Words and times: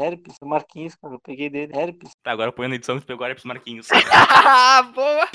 Herpes, 0.00 0.36
o 0.40 0.46
Marquinhos, 0.46 0.94
cara, 0.94 1.12
eu 1.12 1.20
peguei 1.20 1.50
dele. 1.50 1.76
Herpes. 1.76 2.12
Tá, 2.22 2.32
agora 2.32 2.50
põe 2.50 2.66
na 2.66 2.76
edição 2.76 2.98
que 2.98 3.04
pegou 3.04 3.26
Herpes 3.26 3.44
Marquinhos. 3.44 3.86
Ah, 4.10 4.82
boa! 4.94 5.28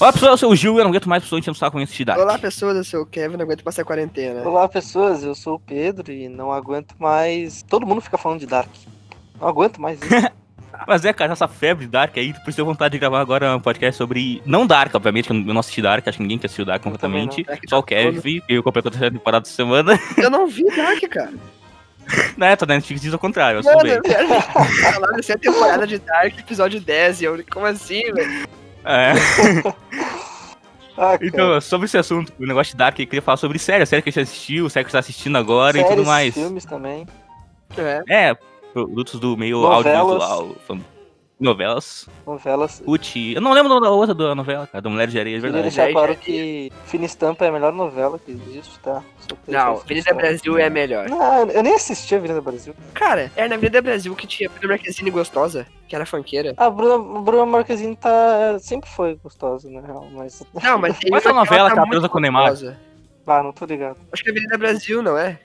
Olá 0.00 0.12
pessoal, 0.12 0.32
eu 0.32 0.38
sou 0.38 0.52
o 0.52 0.56
Gil 0.56 0.74
e 0.74 0.78
eu 0.78 0.84
não 0.84 0.90
aguento 0.90 1.08
mais 1.08 1.22
pessoas 1.22 1.40
enchendo 1.40 1.56
o 1.56 1.58
saco 1.58 1.72
com 1.72 1.80
esse 1.80 2.04
Dark. 2.04 2.20
Olá, 2.20 2.38
pessoas, 2.38 2.76
eu 2.76 2.84
sou 2.84 3.02
o 3.02 3.06
Kevin, 3.06 3.36
não 3.36 3.44
aguento 3.44 3.62
passar 3.62 3.84
quarentena. 3.84 4.48
Olá, 4.48 4.68
pessoas, 4.68 5.22
eu 5.22 5.34
sou 5.36 5.54
o 5.54 5.60
Pedro 5.60 6.12
e 6.12 6.28
não 6.28 6.52
aguento 6.52 6.94
mais. 6.98 7.62
Todo 7.62 7.86
mundo 7.86 8.00
fica 8.00 8.18
falando 8.18 8.40
de 8.40 8.46
Dark. 8.46 8.70
Não 9.40 9.46
aguento 9.46 9.80
mais 9.80 10.00
isso. 10.00 10.08
Mas 10.86 11.04
é, 11.04 11.12
cara, 11.12 11.32
essa 11.32 11.48
febre 11.48 11.86
Dark 11.86 12.16
aí, 12.16 12.32
depois 12.32 12.54
deu 12.54 12.64
vontade 12.64 12.92
de 12.92 12.98
gravar 12.98 13.20
agora 13.20 13.56
um 13.56 13.60
podcast 13.60 13.96
sobre. 13.96 14.42
Não 14.44 14.66
Dark, 14.66 14.94
obviamente, 14.94 15.26
que 15.26 15.32
eu 15.32 15.36
não 15.36 15.60
assisti 15.60 15.82
Dark, 15.82 16.06
acho 16.06 16.18
que 16.18 16.22
ninguém 16.22 16.38
que 16.38 16.46
assistiu 16.46 16.64
Dark 16.64 16.82
completamente. 16.82 17.42
Dark 17.44 17.62
Só 17.68 17.78
o 17.78 17.82
tá 17.82 17.88
Kevin, 17.88 18.40
que 18.40 18.44
eu 18.48 18.62
completou 18.62 18.90
a 18.90 18.92
terceira 18.92 19.14
temporada 19.14 19.42
de 19.42 19.48
semana. 19.48 19.98
Eu 20.16 20.30
não 20.30 20.46
vi 20.46 20.64
Dark, 20.74 21.00
cara. 21.10 21.32
né, 22.36 22.56
tá 22.56 22.64
na 22.64 22.74
Netflix 22.74 23.02
diz 23.02 23.12
ao 23.12 23.18
contrário, 23.18 23.58
eu 23.58 23.62
sou 23.62 23.82
bem. 23.82 24.00
falaram 24.92 25.16
dessa 25.16 25.36
temporada 25.36 25.86
de 25.86 25.98
Dark, 25.98 26.38
episódio 26.38 26.80
10, 26.80 27.20
e 27.20 27.24
eu, 27.24 27.44
como 27.50 27.66
assim, 27.66 28.02
velho? 28.12 28.48
É. 28.84 29.12
Ah. 31.00 31.16
Então, 31.22 31.60
sobre 31.60 31.84
esse 31.84 31.96
assunto, 31.96 32.32
o 32.40 32.44
negócio 32.44 32.72
de 32.72 32.76
Dark, 32.76 32.98
eu 32.98 33.06
queria 33.06 33.22
falar 33.22 33.36
sobre 33.36 33.56
série, 33.60 33.84
a 33.84 33.86
série 33.86 34.02
que 34.02 34.08
a 34.08 34.12
gente 34.12 34.22
assistiu, 34.22 34.68
série 34.68 34.84
que 34.84 34.90
você 34.90 34.96
tá 34.96 34.98
assistindo 34.98 35.38
agora 35.38 35.78
e 35.78 35.82
tudo 35.82 35.90
Séries, 35.90 36.06
mais. 36.08 36.34
filmes 36.34 36.64
também. 36.64 37.06
É. 37.76 38.02
É, 38.08 38.36
produtos 38.72 39.18
do 39.20 39.36
meio 39.36 39.60
Novelas. 39.60 40.22
audiovisual. 40.22 40.56
Novelas. 41.40 42.08
Novelas. 42.26 42.82
Putz, 42.84 43.14
eu 43.36 43.40
não 43.40 43.52
lembro 43.52 43.70
o 43.70 43.74
nome 43.76 43.86
da 43.86 43.92
outra 43.92 44.12
da 44.12 44.34
novela, 44.34 44.66
cara, 44.66 44.82
da 44.82 44.90
Mulher 44.90 45.06
de 45.06 45.20
Areia, 45.20 45.36
é 45.36 45.40
Queria 45.40 45.52
verdade. 45.52 45.62
deixar 45.62 45.84
Verdade. 45.84 46.06
claro 46.06 46.20
que 46.20 46.72
Fina 46.86 47.04
Estampa 47.04 47.44
é 47.44 47.48
a 47.48 47.52
melhor 47.52 47.72
novela 47.72 48.18
que 48.18 48.32
existe, 48.32 48.76
tá? 48.80 49.04
Deixar 49.46 49.66
Não, 49.66 49.76
Avenida. 49.76 50.14
Brasil 50.14 50.58
é 50.58 50.64
a 50.64 50.70
melhor. 50.70 51.08
Não, 51.08 51.48
eu 51.48 51.62
nem 51.62 51.74
assisti 51.74 52.12
a 52.12 52.18
Avenida 52.18 52.40
Brasil. 52.40 52.74
Cara, 52.92 53.30
era 53.36 53.48
na 53.48 53.54
Avenida 53.54 53.80
Brasil 53.80 54.16
que 54.16 54.26
tinha 54.26 54.48
a 54.48 54.52
Bruna 54.52 54.74
Marquezine 54.74 55.10
gostosa, 55.12 55.64
que 55.86 55.94
era 55.94 56.04
funkeira. 56.04 56.54
A 56.56 56.68
Bruna, 56.68 57.20
Bruna 57.20 57.46
Marquezine 57.46 57.94
tá, 57.94 58.58
sempre 58.58 58.90
foi 58.90 59.14
gostosa, 59.22 59.70
na 59.70 59.80
real, 59.80 60.08
mas... 60.12 60.44
Não, 60.60 60.76
mas 60.76 60.96
é 61.04 61.16
essa 61.16 61.30
uma 61.30 61.44
novela 61.44 61.60
ela 61.60 61.70
que 61.70 61.76
ela 61.78 61.86
muito 61.86 61.90
transa 61.92 62.08
com 62.08 62.18
o 62.18 62.20
Neymar? 62.20 62.52
Ah, 63.28 63.42
não 63.44 63.52
tô 63.52 63.64
ligado. 63.64 63.98
Acho 64.10 64.24
que 64.24 64.30
é 64.30 64.32
Avenida 64.32 64.58
Brasil, 64.58 65.02
não 65.02 65.16
é? 65.16 65.38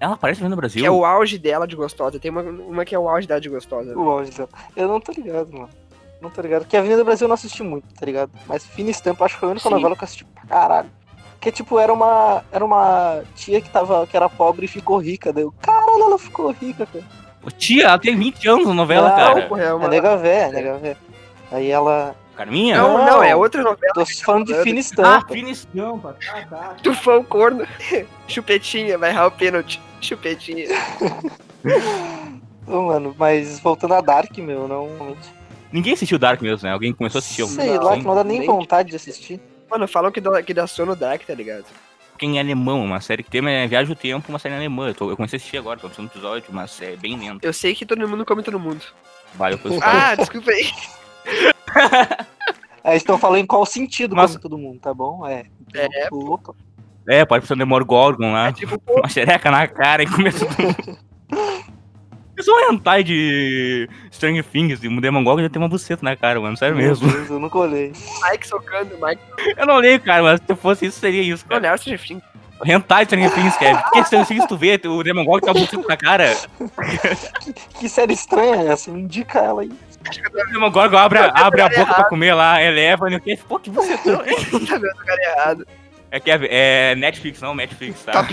Ela 0.00 0.14
aparece 0.14 0.40
vendo 0.40 0.50
no 0.50 0.56
Brasil. 0.56 0.80
Que 0.80 0.86
é 0.86 0.90
o 0.90 1.04
auge 1.04 1.38
dela 1.38 1.66
de 1.66 1.76
gostosa. 1.76 2.18
Tem 2.18 2.30
uma, 2.30 2.42
uma 2.42 2.84
que 2.84 2.94
é 2.94 2.98
o 2.98 3.08
auge 3.08 3.26
dela 3.26 3.40
de 3.40 3.48
gostosa. 3.48 3.96
O 3.96 4.08
auge 4.08 4.30
dela. 4.30 4.48
Eu 4.76 4.88
não 4.88 5.00
tô 5.00 5.12
ligado, 5.12 5.52
mano. 5.52 5.70
Não 6.20 6.30
tô 6.30 6.40
ligado. 6.40 6.62
Porque 6.62 6.76
a 6.76 6.80
Avenida 6.80 7.04
Brasil 7.04 7.24
eu 7.26 7.28
não 7.28 7.34
assisti 7.34 7.62
muito, 7.62 7.92
tá 7.94 8.06
ligado? 8.06 8.30
Mas 8.46 8.64
Fina 8.64 8.90
Estampa 8.90 9.24
acho 9.24 9.34
que 9.34 9.40
foi 9.40 9.48
a 9.48 9.52
única 9.52 9.68
Sim. 9.68 9.74
novela 9.74 9.94
que 9.94 10.02
eu 10.02 10.04
assisti 10.04 10.24
pra 10.24 10.46
caralho. 10.46 10.90
Que 11.40 11.52
tipo, 11.52 11.78
era 11.78 11.92
uma. 11.92 12.42
Era 12.50 12.64
uma 12.64 13.22
tia 13.34 13.60
que 13.60 13.68
tava. 13.68 14.06
que 14.06 14.16
era 14.16 14.30
pobre 14.30 14.64
e 14.64 14.68
ficou 14.68 14.96
rica. 14.96 15.32
Daí 15.32 15.42
eu, 15.44 15.52
caralho, 15.60 16.02
ela 16.04 16.18
ficou 16.18 16.50
rica, 16.50 16.86
cara. 16.86 17.04
Ô, 17.44 17.50
Tia, 17.50 17.84
ela 17.84 17.98
tem 17.98 18.16
20 18.16 18.48
anos 18.48 18.66
na 18.66 18.72
novela, 18.72 19.10
Não, 19.10 19.16
cara. 19.16 19.46
Porra, 19.46 19.62
é 19.62 19.74
uma... 19.74 19.84
É 19.84 19.88
nega 19.88 20.16
véia, 20.16 20.44
é 20.44 20.52
nega 20.52 20.78
véia. 20.78 20.96
Aí 21.52 21.70
ela. 21.70 22.16
Carminha? 22.36 22.76
Não, 22.76 22.98
Não. 22.98 23.06
não, 23.06 23.22
é 23.22 23.34
outra 23.36 23.62
novela. 23.62 23.92
Tô 23.94 24.04
falando 24.24 24.46
de. 24.46 24.54
Fina 24.62 24.80
Ah, 25.04 25.22
fina 25.26 25.50
estampa. 25.50 26.16
Tá, 26.24 26.42
tá. 26.50 26.74
Tufão 26.82 27.22
corno. 27.22 27.66
Chupetinha, 28.26 28.98
vai 28.98 29.10
errar 29.10 29.26
o 29.26 29.30
pênalti. 29.30 29.80
Chupetinha. 30.00 30.66
Ô, 32.66 32.82
mano, 32.82 33.14
mas 33.18 33.60
voltando 33.60 33.94
a 33.94 34.00
Dark, 34.00 34.36
meu, 34.38 34.66
não. 34.66 35.16
Ninguém 35.72 35.92
assistiu 35.94 36.18
Dark 36.18 36.40
mesmo, 36.40 36.66
né? 36.66 36.72
Alguém 36.72 36.92
começou 36.92 37.18
a 37.18 37.20
assistir. 37.20 37.42
algum- 37.42 37.54
Sei 37.54 37.74
Não, 37.74 37.82
lá, 37.84 37.96
que 37.96 38.02
não 38.04 38.14
dá 38.14 38.24
nem 38.24 38.38
nem- 38.40 38.46
vontade 38.48 38.90
de 38.90 38.96
assistir. 38.96 39.40
Mano, 39.70 39.86
falam 39.88 40.10
que 40.12 40.20
dá, 40.20 40.42
que 40.42 40.54
dá 40.54 40.66
sono 40.66 40.94
Dark, 40.94 41.22
tá 41.26 41.34
ligado? 41.34 41.64
Quem 42.18 42.38
é 42.38 42.40
alemão, 42.40 42.84
uma 42.84 43.00
série 43.00 43.22
que 43.24 43.30
tem 43.30 43.44
é 43.48 43.66
Viagem 43.66 43.92
do 43.92 43.98
Tempo, 43.98 44.28
uma 44.28 44.38
série 44.38 44.54
alemã. 44.54 44.88
Eu, 44.88 44.94
tô, 44.94 45.10
eu 45.10 45.16
comecei 45.16 45.36
a 45.36 45.38
assistir 45.38 45.58
agora, 45.58 45.80
tô 45.80 45.88
no 45.88 45.94
segundo 45.94 46.10
episódio, 46.12 46.44
mas 46.50 46.80
é 46.80 46.94
bem 46.96 47.18
lento. 47.18 47.44
Eu 47.44 47.52
sei 47.52 47.74
que 47.74 47.84
todo 47.84 48.06
mundo 48.08 48.24
come 48.24 48.42
todo 48.42 48.58
mundo. 48.58 48.82
Vale, 49.34 49.58
eu 49.64 49.78
Ah, 49.82 50.14
desculpa 50.14 50.50
aí. 50.50 50.70
Aí 52.84 52.96
estão 52.98 53.18
falando 53.18 53.40
em 53.40 53.46
qual 53.46 53.64
sentido 53.64 54.14
Mas- 54.14 54.32
como 54.32 54.42
todo 54.42 54.58
mundo, 54.58 54.78
tá 54.80 54.92
bom? 54.92 55.26
É. 55.26 55.44
É. 55.74 56.08
Opa. 56.12 56.54
É, 57.08 57.24
pode 57.24 57.46
ser 57.46 57.54
um 57.54 57.58
Demogorgon 57.58 58.32
lá. 58.32 58.48
É 58.48 58.52
tipo, 58.52 58.80
Uma 58.88 59.08
xereca 59.08 59.50
na 59.50 59.66
cara 59.66 60.02
e 60.02 60.06
começa 60.06 60.44
tudo. 60.46 60.98
Eu 62.36 62.42
sou 62.42 62.52
um 62.52 62.72
hentai 62.72 63.04
de 63.04 63.88
Stranger 64.10 64.42
Things 64.44 64.82
e 64.82 64.88
o 64.88 65.00
Demogorgon 65.00 65.40
já 65.42 65.48
tem 65.48 65.62
uma 65.62 65.68
buceta 65.68 66.04
na 66.04 66.16
cara, 66.16 66.40
mano. 66.40 66.56
Sério 66.56 66.76
mesmo. 66.76 67.06
Meu 67.06 67.16
Deus, 67.16 67.30
eu 67.30 67.38
nunca 67.38 67.56
olhei. 67.58 67.92
Mike 68.28 68.48
socando, 68.48 68.96
Mike. 69.00 69.22
Eu 69.56 69.64
não 69.64 69.76
leio, 69.76 70.00
cara, 70.00 70.20
mas 70.20 70.40
se 70.44 70.54
fosse 70.56 70.86
isso, 70.86 70.98
seria 70.98 71.22
isso, 71.22 71.46
cara. 71.46 71.60
não, 71.70 71.78
Stranger 71.78 72.04
Things. 72.04 72.22
Hentai 72.66 73.04
de 73.04 73.10
Stranger 73.10 73.32
Things, 73.34 73.56
Kevin. 73.56 73.80
Por 73.82 73.92
que 73.92 74.04
Stranger 74.04 74.26
Things 74.26 74.46
tu 74.46 74.56
vê 74.56 74.80
o 74.84 75.02
Demogorgon 75.04 75.46
tem 75.46 75.54
uma 75.54 75.60
buceta 75.64 75.86
na 75.88 75.96
cara? 75.96 76.36
Que 77.78 77.88
série 77.88 78.14
estranha 78.14 78.56
é 78.62 78.66
essa? 78.72 78.90
Indica 78.90 79.38
ela 79.38 79.62
aí. 79.62 79.70
O 80.04 80.52
Demogorgon 80.52 80.96
abre, 80.98 81.18
abre 81.18 81.60
a 81.62 81.68
boca 81.68 81.84
pra 81.84 81.94
errado. 81.94 82.08
comer 82.08 82.34
lá, 82.34 82.62
eleva 82.62 83.10
e 83.10 83.16
o 83.16 83.20
que? 83.20 83.36
Pô, 83.36 83.58
que 83.58 83.70
bucetão, 83.70 84.22
hein? 84.26 84.36
Tá 84.66 84.76
vendo 84.76 84.92
o 84.92 85.04
cara 85.04 85.22
errado. 85.22 85.66
É, 86.10 86.20
Kevin, 86.20 86.46
é 86.50 86.94
Netflix, 86.94 87.40
não 87.40 87.54
Netflix, 87.54 88.04
tá? 88.04 88.26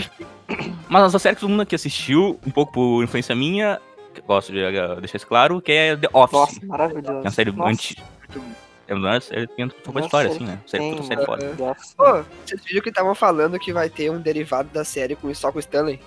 Mas 0.88 1.16
a 1.16 1.20
série 1.20 1.36
que 1.36 1.42
todo 1.42 1.50
mundo 1.50 1.62
aqui 1.62 1.74
assistiu, 1.74 2.40
um 2.46 2.52
pouco 2.52 2.74
por 2.74 3.04
influência 3.04 3.34
minha, 3.36 3.80
que 4.14 4.22
gosto 4.22 4.52
de 4.52 4.60
deixar 5.00 5.18
isso 5.18 5.28
claro, 5.28 5.62
que 5.62 5.72
é 5.72 5.96
The 5.96 6.10
Office. 6.14 6.34
Nossa, 6.40 6.60
que 6.60 6.66
maravilhoso. 6.66 7.10
é 7.10 7.22
uma 7.22 7.32
série 7.32 7.52
Nossa. 7.52 7.96
É 8.88 8.94
uma 8.94 9.22
série 9.22 9.48
que 9.48 9.56
tem 9.56 9.72
uma 9.88 10.02
história, 10.02 10.32
assim, 10.32 10.44
né? 10.46 10.60
que 10.66 10.72
Série, 10.72 10.96
tem, 10.96 11.04
série 11.04 11.26
foda. 11.26 11.56
Office. 11.64 11.94
Pô, 11.94 12.24
vocês 12.46 12.62
viram 12.66 12.82
que 12.82 12.90
estavam 12.90 13.16
falando 13.16 13.58
que 13.58 13.72
vai 13.72 13.90
ter 13.90 14.12
um 14.12 14.20
derivado 14.20 14.70
da 14.70 14.84
série 14.84 15.16
com 15.16 15.34
só 15.34 15.50
com 15.52 15.58
o 15.58 15.62
Stanley? 15.62 16.00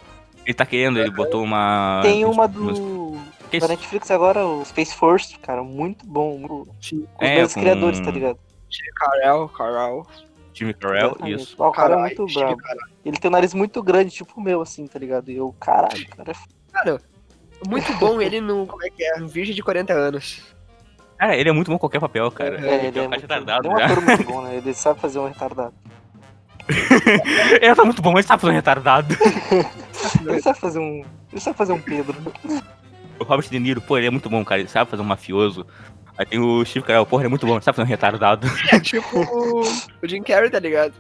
Ele 0.45 0.55
tá 0.55 0.67
querendo, 0.67 0.99
ele 0.99 1.11
botou 1.11 1.43
uma... 1.43 2.01
Tem 2.03 2.25
uma 2.25 2.47
do. 2.47 3.19
Que 3.51 3.59
Da? 3.61 3.69
Netflix 3.69 4.11
agora, 4.11 4.45
o 4.47 4.65
Space 4.65 4.95
Force, 4.95 5.39
cara, 5.39 5.63
muito 5.63 6.05
bom. 6.07 6.41
Com 6.43 6.63
os 6.63 6.93
É, 7.21 7.35
mesmos 7.37 7.55
com- 7.55 7.61
criadores, 7.61 8.01
tá 8.01 8.11
ligado? 8.11 8.39
Carel, 8.97 9.49
Carel. 9.49 10.07
Time 10.53 10.75
Carell, 10.75 11.17
isso. 11.27 11.57
Ah, 11.63 11.69
o 11.69 11.73
cara 11.73 11.95
é 11.95 11.97
Caralho, 11.97 12.17
muito 12.19 12.35
bravo. 12.35 12.57
Ele 13.05 13.17
tem 13.17 13.29
um 13.29 13.33
nariz 13.33 13.55
muito 13.55 13.83
grande, 13.83 14.11
tipo 14.11 14.33
o 14.37 14.43
meu, 14.43 14.61
assim, 14.61 14.87
tá 14.87 14.99
ligado? 14.99 15.31
E 15.31 15.37
eu, 15.37 15.55
caralho, 15.61 16.09
cara. 16.09 16.33
é 16.33 16.35
Cara, 16.73 17.01
muito 17.69 17.93
bom 17.95 18.21
ele 18.21 18.41
no. 18.41 18.67
Como 18.67 18.85
é 18.85 18.91
que 18.91 19.05
é? 19.05 19.17
Um 19.21 19.27
virgem 19.27 19.55
de 19.55 19.63
40 19.63 19.93
anos. 19.93 20.43
Cara, 21.19 21.37
ele 21.37 21.49
é 21.49 21.53
muito 21.53 21.69
bom 21.69 21.77
em 21.77 21.79
qualquer 21.79 22.01
papel, 22.01 22.31
cara. 22.33 22.57
É, 22.67 22.87
ele 22.87 22.99
é 22.99 23.03
um 23.03 23.05
cara 23.05 23.09
muito, 23.09 23.21
retardado 23.21 23.69
ele 23.69 23.75
é 23.75 23.77
um 23.77 23.85
ator 23.85 24.03
muito 24.05 24.25
bom, 24.25 24.43
né? 24.43 24.57
Ele 24.57 24.75
sabe 24.75 25.01
fazer 25.01 25.19
um 25.21 25.29
retardado. 25.29 25.75
ele 27.61 27.75
tá 27.75 27.85
muito 27.85 28.03
bom, 28.03 28.13
mas 28.13 28.27
tá 28.27 28.37
fazendo 28.39 28.57
retardado. 28.57 29.15
Ele 30.27 30.41
sabe 30.41 30.59
fazer 30.59 30.79
um. 30.79 31.05
Ele 31.33 31.41
sabe 31.41 31.57
fazer 31.57 31.73
um 31.73 31.81
Pedro. 31.81 32.17
O 33.19 33.25
Robert 33.25 33.49
De 33.49 33.59
Niro, 33.59 33.81
pô, 33.81 33.97
ele 33.99 34.07
é 34.07 34.11
muito 34.11 34.29
bom, 34.29 34.45
cara. 34.45 34.61
Ele 34.61 34.69
sabe 34.69 34.91
fazer 34.91 35.03
um 35.03 35.07
mafioso. 35.07 35.67
Aí 36.17 36.25
tem 36.27 36.39
o 36.39 36.65
Steve 36.65 36.85
Carell, 36.87 37.05
porra, 37.07 37.23
ele 37.23 37.27
é 37.27 37.31
muito 37.31 37.47
bom, 37.47 37.55
ele 37.55 37.63
sabe 37.63 37.77
fazer 37.77 37.87
um 37.87 37.91
retardado. 37.91 38.47
É 38.73 38.79
tipo 38.81 39.19
o, 39.19 39.61
o 39.63 40.07
Jim 40.09 40.23
Carrey, 40.23 40.49
tá 40.51 40.59
ligado? 40.61 40.95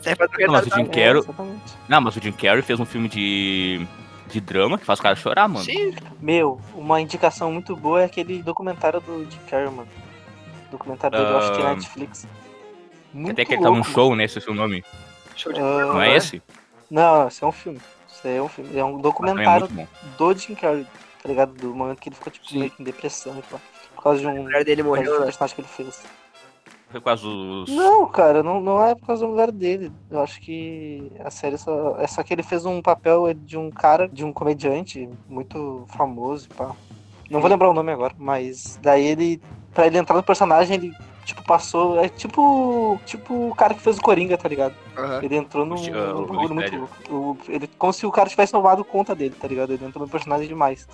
Sai 0.00 0.14
fazendo 0.14 0.46
Não, 0.46 0.52
mas 0.52 0.66
o. 0.66 0.74
Jim 0.74 0.84
Carrey- 0.86 1.06
É, 1.06 1.18
exatamente. 1.18 1.74
Não, 1.88 2.00
mas 2.00 2.16
o 2.16 2.20
Jim 2.20 2.32
Carrey 2.32 2.62
fez 2.62 2.78
um 2.78 2.84
filme 2.84 3.08
de... 3.08 3.86
de 4.28 4.40
drama 4.40 4.76
que 4.78 4.84
faz 4.84 4.98
o 4.98 5.02
cara 5.02 5.16
chorar, 5.16 5.48
mano. 5.48 5.64
Sim, 5.64 5.94
Meu, 6.20 6.60
uma 6.74 7.00
indicação 7.00 7.50
muito 7.52 7.74
boa 7.74 8.02
é 8.02 8.04
aquele 8.04 8.42
documentário 8.42 9.00
do 9.00 9.26
Jim 9.30 9.38
Carrey, 9.48 9.70
mano. 9.70 9.88
Documentário 10.70 11.16
dele, 11.18 11.30
eu 11.30 11.38
acho 11.38 11.52
que 11.52 11.60
é 11.60 11.64
Ah, 11.66 11.74
Netflix. 11.74 12.28
Muito 13.14 13.32
Até 13.32 13.44
que 13.46 13.54
ele 13.54 13.62
tá 13.62 13.70
num 13.70 13.82
show, 13.82 14.14
né? 14.14 14.24
Esse 14.24 14.36
é 14.36 14.40
o 14.40 14.44
seu 14.44 14.54
nome. 14.54 14.84
show 15.34 15.50
de 15.52 15.60
Ah, 15.60 15.62
Não 15.62 16.02
é 16.02 16.14
esse? 16.14 16.42
Não, 16.90 17.26
esse 17.26 17.42
é 17.42 17.46
um 17.46 17.52
filme. 17.52 17.80
Isso 18.18 18.26
aí 18.26 18.36
é 18.36 18.42
um 18.42 18.48
filme. 18.48 18.76
É 18.76 18.84
um 18.84 18.98
é 18.98 19.02
documentário 19.02 19.68
bom. 19.68 19.86
do 20.18 20.36
Jim 20.36 20.56
Carrey, 20.56 20.84
tá 21.22 21.28
ligado? 21.28 21.52
Do 21.52 21.72
momento 21.72 22.00
que 22.00 22.08
ele 22.08 22.16
ficou, 22.16 22.32
tipo, 22.32 22.48
Sim. 22.48 22.58
meio 22.58 22.70
que 22.72 22.82
em 22.82 22.84
depressão 22.84 23.38
e 23.38 23.42
tal. 23.42 23.60
Por 23.94 24.02
causa 24.02 24.20
de 24.20 24.26
um, 24.26 24.30
A 24.30 24.42
mulher 24.42 24.64
dele 24.64 24.82
um 24.82 24.86
morreu, 24.86 25.20
né? 25.20 25.26
personagem 25.26 25.54
que 25.54 25.60
ele 25.60 25.68
fez. 25.68 26.04
Foi 26.90 27.00
quase 27.00 27.26
os... 27.26 27.70
Não, 27.70 28.06
cara, 28.08 28.42
não, 28.42 28.60
não 28.60 28.84
é 28.84 28.94
por 28.94 29.06
causa 29.06 29.24
da 29.24 29.30
mulher 29.30 29.52
dele. 29.52 29.92
Eu 30.10 30.20
acho 30.20 30.40
que 30.40 31.12
a 31.20 31.30
série 31.30 31.58
só. 31.58 31.96
É 31.98 32.06
só 32.06 32.22
que 32.22 32.32
ele 32.32 32.42
fez 32.42 32.64
um 32.64 32.80
papel 32.82 33.32
de 33.34 33.56
um 33.56 33.70
cara, 33.70 34.08
de 34.08 34.24
um 34.24 34.32
comediante 34.32 35.08
muito 35.28 35.84
famoso 35.88 36.48
e 36.50 36.54
pá. 36.54 36.74
Não 37.30 37.40
vou 37.40 37.50
lembrar 37.50 37.68
o 37.68 37.74
nome 37.74 37.92
agora, 37.92 38.14
mas 38.18 38.78
daí 38.82 39.06
ele. 39.06 39.40
Pra 39.74 39.86
ele 39.86 39.98
entrar 39.98 40.16
no 40.16 40.22
personagem, 40.22 40.76
ele, 40.76 40.92
tipo, 41.28 41.42
passou. 41.42 42.00
É 42.02 42.08
tipo. 42.08 42.98
Tipo 43.06 43.48
o 43.50 43.54
cara 43.54 43.74
que 43.74 43.80
fez 43.80 43.98
o 43.98 44.00
Coringa, 44.02 44.36
tá 44.36 44.48
ligado? 44.48 44.74
Aham. 44.96 45.20
Ele 45.22 45.36
entrou 45.36 45.64
num, 45.66 45.74
O 45.74 45.78
Sti- 45.78 45.90
num 45.90 46.22
o 46.22 46.26
bagulho 46.26 46.54
muito 46.54 46.76
louco. 46.76 46.96
O- 47.14 47.38
ele, 47.48 47.68
como 47.78 47.92
se 47.92 48.06
o 48.06 48.10
cara 48.10 48.28
tivesse 48.28 48.52
tomado 48.52 48.84
conta 48.84 49.14
dele, 49.14 49.34
tá 49.38 49.46
ligado? 49.46 49.72
Ele 49.72 49.84
entrou 49.84 50.04
no 50.04 50.10
personagem 50.10 50.48
demais. 50.48 50.88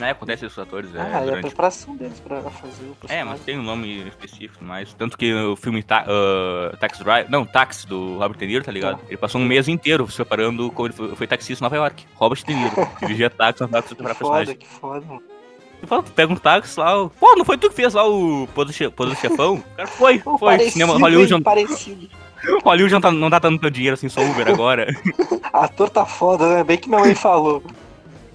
É, 0.00 0.10
acontece 0.10 0.46
isso 0.46 0.54
com 0.54 0.60
os 0.60 0.68
atores, 0.68 0.94
é, 0.94 1.00
ah, 1.00 1.08
é 1.08 1.14
a 1.16 1.20
durante... 1.24 1.40
preparação 1.46 1.96
deles 1.96 2.20
pra 2.20 2.40
fazer 2.42 2.84
o 2.84 2.92
É, 2.92 2.94
personagem. 3.00 3.24
mas 3.24 3.40
tem 3.40 3.58
um 3.58 3.64
nome 3.64 4.06
específico, 4.06 4.64
mas... 4.64 4.94
Tanto 4.94 5.18
que 5.18 5.34
o 5.34 5.56
filme 5.56 5.82
ta 5.82 6.04
uh, 6.04 6.76
Taxi 6.76 7.02
Drive... 7.02 7.28
Não, 7.28 7.44
Taxi, 7.44 7.84
do 7.84 8.16
Robert 8.16 8.38
De 8.38 8.46
Niro, 8.46 8.64
tá 8.64 8.70
ligado? 8.70 9.00
Ele 9.08 9.16
passou 9.16 9.40
um 9.40 9.44
mês 9.44 9.66
inteiro 9.66 10.08
se 10.08 10.14
preparando 10.14 10.70
como 10.70 10.86
ele 10.86 10.94
foi, 10.94 11.16
foi 11.16 11.26
taxista 11.26 11.60
em 11.60 11.66
Nova 11.66 11.74
York. 11.74 12.06
Robert 12.14 12.44
De 12.46 12.54
Niro. 12.54 12.76
Dirigia 13.00 13.28
táxi, 13.28 13.64
andava 13.64 13.82
pra 13.82 13.88
Que 13.88 13.94
preparar 13.96 14.14
foda, 14.16 14.34
personagem. 14.36 14.56
que 14.56 14.66
foda, 14.68 15.04
mano. 15.04 15.22
Tu 15.80 15.86
fala, 15.86 16.02
tu 16.02 16.10
pega 16.12 16.32
um 16.32 16.36
táxi 16.36 16.78
lá, 16.78 17.00
o- 17.02 17.08
pô, 17.10 17.34
não 17.36 17.44
foi 17.44 17.56
tu 17.56 17.68
que 17.68 17.74
fez 17.76 17.94
lá 17.94 18.04
o 18.06 18.48
Poder 18.54 18.72
Che- 18.72 18.88
do 18.88 19.14
Chefão? 19.14 19.54
O 19.54 19.62
cara 19.76 19.88
foi, 19.88 20.18
foi. 20.18 20.38
parecido, 20.38 20.72
Cinema, 20.72 20.94
hein, 20.94 21.00
Hollywood, 21.00 21.30
não, 21.32 21.42
parecido. 21.42 22.08
Hollywood 22.64 22.92
não, 22.94 23.00
tá, 23.00 23.10
não 23.12 23.30
dá 23.30 23.38
tanto 23.40 23.70
dinheiro 23.70 23.94
assim, 23.94 24.08
só 24.08 24.20
Uber 24.20 24.48
agora. 24.48 24.86
Ator 25.52 25.88
tá 25.90 26.04
foda, 26.04 26.48
né? 26.56 26.64
Bem 26.64 26.76
que 26.78 26.88
minha 26.88 27.00
mãe 27.00 27.14
falou. 27.14 27.62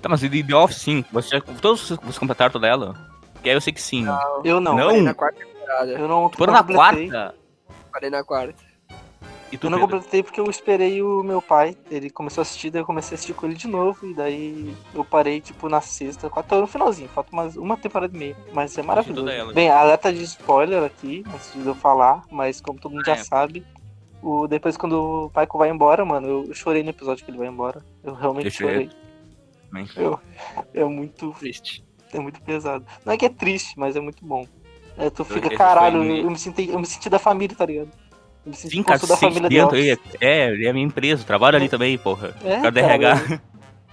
tá, 0.01 0.07
mas 0.09 0.19
de 0.21 0.43
The 0.43 0.55
Office, 0.55 0.77
sim. 0.81 1.03
Você, 1.11 1.29
já- 1.37 1.41
todos 1.41 1.89
vocês 1.89 2.17
completaram 2.17 2.51
toda 2.51 2.67
ela? 2.67 2.95
Que 3.41 3.49
aí 3.49 3.55
eu 3.55 3.61
sei 3.61 3.73
que 3.73 3.81
sim. 3.81 4.05
Eu 4.43 4.59
não. 4.61 4.75
Não? 4.77 4.85
Parei 4.87 5.01
na 5.01 5.13
quarta 5.13 5.39
temporada. 5.39 5.91
Eu 5.91 6.07
não. 6.07 6.29
Foram 6.29 6.53
não 6.53 6.63
na 6.63 6.73
quarta. 6.73 7.35
Parei 7.91 8.09
na 8.09 8.23
quarta. 8.23 8.55
E 9.53 9.57
tu, 9.57 9.67
Eu 9.67 9.69
não 9.69 9.77
Pedro? 9.79 9.95
completei 9.97 10.23
porque 10.23 10.39
eu 10.39 10.49
esperei 10.49 11.01
o 11.03 11.21
meu 11.21 11.39
pai. 11.41 11.77
Ele 11.91 12.09
começou 12.09 12.41
a 12.41 12.43
assistir, 12.43 12.71
daí 12.71 12.81
eu 12.81 12.85
comecei 12.85 13.13
a 13.13 13.15
assistir 13.15 13.33
com 13.33 13.45
ele 13.45 13.53
de 13.55 13.67
novo. 13.67 14.05
E 14.07 14.13
daí 14.15 14.75
eu 14.95 15.05
parei, 15.05 15.39
tipo, 15.39 15.69
na 15.69 15.79
sexta. 15.79 16.27
Tô 16.29 16.61
no 16.61 16.65
finalzinho, 16.67 17.07
falta 17.09 17.35
mais 17.35 17.55
uma 17.55 17.77
temporada 17.77 18.15
e 18.15 18.17
meia. 18.19 18.37
Mas 18.51 18.75
é 18.77 18.81
maravilhoso. 18.81 19.29
ela. 19.29 19.53
Bem, 19.53 19.69
alerta 19.69 20.11
de 20.11 20.23
spoiler 20.23 20.81
aqui, 20.83 21.23
antes 21.33 21.53
de 21.53 21.67
eu 21.67 21.75
falar. 21.75 22.23
Mas 22.31 22.59
como 22.59 22.79
todo 22.79 22.93
mundo 22.93 23.07
É. 23.07 23.15
já 23.15 23.23
sabe, 23.23 23.63
o, 24.23 24.47
depois 24.47 24.75
quando 24.75 25.25
o 25.25 25.29
Paico 25.29 25.57
vai 25.57 25.69
embora, 25.69 26.03
mano, 26.03 26.27
eu 26.47 26.53
chorei 26.55 26.81
no 26.81 26.89
episódio 26.89 27.23
que 27.23 27.29
ele 27.29 27.37
vai 27.37 27.47
embora. 27.47 27.85
Eu 28.03 28.15
realmente 28.15 28.45
Eu 28.47 28.51
chorei. 28.51 28.89
Eu, 29.95 30.19
é 30.73 30.83
muito 30.83 31.31
Triste. 31.39 31.83
é 32.11 32.19
muito 32.19 32.41
pesado. 32.41 32.85
Não 33.05 33.13
é 33.13 33.17
que 33.17 33.25
é 33.25 33.29
triste, 33.29 33.77
mas 33.77 33.95
é 33.95 33.99
muito 33.99 34.25
bom. 34.25 34.47
É, 34.95 35.09
tu 35.09 35.25
fica, 35.25 35.47
esse 35.47 35.57
caralho, 35.57 36.03
eu 36.03 36.29
me 36.29 36.37
senti, 36.37 36.69
eu 36.69 36.79
me 36.79 36.85
senti 36.85 37.09
da 37.09 37.17
família, 37.17 37.55
tá 37.57 37.65
ligado? 37.65 37.89
Eu 38.45 38.51
me 38.51 38.55
senti 38.55 38.75
Sim, 38.75 38.83
como 38.83 38.85
cara, 38.85 38.99
sou 38.99 39.09
da 39.09 39.15
se 39.15 39.19
sente 39.21 39.33
família 39.35 39.61
dentro 39.61 39.77
aí. 39.77 39.93
Office. 39.93 40.17
É, 40.19 40.49
ele 40.49 40.67
é 40.67 40.73
minha 40.73 40.85
empresa, 40.85 41.23
trabalho 41.23 41.57
ali 41.57 41.69
também, 41.69 41.97
porra. 41.97 42.35
É, 42.43 42.59
Cara. 42.59 43.19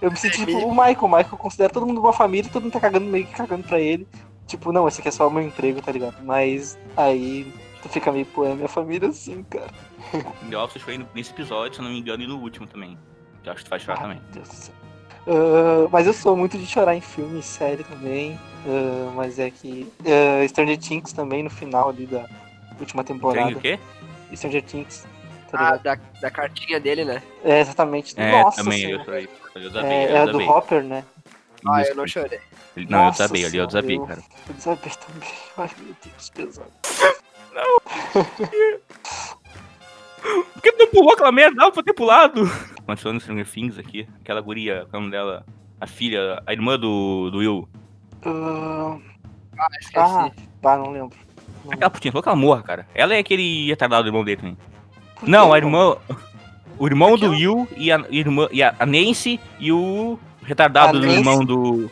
Eu, 0.01 0.07
eu 0.07 0.11
me 0.11 0.17
senti 0.17 0.45
tipo 0.45 0.57
o 0.57 0.71
Michael. 0.71 0.97
O 1.01 1.07
Michael 1.07 1.37
considera 1.37 1.71
todo 1.71 1.85
mundo 1.85 2.01
uma 2.01 2.13
família, 2.13 2.49
todo 2.51 2.63
mundo 2.63 2.73
tá 2.73 2.79
cagando 2.79 3.05
meio 3.05 3.25
que 3.25 3.33
cagando 3.33 3.63
pra 3.63 3.79
ele. 3.79 4.07
Tipo, 4.47 4.71
não, 4.71 4.87
esse 4.87 4.99
aqui 4.99 5.07
é 5.07 5.11
só 5.11 5.27
o 5.27 5.31
meu 5.31 5.41
emprego, 5.43 5.81
tá 5.81 5.91
ligado? 5.91 6.17
Mas 6.23 6.77
aí 6.97 7.51
tu 7.81 7.87
fica 7.87 8.11
meio, 8.11 8.25
pô, 8.25 8.45
é 8.45 8.53
minha 8.53 8.67
família 8.67 9.07
assim, 9.07 9.43
cara. 9.43 9.69
The 10.49 10.57
Office 10.57 10.81
foi 10.81 10.99
nesse 11.15 11.31
episódio, 11.31 11.75
se 11.75 11.79
eu 11.79 11.85
não 11.85 11.91
me 11.91 11.99
engano, 11.99 12.23
e 12.23 12.27
no 12.27 12.37
último 12.37 12.67
também. 12.67 12.97
Que 13.41 13.49
eu 13.49 13.53
acho 13.53 13.59
que 13.63 13.65
tu 13.65 13.69
faz 13.69 13.81
chorar 13.83 14.01
também. 14.01 14.17
Meu 14.17 14.33
Deus 14.33 14.49
do 14.49 14.55
céu. 14.55 14.75
Ah, 15.27 15.87
mas 15.91 16.07
eu 16.07 16.13
sou 16.13 16.35
muito 16.35 16.57
de 16.57 16.65
chorar 16.65 16.95
em 16.95 17.01
filme 17.01 17.39
e 17.39 17.43
série 17.43 17.83
também. 17.83 18.39
Ah, 18.67 19.11
mas 19.15 19.39
é 19.39 19.49
que. 19.49 19.91
ah, 20.05 20.47
Stranger 20.47 20.77
Things 20.77 21.13
também 21.13 21.43
no 21.43 21.49
final 21.49 21.89
ali 21.89 22.05
da 22.05 22.25
última 22.79 23.03
temporada. 23.03 23.47
Tem 23.47 23.55
o 23.55 23.59
quê? 23.59 23.79
Stranger 24.37 24.61
Things. 24.63 25.05
Tá 25.49 25.69
Ah, 25.73 25.77
da, 25.77 25.95
da 26.21 26.31
cartinha 26.31 26.79
dele, 26.79 27.03
né? 27.03 27.21
É, 27.43 27.59
exatamente. 27.59 28.13
É, 28.19 28.43
Nossa 28.43 28.63
também, 28.63 28.79
senhora. 28.79 29.01
eu 29.01 29.05
chorei. 29.05 29.29
Eu 29.55 29.61
desabei, 29.61 29.91
É, 29.91 30.11
eu 30.11 30.15
é 30.15 30.19
a 30.21 30.25
do. 30.25 30.39
Hopper, 30.39 30.83
né? 30.83 31.03
Ah, 31.67 31.81
eu 31.83 31.95
não 31.95 32.07
chorei. 32.07 32.39
Não, 32.75 32.99
eu 32.99 33.05
Nossa 33.05 33.23
desabei 33.23 33.45
ali, 33.45 33.57
eu 33.57 33.67
desabei, 33.67 33.97
eu- 33.97 34.05
cara. 34.05 34.21
Eu 34.47 34.53
desabei 34.53 34.91
também. 34.93 35.29
Ai, 35.57 35.69
meu 35.79 35.95
Deus, 36.03 36.29
pesado. 36.29 36.71
Por 40.53 40.61
que 40.61 40.71
tu 40.73 40.87
pulou 40.87 41.13
aquela 41.13 41.31
merda? 41.31 41.55
Dava 41.57 41.71
pra 41.71 41.83
ter 41.83 41.93
pulado. 41.93 42.43
Continuando 42.85 43.19
Stranger 43.19 43.47
Things 43.49 43.77
aqui, 43.77 44.07
aquela 44.21 44.39
guria, 44.41 44.85
qual 44.89 44.93
é 44.93 44.97
o 44.97 44.99
nome 45.01 45.11
dela? 45.11 45.45
A 45.79 45.87
filha, 45.87 46.41
a 46.45 46.53
irmã 46.53 46.77
do, 46.79 47.29
do 47.31 47.39
Will. 47.39 47.67
Ah, 48.23 48.97
Ah, 49.57 49.67
esqueci. 49.79 49.97
ah, 49.99 50.31
tá, 50.61 50.77
não 50.77 50.91
lembro. 50.91 51.17
Não 51.65 51.73
Aquela 51.73 51.89
putinha, 51.89 52.11
falou 52.11 52.23
que 52.23 52.29
ela 52.29 52.35
morra, 52.35 52.61
cara. 52.63 52.87
Ela 52.93 53.15
é 53.15 53.19
aquele 53.19 53.67
retardado 53.67 54.03
do 54.03 54.09
irmão 54.09 54.23
dele 54.23 54.37
também. 54.37 54.57
Por 55.19 55.27
Não, 55.29 55.53
a 55.53 55.57
irmã. 55.57 55.95
O 56.77 56.87
irmão 56.87 57.15
do 57.17 57.29
Will 57.29 57.67
e 57.77 57.91
a 57.91 58.03
irmã. 58.09 58.47
E 58.51 58.63
a, 58.63 58.73
Nancy 58.85 59.39
e 59.59 59.71
o 59.71 60.17
retardado 60.43 60.99
do 60.99 61.07
irmão 61.07 61.45
do. 61.45 61.89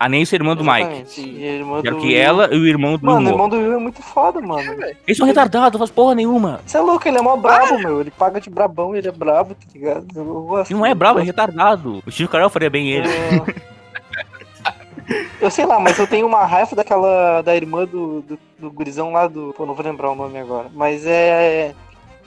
A 0.00 0.08
Nancy 0.08 0.34
é 0.34 0.38
irmã 0.38 0.56
do 0.56 0.64
Mike. 0.64 1.20
E 1.20 1.44
a 1.48 1.52
irmã 1.52 1.80
Quero 1.82 1.96
do 1.96 2.00
que 2.02 2.08
Will- 2.08 2.18
ela 2.20 2.48
e 2.52 2.58
o 2.58 2.66
irmão 2.66 2.98
do 2.98 3.06
Mano, 3.06 3.18
o 3.18 3.22
Will 3.22 3.30
irmão 3.32 3.48
do 3.48 3.56
Will 3.56 3.72
é 3.74 3.78
muito 3.78 4.02
foda, 4.02 4.40
mano. 4.40 4.82
É. 4.82 4.96
Eles 5.06 5.16
são 5.16 5.26
retardados, 5.26 5.72
não 5.72 5.86
faz 5.86 5.90
porra 5.90 6.14
nenhuma. 6.14 6.60
Você 6.66 6.76
é 6.76 6.80
louco, 6.80 7.06
ele 7.06 7.18
é 7.18 7.22
mó 7.22 7.36
brabo, 7.36 7.78
meu. 7.78 8.00
Ele 8.00 8.10
paga 8.10 8.40
de 8.40 8.50
brabão, 8.50 8.94
ele 8.96 9.08
é 9.08 9.12
brabo, 9.12 9.54
tá 9.54 9.66
ligado? 9.72 10.06
Eu 10.14 10.24
gosto. 10.42 10.70
Ele 10.70 10.78
não 10.78 10.86
é 10.86 10.94
brabo, 10.94 11.20
é 11.20 11.22
retardado. 11.22 12.02
O 12.06 12.10
Steve 12.10 12.28
Carell 12.28 12.50
faria 12.50 12.68
bem 12.70 12.90
ele. 12.90 13.08
É. 13.08 13.64
Eu 15.40 15.50
sei 15.50 15.66
lá, 15.66 15.78
mas 15.78 15.98
eu 15.98 16.06
tenho 16.06 16.26
uma 16.26 16.44
raiva 16.44 16.74
daquela. 16.74 17.42
da 17.42 17.54
irmã 17.54 17.84
do, 17.84 18.22
do, 18.22 18.38
do 18.58 18.70
gurizão 18.70 19.12
lá 19.12 19.26
do. 19.26 19.52
Pô, 19.56 19.66
não 19.66 19.74
vou 19.74 19.84
lembrar 19.84 20.10
o 20.10 20.14
nome 20.14 20.38
agora. 20.38 20.68
Mas 20.72 21.04
é. 21.06 21.74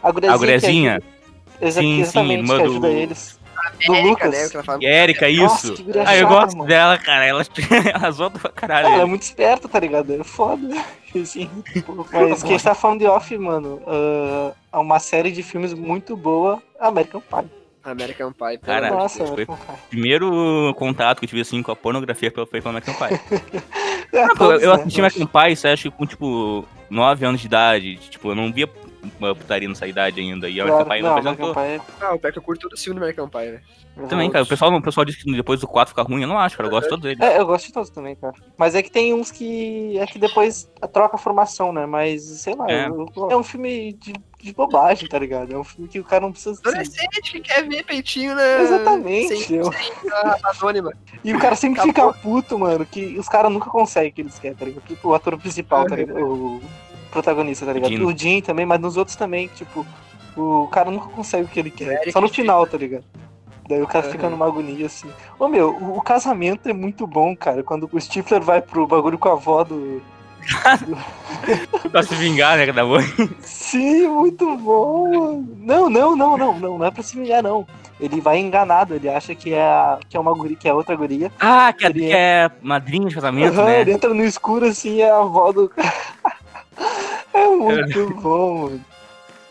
A 0.03 0.11
guriazinha. 0.11 0.35
A 0.35 0.37
guriazinha? 0.37 1.01
que 1.59 1.71
Sim, 1.71 1.81
sim, 1.81 2.01
exatamente, 2.01 2.39
irmã 2.41 2.57
que 2.57 2.63
do- 2.63 2.69
ajuda 2.69 2.87
eles. 2.89 3.39
Do 3.85 3.93
Érica, 3.95 4.07
Lucas. 4.09 4.31
né? 4.31 4.45
o 4.45 4.49
que 4.49 4.55
ela 4.57 4.63
fala. 4.63 4.79
E 4.83 4.87
a 4.87 5.03
Erika, 5.03 5.29
Nossa, 5.29 5.65
isso. 5.65 5.75
que 5.75 5.83
guria 5.83 6.03
Ah, 6.05 6.15
eu 6.15 6.21
chata, 6.27 6.33
gosto 6.35 6.57
mano. 6.57 6.69
dela, 6.69 6.97
cara. 6.99 7.25
Ela, 7.25 7.43
ela 7.93 8.11
solta 8.11 8.39
pra 8.39 8.51
caralho. 8.51 8.87
Ela 8.87 9.01
é 9.01 9.05
muito 9.05 9.23
esperta, 9.23 9.67
tá 9.67 9.79
ligado? 9.79 10.13
É 10.13 10.23
foda. 10.23 10.67
Assim, 11.19 11.49
mas 12.13 12.43
quem 12.43 12.55
está 12.55 12.75
falando 12.75 12.99
de 12.99 13.07
off, 13.07 13.35
mano, 13.37 13.81
é 14.71 14.77
uma 14.77 14.99
série 14.99 15.31
de 15.31 15.41
filmes 15.41 15.73
muito 15.73 16.15
boa, 16.15 16.61
American 16.79 17.21
Pie. 17.21 17.49
American 17.91 18.31
Pie, 18.31 18.57
Cara, 18.59 18.89
Nossa, 18.89 19.19
foi- 19.19 19.27
American 19.43 19.55
Pie. 19.55 19.75
primeiro 19.89 20.73
contato 20.77 21.19
que 21.19 21.25
eu 21.25 21.29
tive 21.29 21.41
assim 21.41 21.61
com 21.63 21.71
a 21.71 21.75
pornografia 21.75 22.31
foi 22.49 22.61
com 22.61 22.69
American 22.69 22.93
Pie. 22.95 23.19
É, 24.13 24.25
todos, 24.35 24.63
eu 24.63 24.73
né, 24.73 24.81
assisti 24.81 25.01
American 25.01 25.27
Pie, 25.27 25.55
você 25.55 25.67
acha 25.67 25.83
que 25.83 25.95
com 25.97 26.05
tipo 26.05 26.65
9 26.89 27.25
anos 27.25 27.41
de 27.41 27.47
idade. 27.47 27.97
Tipo, 28.09 28.29
eu 28.31 28.35
não 28.35 28.51
via 28.53 28.65
putaria 29.09 29.67
nessa 29.67 29.87
idade 29.87 30.19
ainda. 30.19 30.49
E 30.49 30.59
a 30.59 30.63
American 30.63 30.85
Pie 30.89 31.01
não, 31.01 31.09
não 31.09 31.17
American 31.17 31.49
apresentou. 31.51 31.63
Pie 31.63 32.03
é- 32.03 32.05
Ah, 32.07 32.13
o 32.13 32.19
pior 32.19 32.31
que 32.31 32.37
eu 32.39 32.43
curto 32.43 32.61
todo 32.61 32.73
o 32.73 32.77
filme 32.81 32.99
do 32.99 33.03
American 33.03 33.27
Pie, 33.29 33.51
né? 33.51 33.61
Também, 34.07 34.29
cara. 34.29 34.43
O 34.43 34.47
pessoal, 34.47 34.71
o 34.71 34.81
pessoal 34.81 35.03
diz 35.05 35.15
que 35.15 35.31
depois 35.35 35.59
do 35.59 35.67
4 35.67 35.89
fica 35.89 36.03
ruim. 36.03 36.21
Eu 36.21 36.27
não 36.27 36.37
acho, 36.37 36.55
cara. 36.55 36.67
Eu 36.67 36.71
gosto 36.71 36.83
de 36.83 36.89
todos 36.91 37.05
eles. 37.05 37.19
É, 37.19 37.39
eu 37.39 37.45
gosto 37.47 37.65
de 37.65 37.73
todos 37.73 37.89
também, 37.89 38.15
cara. 38.15 38.33
Mas 38.55 38.75
é 38.75 38.83
que 38.83 38.91
tem 38.91 39.11
uns 39.13 39.31
que. 39.31 39.97
É 39.97 40.05
que 40.05 40.19
depois 40.19 40.69
troca 40.93 41.15
a 41.15 41.19
formação, 41.19 41.73
né? 41.73 41.85
Mas, 41.87 42.21
sei 42.23 42.53
lá, 42.53 42.69
É. 42.69 42.87
eu- 42.87 43.09
eu- 43.15 43.31
é 43.31 43.35
um 43.35 43.41
filme 43.41 43.93
de, 43.93 44.13
de 44.39 44.53
bobagem, 44.53 45.09
tá 45.09 45.17
ligado? 45.17 45.51
É 45.51 45.57
um 45.57 45.63
filme 45.63 45.87
que 45.89 45.99
o 45.99 46.03
cara 46.03 46.21
não 46.21 46.31
precisa. 46.31 46.51
Assim, 46.51 46.69
Adolescente 46.69 47.31
que 47.31 47.39
quer 47.39 47.67
ver 47.67 47.83
peitinho, 47.85 48.35
né? 48.35 48.61
Exatamente. 48.61 49.35
Sem, 49.35 49.57
eu- 49.57 49.71
sem 49.73 50.11
a 50.13 50.37
anônima. 50.59 50.93
E 51.23 51.33
o 51.33 51.39
cara 51.39 51.55
sempre 51.55 51.79
Acabou. 51.81 52.13
fica 52.13 52.21
puto, 52.21 52.59
mano, 52.59 52.85
que 52.85 53.17
os 53.17 53.27
caras 53.27 53.51
nunca 53.51 53.69
conseguem 53.71 54.11
o 54.11 54.13
que 54.13 54.21
eles 54.21 54.37
querem, 54.37 54.55
tá 54.55 54.65
ligado? 54.65 54.83
Tipo, 54.85 55.09
o 55.09 55.15
ator 55.15 55.35
principal, 55.39 55.87
tá 55.87 55.95
ligado? 55.95 56.19
O 56.23 56.61
protagonista, 57.11 57.65
tá 57.65 57.73
ligado? 57.73 57.89
Dino. 57.89 58.07
O 58.07 58.17
Jim 58.17 58.41
também, 58.41 58.65
mas 58.65 58.79
nos 58.79 58.97
outros 58.97 59.15
também, 59.15 59.47
tipo, 59.49 59.85
o 60.35 60.67
cara 60.71 60.89
nunca 60.91 61.07
consegue 61.09 61.45
o 61.45 61.47
que 61.47 61.59
ele 61.59 61.71
quer. 61.71 61.93
Eric 61.93 62.11
Só 62.11 62.21
no 62.21 62.27
Jim. 62.27 62.33
final, 62.35 62.65
tá 62.67 62.77
ligado? 62.77 63.03
Daí 63.69 63.81
o 63.81 63.87
cara 63.87 64.05
Aham. 64.05 64.11
fica 64.13 64.29
numa 64.29 64.45
agonia 64.45 64.85
assim. 64.85 65.09
Ô 65.37 65.47
meu, 65.49 65.71
o, 65.75 65.97
o 65.97 66.01
casamento 66.01 66.69
é 66.69 66.73
muito 66.73 67.05
bom, 67.05 67.35
cara. 67.35 67.61
Quando 67.63 67.89
o 67.91 67.99
Stifler 67.99 68.41
vai 68.41 68.61
pro 68.61 68.87
bagulho 68.87 69.17
com 69.17 69.27
a 69.29 69.33
avó 69.33 69.63
do. 69.63 70.01
Pra 71.91 72.03
se 72.03 72.15
vingar, 72.15 72.57
né, 72.57 72.71
da 72.71 72.85
mãe. 72.85 73.03
Sim, 73.41 74.07
muito 74.07 74.55
bom, 74.57 75.09
mano. 75.09 75.47
Não, 75.57 75.89
não, 75.89 76.15
não, 76.15 76.37
não, 76.37 76.57
não, 76.59 76.77
não 76.77 76.85
é 76.85 76.91
pra 76.91 77.03
se 77.03 77.17
vingar, 77.19 77.43
não. 77.43 77.67
Ele 77.99 78.21
vai 78.21 78.37
enganado, 78.37 78.93
ele 78.93 79.09
acha 79.09 79.33
que 79.35 79.53
é, 79.53 79.61
a- 79.61 79.99
que 80.07 80.15
é 80.15 80.19
uma 80.19 80.33
guria, 80.33 80.55
que 80.55 80.67
é 80.69 80.73
outra 80.73 80.95
guria. 80.95 81.31
Ah, 81.39 81.73
que 81.73 81.85
é, 81.85 81.89
Ele 81.89 81.99
que 81.99 82.11
é 82.13 82.49
madrinha 82.61 83.07
de 83.09 83.15
casamento, 83.15 83.53
Aham, 83.59 83.65
né? 83.65 83.81
Ele 83.81 83.91
entra 83.91 84.13
no 84.13 84.23
escuro 84.23 84.65
assim 84.67 84.95
e 84.97 85.01
é 85.01 85.09
a 85.09 85.17
avó 85.17 85.51
do. 85.51 85.71
É 87.37 87.47
muito 87.49 88.13
bom, 88.15 88.63
mano. 88.63 88.85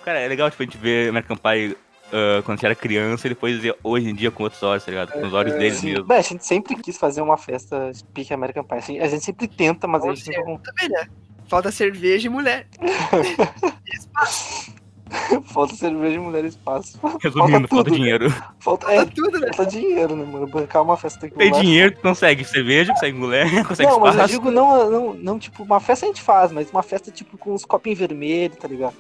Cara, 0.04 0.20
é 0.20 0.28
legal, 0.28 0.50
tipo, 0.50 0.62
a 0.62 0.66
gente 0.66 0.78
ver 0.78 1.08
American 1.08 1.36
Pie 1.36 1.76
ah, 2.12 2.42
quando 2.44 2.50
a 2.50 2.56
gente 2.56 2.66
era 2.66 2.74
criança 2.74 3.26
e 3.26 3.30
depois 3.30 3.58
ver 3.58 3.76
hoje 3.82 4.08
em 4.08 4.14
dia 4.14 4.30
com 4.30 4.44
outros 4.44 4.62
olhos, 4.62 4.84
tá 4.84 4.90
ligado? 4.90 5.12
Com 5.12 5.26
os 5.26 5.32
olhos 5.32 5.54
deles 5.54 5.78
Sim. 5.78 5.90
mesmo. 5.90 6.04
Bem, 6.04 6.18
a 6.18 6.22
gente 6.22 6.46
sempre 6.46 6.76
quis 6.76 6.96
fazer 6.96 7.20
uma 7.20 7.36
festa 7.36 7.90
pique 8.14 8.32
American 8.32 8.64
Pie. 8.64 8.76
assim, 8.76 8.98
A 9.00 9.08
gente 9.08 9.24
sempre 9.24 9.48
tenta, 9.48 9.86
mas 9.86 10.04
a 10.04 10.14
gente 10.14 10.38
nunca 10.44 10.72
também, 10.72 10.96
né? 10.96 11.08
Falta 11.48 11.70
cerveja 11.70 12.26
e 12.26 12.30
mulher. 12.30 12.66
falta 15.52 15.74
cerveja 15.74 16.16
e 16.16 16.18
mulher 16.18 16.44
e 16.44 16.48
espaço. 16.48 16.98
Resumindo, 17.22 17.68
falta 17.68 17.84
tudo, 17.84 17.90
dinheiro. 17.94 18.28
Falta, 18.58 18.90
é, 18.92 18.96
Falta 18.96 19.12
tudo, 19.14 19.38
né? 19.38 19.46
falta 19.54 19.70
dinheiro, 19.70 20.16
né, 20.16 20.24
mano? 20.24 20.46
Bancar 20.46 20.82
uma 20.82 20.96
festa 20.96 21.20
tem 21.20 21.30
que 21.30 21.36
Tem 21.36 21.50
rolar. 21.50 21.62
dinheiro, 21.62 21.94
tu 21.94 22.00
consegue 22.02 22.44
cerveja, 22.44 22.92
consegue 22.92 23.16
mulher, 23.16 23.46
consegue 23.66 23.88
Não, 23.90 24.00
mas 24.00 24.14
eu 24.14 24.24
espaço. 24.24 24.32
digo 24.34 24.50
não, 24.50 24.90
não, 24.90 25.14
não, 25.14 25.38
tipo, 25.38 25.62
uma 25.62 25.78
festa 25.80 26.06
a 26.06 26.08
gente 26.08 26.20
faz, 26.22 26.50
mas 26.52 26.70
uma 26.70 26.82
festa, 26.82 27.10
tipo, 27.10 27.38
com 27.38 27.52
uns 27.54 27.64
copinhos 27.64 27.98
vermelhos, 27.98 28.56
tá 28.56 28.66
ligado? 28.68 28.94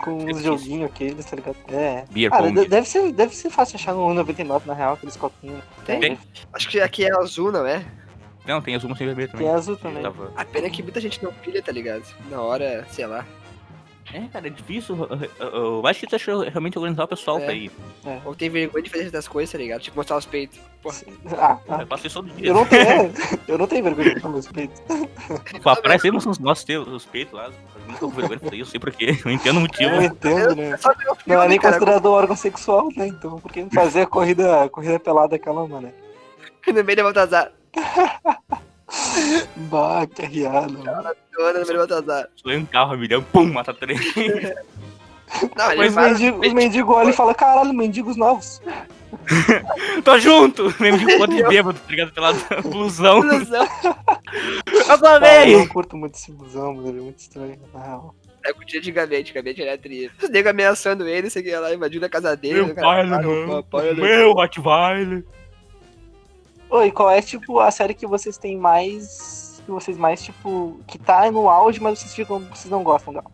Com 0.00 0.18
difícil. 0.18 0.42
joguinhos 0.44 0.90
aqueles, 0.90 1.24
tá 1.24 1.36
ligado? 1.36 1.56
É. 1.68 2.04
Beer 2.10 2.30
Cara, 2.30 2.42
pong. 2.42 2.60
de- 2.60 2.68
deve 2.68 2.88
ser, 2.88 3.12
deve 3.12 3.34
ser 3.34 3.50
fácil 3.50 3.76
achar 3.76 3.94
no 3.94 4.12
99, 4.12 4.66
na 4.66 4.74
real, 4.74 4.94
aqueles 4.94 5.16
copinhos. 5.16 5.62
Tem. 5.86 6.18
Acho 6.52 6.68
que 6.68 6.80
aqui 6.80 7.04
é 7.06 7.12
azul, 7.16 7.52
não 7.52 7.64
é? 7.66 7.84
Não, 8.46 8.60
tem 8.60 8.74
azul, 8.74 8.88
mas 8.90 8.98
tem 8.98 9.06
vermelho 9.06 9.30
também. 9.30 9.46
Tem 9.46 9.54
azul 9.54 9.76
também. 9.76 10.02
A 10.36 10.44
pena 10.44 10.66
é 10.66 10.70
que 10.70 10.82
muita 10.82 11.00
gente 11.00 11.22
não 11.22 11.32
pilha, 11.32 11.62
tá 11.62 11.70
ligado? 11.70 12.02
Na 12.30 12.40
hora, 12.42 12.84
sei 12.90 13.06
lá. 13.06 13.24
É, 14.12 14.20
cara, 14.32 14.46
é 14.48 14.50
difícil. 14.50 14.96
Eu, 15.38 15.86
acho 15.86 16.00
que 16.00 16.06
tu 16.06 16.16
acha 16.16 16.32
realmente 16.50 16.76
organizar 16.78 17.04
o 17.04 17.08
pessoal 17.08 17.38
É. 17.38 17.44
pra 17.44 17.54
ir. 17.54 17.70
Ou 18.24 18.34
tem 18.34 18.50
vergonha 18.50 18.82
de 18.82 18.90
fazer 18.90 19.06
essas 19.06 19.28
coisas, 19.28 19.52
tá 19.52 19.58
ligado? 19.58 19.80
Tipo, 19.80 19.96
mostrar 19.96 20.16
os 20.16 20.26
peitos. 20.26 20.58
Porra. 20.82 20.96
Ah, 21.38 21.58
ah, 21.68 21.86
Eu 21.88 21.96
isso 22.06 22.22
todo 22.22 22.30
dia. 22.34 22.48
eu 22.48 22.54
não 22.54 22.64
tenho, 22.66 22.82
é, 22.88 23.10
eu 23.46 23.58
não 23.58 23.66
tenho 23.66 23.84
vergonha 23.84 24.08
de 24.08 24.14
botar 24.16 24.28
meus 24.30 24.46
peitos. 24.48 24.80
Pô, 25.62 25.70
aparece 25.70 26.06
aí 26.08 26.12
nos 26.12 26.38
nossos 26.38 26.64
os 26.88 27.04
peitos 27.06 27.34
lá. 27.34 27.46
Eu 27.46 27.52
nunca 27.86 28.00
vou 28.00 28.10
vergonha 28.10 28.38
disso 28.38 28.52
aí, 28.54 28.60
eu 28.60 28.66
sei 28.66 28.80
porquê. 28.80 29.16
Eu 29.24 29.30
entendo 29.30 29.58
o 29.58 29.60
motivo. 29.60 29.94
Eu 29.94 30.02
entendo, 30.02 30.56
né? 30.56 30.70
É 30.70 30.78
Não 31.34 31.42
é 31.42 31.48
nem 31.48 31.58
cara. 31.58 31.74
considerado 31.74 32.06
órgão 32.06 32.34
sexual, 32.36 32.88
né? 32.96 33.06
Então, 33.06 33.38
por 33.38 33.52
que 33.52 33.62
não 33.62 33.70
fazer 33.70 34.02
a 34.02 34.06
corrida, 34.06 34.64
a 34.64 34.68
corrida 34.68 34.98
pelada 34.98 35.36
aquela, 35.36 35.66
mano? 35.66 35.92
No 36.66 36.84
meio 36.84 36.96
da 36.96 37.02
Baltazar. 37.02 37.52
Bah, 39.56 40.06
que 40.06 40.22
arriada, 40.22 40.68
mano. 40.68 40.84
Dona 40.84 41.12
do 41.60 41.60
Maria 41.60 41.76
Baltazar. 41.86 42.28
Sou 42.36 42.52
um 42.52 42.64
carro, 42.64 42.96
milhão, 42.96 43.22
pum, 43.22 43.46
mata 43.52 43.72
três. 43.74 44.00
Não, 45.56 45.70
ele 45.72 45.76
Mas 45.78 45.92
o 45.92 45.94
fala- 45.94 46.08
mendigo, 46.08 46.38
o 46.46 46.54
mendigo 46.54 46.92
olha 46.92 47.10
e 47.10 47.12
fala, 47.12 47.34
caralho, 47.34 47.72
mendigos 47.72 48.16
novos. 48.16 48.60
Tô 50.04 50.18
junto! 50.18 50.74
Mesmo 50.80 50.98
de 51.06 51.16
foto 51.18 51.34
de 51.34 51.42
bêbado, 51.44 51.78
tá 51.78 51.90
ligado? 51.90 52.12
Pela 52.12 52.32
blusão. 52.62 53.18
Ilusão. 53.24 53.66
Eu 54.66 54.84
Cara, 54.86 54.92
eu 54.92 54.98
também! 54.98 55.56
não 55.56 55.66
curto 55.68 55.96
muito 55.96 56.14
esse 56.14 56.32
busão, 56.32 56.74
mano. 56.74 56.88
Ele 56.88 56.98
é 56.98 57.02
muito 57.02 57.18
estranho, 57.18 57.58
na 57.72 57.80
real. 57.82 58.14
É 58.44 58.52
com 58.52 58.62
o 58.62 58.64
dia 58.64 58.80
antigamente, 58.80 59.20
antigamente 59.20 59.62
era 59.62 59.76
tri. 59.78 60.10
Os 60.20 60.30
negros 60.30 60.50
ameaçando 60.50 61.06
ele, 61.06 61.28
você 61.28 61.40
ia 61.42 61.60
lá 61.60 61.74
invadindo 61.74 62.06
a 62.06 62.08
casa 62.08 62.34
dele. 62.36 62.54
Meu 62.64 62.74
cara, 62.74 62.86
pai, 62.86 63.00
"Ah, 63.02 63.20
olha 63.72 63.94
Meu 63.94 64.32
Rottweiler. 64.32 65.24
Oi, 66.70 66.90
qual 66.92 67.10
é, 67.10 67.20
tipo, 67.20 67.58
a 67.58 67.70
série 67.70 67.94
que 67.94 68.06
vocês 68.06 68.38
têm 68.38 68.56
mais. 68.56 69.60
Que 69.64 69.70
vocês 69.70 69.96
mais, 69.96 70.22
tipo. 70.22 70.80
Que 70.86 70.98
tá 70.98 71.30
no 71.30 71.48
auge, 71.48 71.80
mas 71.80 71.98
vocês 71.98 72.14
ficam. 72.14 72.38
Vocês 72.40 72.70
não 72.70 72.82
gostam 72.82 73.12
dela. 73.12 73.26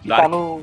Que 0.00 0.08
tá 0.08 0.16
Dark. 0.16 0.30
no. 0.30 0.62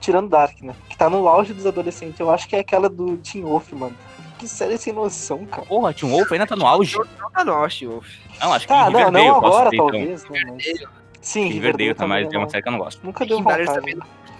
Tirando 0.00 0.28
Dark, 0.28 0.60
né? 0.62 0.74
Que 0.88 0.96
tá 0.96 1.08
no 1.08 1.28
auge 1.28 1.54
dos 1.54 1.64
adolescentes. 1.64 2.18
Eu 2.18 2.30
acho 2.30 2.48
que 2.48 2.56
é 2.56 2.58
aquela 2.58 2.88
do 2.88 3.16
Teen 3.18 3.44
Wolf, 3.44 3.72
mano. 3.72 3.96
Que 4.36 4.48
série 4.48 4.76
sem 4.76 4.92
noção, 4.92 5.46
cara. 5.46 5.64
Porra, 5.64 5.94
Tim 5.94 6.10
Wolf 6.10 6.32
ainda 6.32 6.44
tá 6.44 6.56
no 6.56 6.66
auge. 6.66 6.98
Não 6.98 7.30
tá 7.30 7.44
no 7.44 7.52
Austin 7.52 7.86
Wolf. 7.86 8.08
Não, 8.40 8.52
acho 8.52 8.66
que 8.66 8.72
Tá, 8.72 8.90
não, 8.90 8.98
Riverdale 8.98 9.28
não 9.28 9.34
eu 9.36 9.40
posso 9.40 9.46
agora, 9.46 9.70
ter, 9.70 9.76
então. 9.76 9.86
talvez, 9.86 10.24
né? 10.28 10.44
Mas... 10.50 10.84
Sim, 11.20 11.46
Riverdale 11.46 11.94
tá 11.94 12.08
mais, 12.08 12.26
é 12.26 12.30
não. 12.32 12.40
uma 12.40 12.48
série 12.48 12.62
que 12.64 12.68
eu 12.68 12.72
não 12.72 12.80
gosto. 12.80 13.06
Nunca 13.06 13.24
deu 13.24 13.38
vontade. 13.38 13.72
também 13.72 13.94
não, 13.94 14.04
a 14.04 14.31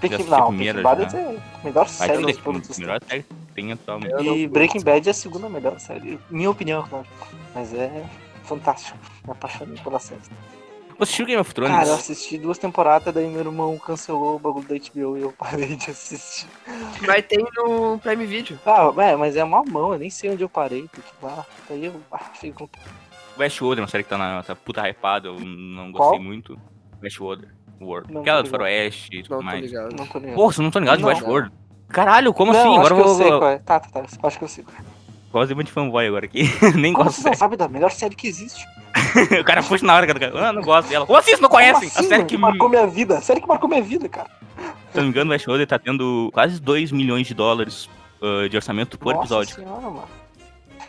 Peaky 0.00 0.22
Blinders 0.22 1.12
já. 1.12 1.18
é 1.18 1.26
a 1.26 1.64
melhor 1.64 1.88
série 1.88 2.12
tudo 2.14 2.26
dos 2.26 2.38
é 2.38 2.42
produtos. 2.42 2.78
a 2.78 2.80
melhor 2.80 3.00
série 3.08 3.22
que 3.22 3.34
tem 3.54 3.72
atualmente. 3.72 4.12
Não 4.12 4.36
E. 4.36 4.48
Breaking 4.48 4.82
Bad 4.82 5.08
é 5.08 5.10
a 5.10 5.14
segunda 5.14 5.48
melhor 5.48 5.78
série. 5.78 6.18
Minha 6.30 6.50
opinião, 6.50 6.86
claro. 6.88 7.06
Mas 7.54 7.72
é 7.74 8.04
fantástico. 8.44 8.98
Me 9.24 9.32
apaixonei 9.32 9.78
pela 9.82 9.98
série. 9.98 10.20
Você 10.96 11.02
assistiu 11.02 11.26
Game 11.26 11.40
of 11.40 11.52
Thrones? 11.52 11.74
Cara, 11.74 11.88
eu 11.88 11.94
assisti 11.94 12.38
duas 12.38 12.56
temporadas, 12.56 13.12
daí 13.12 13.26
meu 13.26 13.40
irmão 13.40 13.76
cancelou 13.78 14.36
o 14.36 14.38
bagulho 14.38 14.66
da 14.68 14.76
HBO 14.76 15.16
e 15.16 15.22
eu 15.22 15.32
parei 15.32 15.74
de 15.74 15.90
assistir. 15.90 16.46
Mas 17.04 17.26
tem 17.26 17.44
no 17.56 17.98
Prime 17.98 18.26
Video. 18.26 18.58
Ah, 18.64 18.92
é, 18.98 19.16
mas 19.16 19.34
é 19.34 19.42
uma 19.42 19.64
mão, 19.64 19.92
eu 19.92 19.98
nem 19.98 20.10
sei 20.10 20.30
onde 20.30 20.44
eu 20.44 20.48
parei, 20.48 20.88
porque 20.88 21.10
lá. 21.20 21.44
Daí 21.68 21.86
eu 21.86 22.00
ah, 22.12 22.18
fico. 22.18 22.70
Westworld 23.36 23.80
é 23.80 23.82
uma 23.82 23.88
série 23.88 24.04
que 24.04 24.10
tá, 24.10 24.16
na, 24.16 24.42
tá 24.44 24.54
puta 24.54 24.88
hypada, 24.88 25.28
eu 25.28 25.40
não 25.40 25.90
gostei 25.90 26.18
Qual? 26.18 26.22
muito. 26.22 26.58
Westworld. 27.02 27.48
World. 27.84 28.12
Não 28.12 28.20
Aquela 28.22 28.38
tô 28.38 28.44
do. 28.44 28.50
Faroeste 28.50 29.08
e 29.12 29.16
Não 29.16 29.22
tudo 29.24 29.36
tô 29.38 29.42
mais. 29.42 29.60
ligado. 29.62 29.96
Não 29.96 30.06
tô 30.06 30.18
ligado. 30.18 30.34
Porra, 30.34 30.52
você 30.52 30.62
não 30.62 30.70
tá 30.70 30.80
ligado 30.80 30.96
de 30.96 31.02
Não. 31.02 31.08
Westworld? 31.10 31.52
Caralho, 31.88 32.34
como 32.34 32.52
não, 32.52 32.60
assim? 32.60 32.68
acho 32.70 32.78
Agora 32.80 32.94
que 32.94 33.00
eu 33.00 33.04
eu 33.04 33.08
vou. 33.08 33.16
sei 33.16 33.30
vou 33.30 33.38
qual 33.38 33.50
é. 33.50 33.58
Tá, 33.58 33.80
tá, 33.80 33.88
tá. 34.00 34.26
Acho 34.26 34.38
que 34.38 34.44
eu 34.44 34.48
sei 34.48 34.64
qual 34.64 34.76
é. 35.44 35.64
de 35.64 35.70
fanboy 35.72 36.06
agora 36.06 36.26
aqui. 36.26 36.44
Nem 36.74 36.92
Como 36.92 37.04
gosto 37.04 37.20
você 37.20 37.28
não 37.28 37.36
sabe 37.36 37.56
da 37.56 37.68
melhor 37.68 37.90
série 37.90 38.14
que 38.14 38.26
existe? 38.26 38.64
O 39.40 39.44
cara 39.44 39.62
puxa 39.62 39.84
na 39.86 39.94
hora, 39.94 40.06
cara. 40.06 40.48
Ah, 40.48 40.52
não 40.52 40.62
gosto 40.62 40.88
dela. 40.88 41.06
Como 41.06 41.18
assim? 41.18 41.30
Vocês 41.30 41.40
não 41.40 41.48
conhecem? 41.48 41.88
Assim, 41.88 41.98
a 42.00 42.02
série 42.02 42.16
mano? 42.18 42.26
que, 42.26 42.36
marcou 42.36 42.68
minha 42.68 42.86
vida. 42.86 43.18
A 43.18 43.20
série 43.20 43.40
que 43.40 43.46
marcou 43.46 43.68
minha 43.68 43.82
vida, 43.82 44.08
cara. 44.08 44.28
se 44.90 44.96
não 44.96 45.04
me 45.04 45.08
engano, 45.10 45.30
o 45.30 45.32
Westworld 45.32 45.66
tá 45.66 45.78
tendo 45.78 46.30
quase 46.32 46.60
2 46.60 46.90
milhões 46.92 47.26
de 47.26 47.34
dólares 47.34 47.88
ah, 48.22 48.48
de 48.48 48.56
orçamento 48.56 48.98
por 48.98 49.12
Nossa 49.12 49.24
episódio. 49.24 49.54
Senhora, 49.56 49.80
mano. 49.80 50.23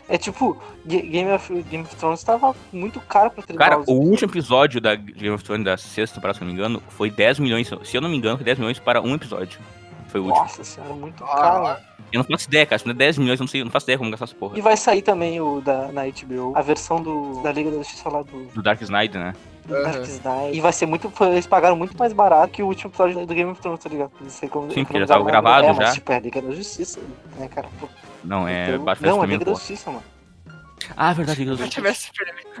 É 0.08 0.16
tipo, 0.16 0.56
Ga- 0.84 1.00
Game 1.00 1.30
of, 1.32 1.62
Game 1.62 1.82
of 1.84 1.96
Thrones 1.96 2.22
tava 2.22 2.54
muito 2.72 3.00
caro 3.00 3.30
pra 3.30 3.42
30 3.42 3.58
Cara, 3.58 3.80
o 3.86 3.92
último 3.92 4.30
episódio 4.30 4.80
da 4.80 4.94
Game 4.94 5.30
of 5.30 5.42
Thrones, 5.42 5.64
da 5.64 5.76
sexta 5.76 6.14
temporada, 6.14 6.38
se 6.38 6.44
não 6.44 6.48
me 6.48 6.54
engano, 6.54 6.82
foi 6.90 7.10
10 7.10 7.38
milhões. 7.40 7.68
Se 7.84 7.96
eu 7.96 8.00
não 8.00 8.08
me 8.08 8.16
engano, 8.16 8.36
foi 8.36 8.44
10 8.44 8.58
milhões 8.58 8.78
para 8.78 9.00
um 9.02 9.14
episódio. 9.14 9.58
Foi 10.08 10.20
o 10.20 10.24
último. 10.24 10.42
Nossa 10.42 10.62
senhora, 10.62 10.94
muito 10.94 11.24
Ah, 11.24 11.36
caro. 11.36 11.82
Eu 12.12 12.18
não 12.18 12.24
faço 12.24 12.46
ideia, 12.46 12.64
cara. 12.64 12.78
Se 12.78 12.86
não 12.86 12.92
é 12.92 12.94
10 12.96 13.18
milhões, 13.18 13.40
eu 13.40 13.42
não, 13.44 13.48
sei, 13.48 13.60
eu 13.60 13.64
não 13.64 13.72
faço 13.72 13.86
ideia 13.86 13.98
como 13.98 14.08
gastar 14.12 14.26
essa 14.26 14.34
porra. 14.36 14.56
E 14.56 14.60
vai 14.60 14.76
sair 14.76 15.02
também 15.02 15.40
o 15.40 15.60
da, 15.60 15.90
na 15.90 16.02
HBO, 16.06 16.52
a 16.54 16.62
versão 16.62 17.02
do, 17.02 17.42
da 17.42 17.50
Liga 17.50 17.70
da 17.72 17.78
Justiça 17.78 18.08
lá 18.08 18.22
do, 18.22 18.44
Do 18.46 18.62
Dark 18.62 18.80
Snyder, 18.82 19.20
né? 19.20 19.32
do 19.64 19.74
Aham. 19.74 19.82
Dark 19.90 20.04
Snyder. 20.06 20.54
E 20.54 20.60
vai 20.60 20.72
ser 20.72 20.86
muito. 20.86 21.12
Eles 21.22 21.48
pagaram 21.48 21.74
muito 21.74 21.98
mais 21.98 22.12
barato 22.12 22.52
que 22.52 22.62
o 22.62 22.66
último 22.68 22.90
episódio 22.90 23.26
do 23.26 23.34
Game 23.34 23.50
of 23.50 23.60
Thrones, 23.60 23.80
tá 23.82 23.88
ligado? 23.90 24.12
Não 24.20 24.30
sei 24.30 24.48
como. 24.48 24.70
Sim, 24.70 24.84
porque 24.84 25.00
já 25.00 25.06
tava 25.08 25.24
gravado 25.24 25.66
é, 25.66 25.72
mas, 25.72 25.88
já. 25.88 25.92
tipo, 25.94 26.12
é 26.12 26.16
a 26.16 26.20
Liga 26.20 26.40
da 26.40 26.52
Justiça, 26.52 27.00
né, 27.36 27.48
cara? 27.48 27.66
Pô, 27.80 27.88
Não, 28.26 28.46
é 28.48 28.70
então- 28.70 28.84
baixo 28.84 29.02
Não, 29.04 29.22
é 29.22 29.26
Liga 29.26 29.44
da. 29.44 29.52
Justiça, 29.52 29.90
mano. 29.90 30.02
Ah, 30.96 31.12
verdade. 31.12 31.38
Liga 31.40 31.52
da 31.56 31.56
Se 31.66 31.80
Justiça. 31.80 32.12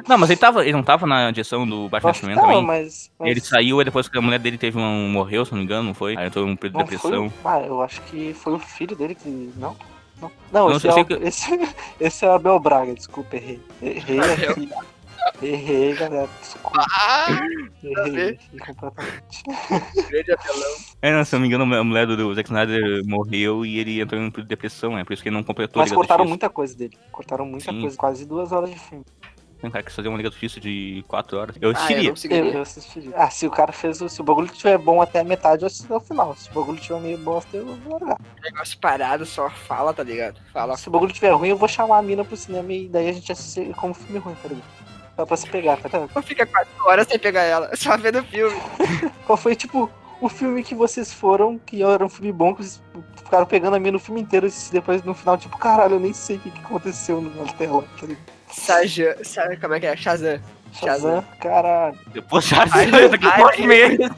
Não, 0.08 0.18
mas 0.18 0.30
ele 0.30 0.38
tava, 0.40 0.62
ele 0.64 0.72
não 0.72 0.82
tava 0.82 1.06
na 1.06 1.30
direção 1.30 1.66
do 1.66 1.88
Batman 1.88 2.10
acho 2.10 2.20
que 2.20 2.26
Superman 2.26 2.36
tava, 2.42 2.52
também. 2.60 2.66
mas, 2.66 3.10
mas. 3.18 3.30
Ele 3.30 3.40
saiu 3.40 3.80
e 3.80 3.84
depois 3.84 4.08
que 4.08 4.16
a 4.18 4.20
mulher 4.20 4.38
dele 4.38 4.58
teve 4.58 4.78
um. 4.78 5.08
morreu, 5.10 5.44
se 5.44 5.52
não 5.52 5.58
me 5.58 5.64
engano, 5.64 5.82
não 5.84 5.94
foi? 5.94 6.16
Aí 6.16 6.26
entrou 6.26 6.46
em 6.46 6.50
um 6.52 6.56
período 6.56 6.84
de 6.88 6.96
foi 6.98 7.10
depressão. 7.10 7.26
o- 7.26 7.48
Ah, 7.48 7.60
eu 7.60 7.82
acho 7.82 8.00
que 8.02 8.32
foi 8.34 8.54
o 8.54 8.58
filho 8.58 8.96
dele 8.96 9.14
que. 9.14 9.28
Não? 9.56 9.76
Não, 10.20 10.30
não, 10.50 10.68
Não, 10.70 10.76
esse, 10.76 10.86
eu 10.88 10.96
é 10.96 11.00
o, 11.00 11.04
que- 11.04 11.12
esse, 11.14 11.50
esse 12.00 12.24
é 12.24 12.28
o 12.28 12.32
Abel 12.32 12.58
Braga, 12.58 12.94
desculpa, 12.94 13.36
errei. 13.36 13.60
Errei 13.82 14.18
aqui. 14.20 14.70
Errei, 15.42 15.94
galera. 15.94 16.28
Desculpa. 16.40 16.84
Ah, 16.98 17.26
Errei, 17.82 18.10
ver. 18.12 18.38
errei 18.52 18.58
completamente. 18.66 19.42
grande 20.10 20.32
apelão. 20.32 20.76
É, 21.02 21.12
não, 21.12 21.24
se 21.24 21.32
não 21.34 21.40
me 21.40 21.46
engano, 21.48 21.74
a 21.74 21.84
mulher 21.84 22.06
do, 22.06 22.16
do 22.16 22.34
Zack 22.34 22.48
Snyder 22.48 23.04
morreu 23.06 23.64
e 23.64 23.78
ele 23.78 24.00
entrou 24.00 24.20
em 24.20 24.24
um 24.26 24.30
período 24.30 24.46
de 24.48 24.54
depressão, 24.54 24.96
é 24.98 25.04
por 25.04 25.12
isso 25.12 25.22
que 25.22 25.28
ele 25.28 25.36
não 25.36 25.42
completou 25.42 25.80
Mas 25.82 25.92
cortaram 25.92 26.24
muita 26.24 26.48
coisa 26.48 26.76
dele. 26.76 26.96
Cortaram 27.10 27.44
muita 27.46 27.70
Sim. 27.72 27.80
coisa, 27.80 27.96
quase 27.96 28.24
duas 28.26 28.52
horas 28.52 28.70
de 28.70 28.78
filme. 28.78 29.04
Tem 29.60 29.70
cara 29.70 29.82
que 29.82 29.90
fazer 29.90 30.08
uma 30.08 30.18
Liga 30.18 30.28
da 30.28 30.34
Justiça 30.34 30.60
de 30.60 31.02
4 31.08 31.38
horas. 31.38 31.56
Eu 31.60 31.70
Ah, 31.70 31.72
eu 31.90 32.12
assistiria. 32.12 32.42
não 32.42 32.48
Eu, 32.50 32.54
eu 32.56 32.62
assistiria. 32.62 33.12
Ah, 33.16 33.30
se 33.30 33.46
o 33.46 33.50
cara 33.50 33.72
fez. 33.72 34.00
o- 34.02 34.08
Se 34.08 34.20
o 34.20 34.24
bagulho 34.24 34.48
tiver 34.48 34.76
bom 34.76 35.00
até 35.00 35.20
a 35.20 35.24
metade, 35.24 35.62
eu 35.62 35.66
assisto 35.66 35.86
até 35.86 35.96
o 35.96 36.00
final. 36.06 36.36
Se 36.36 36.50
o 36.50 36.52
bagulho 36.52 36.78
tiver 36.78 37.00
meio 37.00 37.16
bosta, 37.16 37.56
eu 37.56 37.64
vou 37.64 37.92
largar. 37.98 38.18
Negócio 38.42 38.78
parado, 38.78 39.24
só 39.24 39.48
fala, 39.48 39.94
tá 39.94 40.02
ligado? 40.02 40.38
Fala. 40.52 40.76
Se 40.76 40.86
o 40.88 40.90
bagulho 40.90 41.10
tiver 41.10 41.30
ruim, 41.30 41.48
eu 41.48 41.56
vou 41.56 41.68
chamar 41.68 41.98
a 41.98 42.02
mina 42.02 42.22
pro 42.22 42.36
cinema 42.36 42.70
e 42.70 42.86
daí 42.86 43.08
a 43.08 43.12
gente 43.14 43.32
assiste 43.32 43.72
como 43.74 43.94
filme 43.94 44.18
ruim, 44.18 44.34
tá 44.42 44.48
ligado? 44.48 44.66
Só 45.16 45.24
pra 45.24 45.36
se 45.36 45.48
pegar, 45.48 45.78
tá? 45.78 46.06
Não 46.14 46.22
fica 46.22 46.44
quatro 46.44 46.70
horas 46.86 47.08
sem 47.08 47.18
pegar 47.18 47.42
ela, 47.42 47.74
só 47.74 47.96
vendo 47.96 48.20
o 48.20 48.24
filme. 48.24 48.54
Qual 49.26 49.36
foi, 49.36 49.56
tipo, 49.56 49.90
o 50.20 50.28
filme 50.28 50.62
que 50.62 50.74
vocês 50.74 51.12
foram, 51.12 51.58
que 51.58 51.82
era 51.82 52.04
um 52.04 52.08
filme 52.08 52.30
bom, 52.32 52.54
que 52.54 52.62
vocês 52.62 52.82
ficaram 53.24 53.46
pegando 53.46 53.76
a 53.76 53.78
mina 53.80 53.92
no 53.92 53.98
filme 53.98 54.20
inteiro 54.20 54.46
e 54.46 54.72
depois 54.72 55.02
no 55.02 55.14
final, 55.14 55.38
tipo, 55.38 55.56
caralho, 55.58 55.94
eu 55.94 56.00
nem 56.00 56.12
sei 56.12 56.36
o 56.36 56.40
que, 56.40 56.50
que 56.50 56.60
aconteceu 56.60 57.20
na 57.22 57.44
tela, 57.54 57.82
tá? 57.98 58.06
Shazam, 58.52 59.24
sabe 59.24 59.56
como 59.56 59.74
é 59.74 59.80
que 59.80 59.86
é? 59.86 59.96
Shazam. 59.96 60.38
Shazam, 60.72 61.24
caralho. 61.40 61.98
Depois 62.08 62.46
já 62.46 62.64
Ai, 62.70 62.86
eu 63.04 63.08
tô 63.08 63.14
aqui 63.14 63.26
ai, 63.26 63.40
quatro 63.40 63.64
meses. 63.64 64.10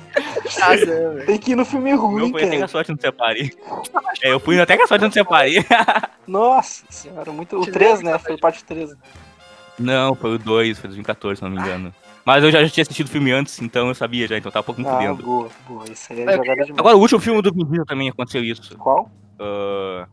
Shazam, 0.49 0.87
velho. 1.14 1.26
Tem 1.26 1.38
que 1.38 1.52
ir 1.52 1.55
no 1.57 1.64
filme 1.64 1.90
Eu 1.90 1.99
ruim, 1.99 2.31
fui 2.31 2.43
até 2.43 2.50
que 2.50 2.57
a 2.57 2.59
cara. 2.61 2.69
sorte 2.69 2.90
não 2.90 2.99
separe. 2.99 3.57
É, 4.23 4.33
eu 4.33 4.40
fui 4.40 4.61
até 4.61 4.76
que 4.76 4.83
a 4.83 4.87
sorte 4.87 5.02
não 5.02 5.12
separe. 5.12 5.64
Nossa 6.26 6.85
senhora, 6.90 7.31
muito. 7.33 7.57
O 7.57 7.64
Deixa 7.64 7.71
eu 7.71 7.75
3, 7.75 7.99
ver 7.99 8.05
né? 8.05 8.19
Foi 8.19 8.37
parte 8.37 8.64
3. 8.64 8.90
Não, 9.79 10.15
foi 10.15 10.35
o 10.35 10.39
2, 10.39 10.79
foi 10.79 10.89
2014, 10.89 11.39
se 11.39 11.45
não 11.45 11.51
me 11.51 11.59
engano. 11.59 11.95
Mas 12.25 12.45
eu 12.45 12.51
já, 12.51 12.63
já 12.63 12.69
tinha 12.69 12.83
assistido 12.83 13.07
o 13.07 13.11
filme 13.11 13.33
antes, 13.33 13.61
então 13.63 13.89
eu 13.89 13.95
sabia 13.95 14.27
já, 14.29 14.37
então 14.37 14.49
eu 14.49 14.53
tava 14.53 14.63
um 14.63 14.67
pouco 14.67 14.81
me 14.81 14.87
Ah, 14.87 14.91
fudendo. 14.93 15.23
boa, 15.23 15.49
boa. 15.67 15.85
Isso 15.91 16.13
aí 16.13 16.21
é 16.21 16.25
Eu 16.25 16.37
jogada 16.37 16.65
demais. 16.65 16.79
Agora, 16.79 16.97
o 16.97 17.01
último 17.01 17.21
filme 17.21 17.41
do 17.41 17.53
Vin 17.53 17.65
Diesel 17.65 17.87
também 17.87 18.09
aconteceu 18.09 18.43
isso. 18.45 18.77
Qual? 18.77 19.11
Ah, 19.39 20.07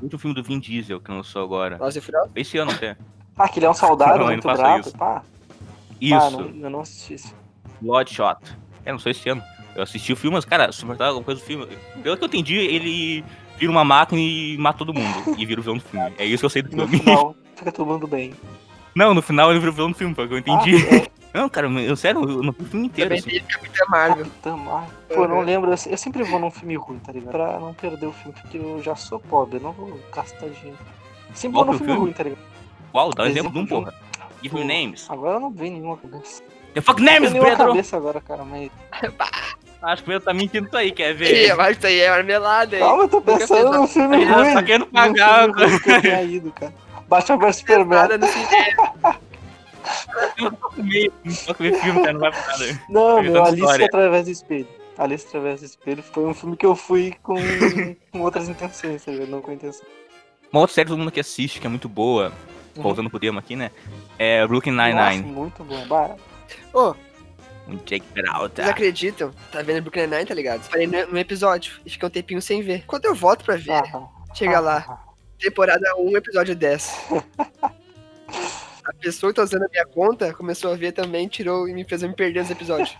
o 0.00 0.02
último 0.04 0.18
filme 0.18 0.34
do 0.34 0.42
Vin 0.42 0.58
Diesel 0.58 1.00
que 1.00 1.10
lançou 1.10 1.42
agora. 1.42 1.78
Nossa, 1.78 1.98
e 1.98 2.00
Furioso? 2.00 2.30
Esse 2.36 2.58
ano 2.58 2.72
até. 2.72 2.96
Ah, 3.38 3.48
que 3.48 3.58
ele 3.58 3.66
é 3.66 3.70
um 3.70 3.74
soldado 3.74 4.18
Não, 4.18 4.26
muito 4.26 4.42
bravo. 4.42 4.80
isso. 4.80 4.96
Pá. 4.98 5.22
Ah, 5.22 5.24
Isso, 6.00 6.30
não, 6.32 6.50
eu 6.64 6.70
não 6.70 6.80
assisti 6.80 7.14
isso. 7.14 7.34
Bloodshot. 7.80 8.36
É, 8.84 8.92
não 8.92 8.98
sei 8.98 9.12
esse 9.12 9.28
ano. 9.28 9.42
Eu 9.74 9.84
assisti 9.84 10.12
o 10.12 10.16
filme, 10.16 10.34
mas, 10.36 10.44
cara, 10.44 10.70
suportar 10.72 11.06
alguma 11.06 11.24
coisa 11.24 11.40
do 11.40 11.46
filme. 11.46 11.66
Pelo 12.02 12.16
que 12.18 12.24
eu 12.24 12.26
entendi, 12.28 12.56
ele 12.56 13.24
vira 13.56 13.70
uma 13.72 13.84
máquina 13.84 14.20
e 14.20 14.58
mata 14.58 14.78
todo 14.78 14.92
mundo. 14.92 15.38
e 15.38 15.46
vira 15.46 15.60
o 15.60 15.62
vilão 15.62 15.78
do 15.78 15.84
filme. 15.84 16.12
É 16.18 16.26
isso 16.26 16.40
que 16.40 16.44
eu 16.44 16.50
sei 16.50 16.60
do 16.62 16.70
E 16.72 16.76
no 16.76 16.86
filme. 16.86 16.98
final, 17.04 17.34
fica 17.56 17.72
todo 17.72 17.86
mundo 17.86 18.06
bem. 18.06 18.34
Não, 18.94 19.14
no 19.14 19.22
final 19.22 19.50
ele 19.50 19.58
vira 19.58 19.70
o 19.70 19.74
vilão 19.74 19.90
do 19.90 19.96
filme, 19.96 20.12
o 20.12 20.16
que 20.16 20.34
eu 20.34 20.38
entendi. 20.38 20.76
Ah, 20.90 20.96
é. 20.96 21.12
Não, 21.34 21.48
cara, 21.48 21.66
eu 21.66 21.96
sério, 21.96 22.20
eu 22.20 22.42
não 22.42 22.52
vi 22.52 22.62
o 22.62 22.66
filme 22.66 22.86
inteiro, 22.88 23.14
assim. 23.14 23.40
Capitã 23.40 23.84
Marvel. 23.88 24.24
Capitã 24.26 24.54
Marvel. 24.54 24.90
Pô, 25.08 25.22
eu 25.22 25.28
não 25.28 25.36
Uhum. 25.38 25.42
lembro. 25.42 25.70
Eu, 25.70 25.78
eu 25.90 25.96
sempre 25.96 26.22
vou 26.24 26.38
num 26.38 26.50
filme 26.50 26.76
ruim, 26.76 26.98
tá 26.98 27.10
ligado? 27.10 27.30
Pra 27.32 27.58
não 27.58 27.72
perder 27.72 28.04
o 28.04 28.12
filme, 28.12 28.34
porque 28.38 28.58
eu 28.58 28.82
já 28.82 28.94
sou 28.94 29.18
pobre, 29.18 29.56
eu 29.56 29.62
não 29.62 29.72
vou 29.72 29.98
gastar 30.14 30.48
dinheiro. 30.50 30.76
Sempre 31.32 31.56
Qual 31.56 31.64
vou 31.64 31.72
num 31.72 31.76
é 31.76 31.78
filme 31.78 31.92
filme? 31.94 32.04
ruim, 32.04 32.12
tá 32.12 32.22
ligado? 32.24 32.40
Qual? 32.92 33.10
Dá 33.14 33.22
um 33.22 33.26
Exemplo 33.28 33.50
exemplo 33.50 33.66
de 33.66 33.74
um, 33.74 33.78
porra. 33.78 33.94
Give 34.42 34.54
me 34.56 34.64
names. 34.64 35.06
Agora 35.08 35.36
eu 35.36 35.40
não 35.40 35.50
vi 35.50 35.70
nenhuma 35.70 35.96
cabeça. 35.96 36.42
The 36.74 36.80
fuck 36.82 37.00
names, 37.02 37.32
Pedro! 37.32 37.56
cabeça 37.56 37.96
agora, 37.96 38.20
cara, 38.20 38.44
mas. 38.44 38.70
Acho 39.82 40.02
que 40.04 40.10
o 40.10 40.12
Pedro 40.12 40.24
tá 40.26 40.34
mentindo 40.34 40.66
isso 40.66 40.76
aí, 40.76 40.92
quer 40.92 41.12
Ih, 41.12 41.14
ver? 41.14 41.56
mas 41.56 41.78
isso 41.78 41.86
aí 41.86 41.98
é 41.98 42.10
marmelada, 42.10 42.76
hein? 42.76 42.82
Calma, 42.82 43.04
eu 43.04 43.08
tô 43.08 43.22
pensando 43.22 43.72
num 43.72 43.86
filme 43.86 44.16
Ele 44.16 44.26
já 44.26 44.36
ruim. 44.36 44.52
tá 44.52 44.62
querendo 44.62 44.86
pagar, 44.86 45.48
eu 45.48 45.80
tenha 45.80 46.22
ido, 46.22 46.52
cara. 46.52 46.74
Batman 47.12 47.38
vs 47.38 47.56
Superman. 47.56 47.98
Nada 47.98 48.18
no 48.18 48.26
cinema. 48.26 49.20
Eu 50.38 50.52
tô 50.52 50.70
com 50.70 50.82
medo, 50.82 51.12
não 51.24 51.34
tô 51.34 51.54
com 51.54 51.62
ver 51.64 51.74
filme, 51.80 52.00
cara, 52.00 52.12
não 52.12 52.20
vai 52.20 52.30
pra 52.30 52.40
nada. 52.40 52.82
Não, 52.88 53.22
meu, 53.22 53.44
Alice 53.44 53.60
história. 53.62 53.86
através 53.86 54.24
do 54.24 54.30
espelho. 54.30 54.68
Alice 54.96 55.26
através 55.26 55.60
do 55.60 55.66
espelho 55.66 56.02
foi 56.02 56.24
um 56.24 56.34
filme 56.34 56.56
que 56.56 56.64
eu 56.64 56.74
fui 56.76 57.14
com, 57.22 57.34
com 58.12 58.20
outras 58.20 58.48
intenções, 58.48 59.04
tá 59.04 59.10
ligado? 59.12 59.28
Não 59.28 59.42
com 59.42 59.52
intenção. 59.52 59.86
Uma 60.52 60.60
outra 60.60 60.74
série 60.74 60.86
que 60.86 60.90
todo 60.90 60.98
mundo 60.98 61.10
que 61.12 61.20
assiste, 61.20 61.60
que 61.60 61.66
é 61.66 61.70
muito 61.70 61.88
boa, 61.88 62.32
Uhum. 62.74 62.82
voltando 62.84 63.10
pro 63.10 63.20
tema 63.20 63.38
aqui, 63.40 63.54
né? 63.54 63.70
É 64.18 64.46
Brooklyn 64.46 64.72
Nine-Nine. 64.72 65.22
muito 65.24 65.62
bom. 65.62 65.86
Bah, 65.86 66.16
Ô, 66.72 66.94
Um 67.68 67.76
Jake 67.84 68.06
Peralta. 68.14 68.62
vocês 68.62 68.68
acreditam? 68.68 69.30
Tá 69.50 69.60
vendo 69.62 69.82
Brooklyn 69.82 70.06
Nine, 70.06 70.24
tá 70.24 70.32
ligado? 70.34 70.66
Parei 70.70 70.86
no, 70.86 71.06
no 71.08 71.18
episódio 71.18 71.74
e 71.84 71.90
fiquei 71.90 72.08
um 72.08 72.10
tempinho 72.10 72.40
sem 72.40 72.62
ver. 72.62 72.84
Quando 72.86 73.04
eu 73.04 73.14
volto 73.14 73.44
pra 73.44 73.56
ver, 73.56 73.72
ah, 73.72 74.08
chega 74.34 74.56
ah, 74.56 74.60
lá, 74.60 74.84
ah. 74.88 75.11
Temporada 75.42 75.94
1, 75.98 76.16
episódio 76.16 76.54
10. 76.56 77.10
A 78.84 78.92
pessoa 79.00 79.32
que 79.32 79.36
tá 79.36 79.42
usando 79.42 79.64
a 79.64 79.68
minha 79.68 79.86
conta 79.86 80.32
começou 80.34 80.72
a 80.72 80.76
ver 80.76 80.92
também, 80.92 81.28
tirou 81.28 81.68
e 81.68 81.72
me 81.74 81.84
fez 81.84 82.02
eu 82.02 82.08
me 82.08 82.14
perder 82.14 82.40
nos 82.40 82.50
episódios. 82.50 82.96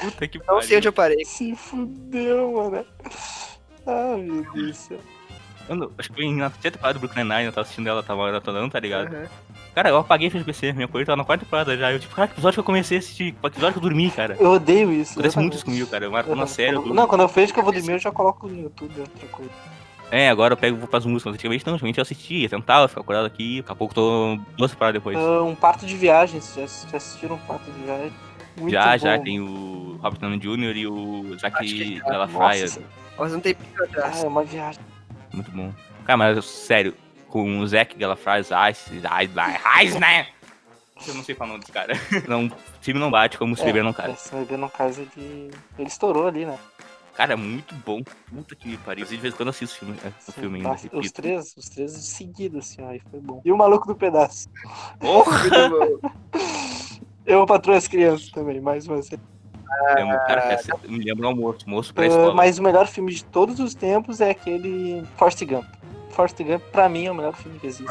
Puta 0.00 0.28
que 0.28 0.40
Não 0.46 0.62
sei 0.62 0.78
onde 0.78 0.88
eu 0.88 0.92
parei. 0.92 1.24
Se 1.24 1.54
fudeu, 1.56 2.52
mano. 2.52 2.86
Ah, 3.86 4.16
meu 4.16 4.42
Deus 4.52 4.66
do 4.68 4.74
céu. 4.74 4.98
Não- 5.68 5.90
acho 5.96 6.08
que 6.08 6.14
foi 6.16 6.30
na 6.34 6.50
terceira 6.50 6.76
temporada 6.76 6.98
do 6.98 7.00
Brooklyn 7.00 7.24
Nine, 7.24 7.44
eu 7.44 7.52
tava 7.52 7.62
assistindo 7.62 7.86
ela, 7.88 8.02
tava 8.02 8.20
maratonando, 8.22 8.70
tá 8.70 8.80
ligado? 8.80 9.14
Aham. 9.14 9.26
Cara, 9.74 9.88
eu 9.88 9.96
apaguei 9.96 10.26
e 10.28 10.30
fiz 10.30 10.42
PC, 10.42 10.72
minha 10.72 10.88
coisa 10.88 11.06
tava 11.06 11.16
na 11.16 11.24
quarta 11.24 11.44
temporada 11.44 11.76
já. 11.76 11.90
Eu, 11.92 11.98
tipo, 11.98 12.14
cara, 12.14 12.28
que 12.28 12.34
episódio 12.34 12.56
que 12.56 12.60
eu 12.60 12.64
comecei 12.64 12.98
a 12.98 13.00
assistir? 13.00 13.32
Que 13.32 13.46
episódio 13.46 13.72
que 13.72 13.78
eu 13.78 13.82
dormi, 13.88 14.10
cara? 14.10 14.36
Eu 14.38 14.50
odeio 14.50 14.92
isso. 14.92 15.12
Acontece 15.12 15.38
muito 15.38 15.54
isso 15.54 15.64
comigo, 15.64 15.86
cara. 15.86 16.04
Eu 16.04 16.10
marco 16.10 16.34
na 16.34 16.46
série. 16.46 16.72
não, 16.72 17.06
quando 17.06 17.22
eu 17.22 17.28
vejo 17.28 17.52
que 17.54 17.58
eu 17.58 17.64
vou 17.64 17.72
dormir, 17.72 17.92
eu 17.92 17.98
já 17.98 18.10
coloco 18.12 18.46
no 18.48 18.60
YouTube 18.62 19.00
outra 19.00 19.28
coisa. 19.28 19.50
É, 20.12 20.28
agora 20.28 20.52
eu 20.52 20.58
pego 20.58 20.76
e 20.76 20.78
vou 20.78 20.86
pras 20.86 21.06
músicas. 21.06 21.32
Antigamente 21.32 21.66
não, 21.66 21.72
antigamente 21.72 21.98
eu 21.98 22.02
assistia, 22.02 22.46
tentava 22.46 22.86
ficar 22.86 23.00
acordado 23.00 23.24
aqui, 23.24 23.62
daqui 23.62 23.72
a 23.72 23.74
pouco 23.74 23.94
tô 23.94 24.38
duas 24.58 24.70
temporadas 24.70 25.00
depois. 25.00 25.16
Ah, 25.16 25.42
um 25.42 25.54
parto 25.54 25.86
de 25.86 25.96
viagem, 25.96 26.38
vocês 26.38 26.82
já, 26.82 26.90
já 26.90 26.96
assistiram 26.98 27.36
um 27.36 27.38
parto 27.38 27.64
de 27.70 27.80
viagem? 27.80 28.12
Muito 28.58 28.72
já, 28.72 28.92
bom. 28.92 28.98
já, 28.98 29.18
tem 29.18 29.40
o 29.40 29.98
Robert 30.02 30.20
Downey 30.20 30.38
Jr. 30.38 30.76
e 30.76 30.86
o 30.86 31.24
Acho 31.28 31.38
Zac 31.38 31.58
que 31.64 31.96
já. 31.96 32.04
Della 32.04 32.26
Nossa, 32.26 32.68
Frya. 32.68 32.86
Faz 33.16 33.34
um 33.34 33.40
tempinho 33.40 33.72
ah, 33.80 33.84
atrás. 33.84 34.22
é 34.22 34.28
uma 34.28 34.44
viagem. 34.44 34.82
Muito 35.32 35.50
bom. 35.50 35.72
Cara, 36.04 36.18
mas 36.18 36.44
sério, 36.44 36.94
com 37.30 37.60
o 37.60 37.66
Zac 37.66 37.96
Gallifrey, 37.96 38.42
Ice, 38.42 38.52
Ice, 38.52 38.90
Ice, 39.82 39.98
né? 39.98 40.26
Eu 41.08 41.14
não 41.14 41.24
sei 41.24 41.34
falar 41.34 41.48
o 41.48 41.52
nome 41.54 41.60
desse 41.60 41.72
cara. 41.72 41.94
Não, 42.28 42.46
o 42.46 42.52
time 42.82 43.00
não 43.00 43.10
bate 43.10 43.38
como 43.38 43.56
se 43.56 43.64
beber 43.64 43.82
não. 43.82 43.90
É, 43.98 44.14
se 44.14 44.32
beber 44.36 44.56
não 44.56 44.68
casa, 44.68 45.02
ele... 45.02 45.50
ele 45.76 45.88
estourou 45.88 46.28
ali, 46.28 46.44
né? 46.44 46.56
Cara, 47.14 47.34
é 47.34 47.36
muito 47.36 47.74
bom. 47.84 48.02
Puta 48.30 48.54
que 48.56 48.68
me 48.68 48.76
pariu. 48.78 49.04
De 49.04 49.16
vez 49.16 49.34
em 49.34 49.36
quando 49.36 49.48
eu 49.48 49.50
assisto 49.50 49.78
filme, 49.78 49.96
é, 50.04 50.08
o 50.28 50.32
filme 50.32 50.56
ainda, 50.56 50.68
Nossa, 50.70 50.88
os 50.92 51.12
três, 51.12 51.54
os 51.56 51.68
três 51.68 51.92
seguidos, 51.92 52.66
assim, 52.70 52.82
aí 52.84 53.00
foi 53.10 53.20
bom. 53.20 53.42
E 53.44 53.52
o 53.52 53.56
maluco 53.56 53.86
do 53.86 53.94
pedaço. 53.94 54.48
Porra! 54.98 55.40
Eu 57.24 57.46
patroa 57.46 57.76
as 57.76 57.86
crianças 57.86 58.30
também, 58.30 58.60
mais 58.60 58.86
uma 58.86 58.96
vez. 58.96 59.08
É, 59.12 59.18
cara, 60.26 60.52
essa- 60.52 60.76
me 60.88 61.04
lembra 61.04 61.26
o 61.26 61.28
almoço, 61.28 61.68
moço 61.68 61.94
pra 61.94 62.04
Ah, 62.04 62.08
escola. 62.08 62.34
mas 62.34 62.58
o 62.58 62.62
melhor 62.62 62.86
filme 62.88 63.12
de 63.14 63.24
todos 63.24 63.60
os 63.60 63.74
tempos 63.74 64.20
é 64.20 64.30
aquele 64.30 65.04
Forrest 65.16 65.44
Gump. 65.44 65.64
Forrest 66.10 66.42
Gump, 66.42 66.62
pra 66.72 66.88
mim, 66.88 67.06
é 67.06 67.10
o 67.12 67.14
melhor 67.14 67.34
filme 67.36 67.58
que 67.60 67.66
existe. 67.68 67.84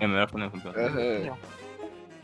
É 0.00 0.06
melhor 0.06 0.26
que 0.26 0.36
o 0.36 0.50
campeão. 0.50 0.72
Aham. 0.74 1.36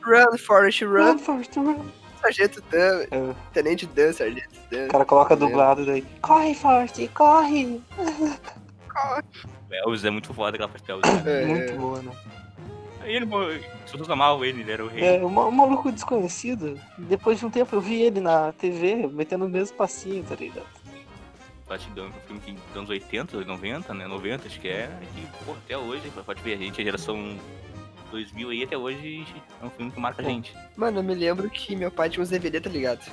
Run, 0.04 0.38
Forrest, 0.38 0.82
run. 0.82 1.12
Run, 1.12 1.18
Forrest, 1.18 1.56
run. 1.56 1.84
Sargento 2.22 2.62
Dan. 2.70 3.02
É. 3.10 3.34
Tenente 3.52 3.86
Dan, 3.86 4.12
Sargento 4.12 4.54
Dan. 4.70 4.86
O 4.86 4.88
cara 4.88 5.04
coloca 5.04 5.36
dublado 5.36 5.84
daí. 5.84 6.02
Corre, 6.22 6.54
Forrest, 6.54 7.08
corre! 7.08 7.82
Elvis 9.70 10.04
é 10.04 10.10
muito 10.10 10.32
foda 10.32 10.56
aquela 10.56 10.68
parte 10.68 10.90
Elvis. 10.90 11.10
cara. 11.10 11.22
É, 11.30 11.46
Muito 11.46 11.74
boa, 11.74 12.02
né? 12.02 12.12
Aí 13.00 13.16
ele, 13.16 13.26
pessoas 13.26 14.08
amavam 14.08 14.44
ele, 14.44 14.60
ele 14.60 14.70
era 14.70 14.84
o 14.84 14.88
rei. 14.88 15.02
É, 15.02 15.20
um 15.20 15.26
um 15.26 15.50
maluco 15.50 15.90
desconhecido. 15.90 16.78
Depois 16.96 17.38
de 17.38 17.46
um 17.46 17.50
tempo 17.50 17.74
eu 17.74 17.80
vi 17.80 18.00
ele 18.00 18.20
na 18.20 18.52
TV, 18.52 19.08
metendo 19.08 19.44
o 19.44 19.48
mesmo 19.48 19.76
passinho, 19.76 20.22
tá 20.22 20.36
ligado? 20.36 20.66
Batidão, 21.68 22.06
um 22.06 22.12
filme 22.26 22.40
que 22.40 22.52
dos 22.52 22.76
anos 22.76 22.90
80, 22.90 23.44
90, 23.44 23.94
né? 23.94 24.06
90, 24.06 24.46
acho 24.46 24.60
que 24.60 24.68
é. 24.68 24.88
Que, 25.14 25.44
pô, 25.44 25.52
até 25.52 25.76
hoje, 25.76 26.12
pode 26.24 26.42
ver, 26.42 26.54
a 26.54 26.56
gente, 26.58 26.80
a 26.80 26.84
geração 26.84 27.36
2000 28.12 28.50
aí, 28.50 28.62
até 28.62 28.76
hoje, 28.76 29.26
é 29.60 29.64
um 29.64 29.70
filme 29.70 29.90
que 29.90 29.98
marca 29.98 30.22
a 30.22 30.24
gente. 30.24 30.54
Mano, 30.76 31.00
eu 31.00 31.02
me 31.02 31.14
lembro 31.14 31.50
que 31.50 31.74
meu 31.74 31.90
pai 31.90 32.08
tinha 32.08 32.22
uns 32.22 32.28
DVD, 32.28 32.60
tá 32.60 32.70
ligado? 32.70 33.10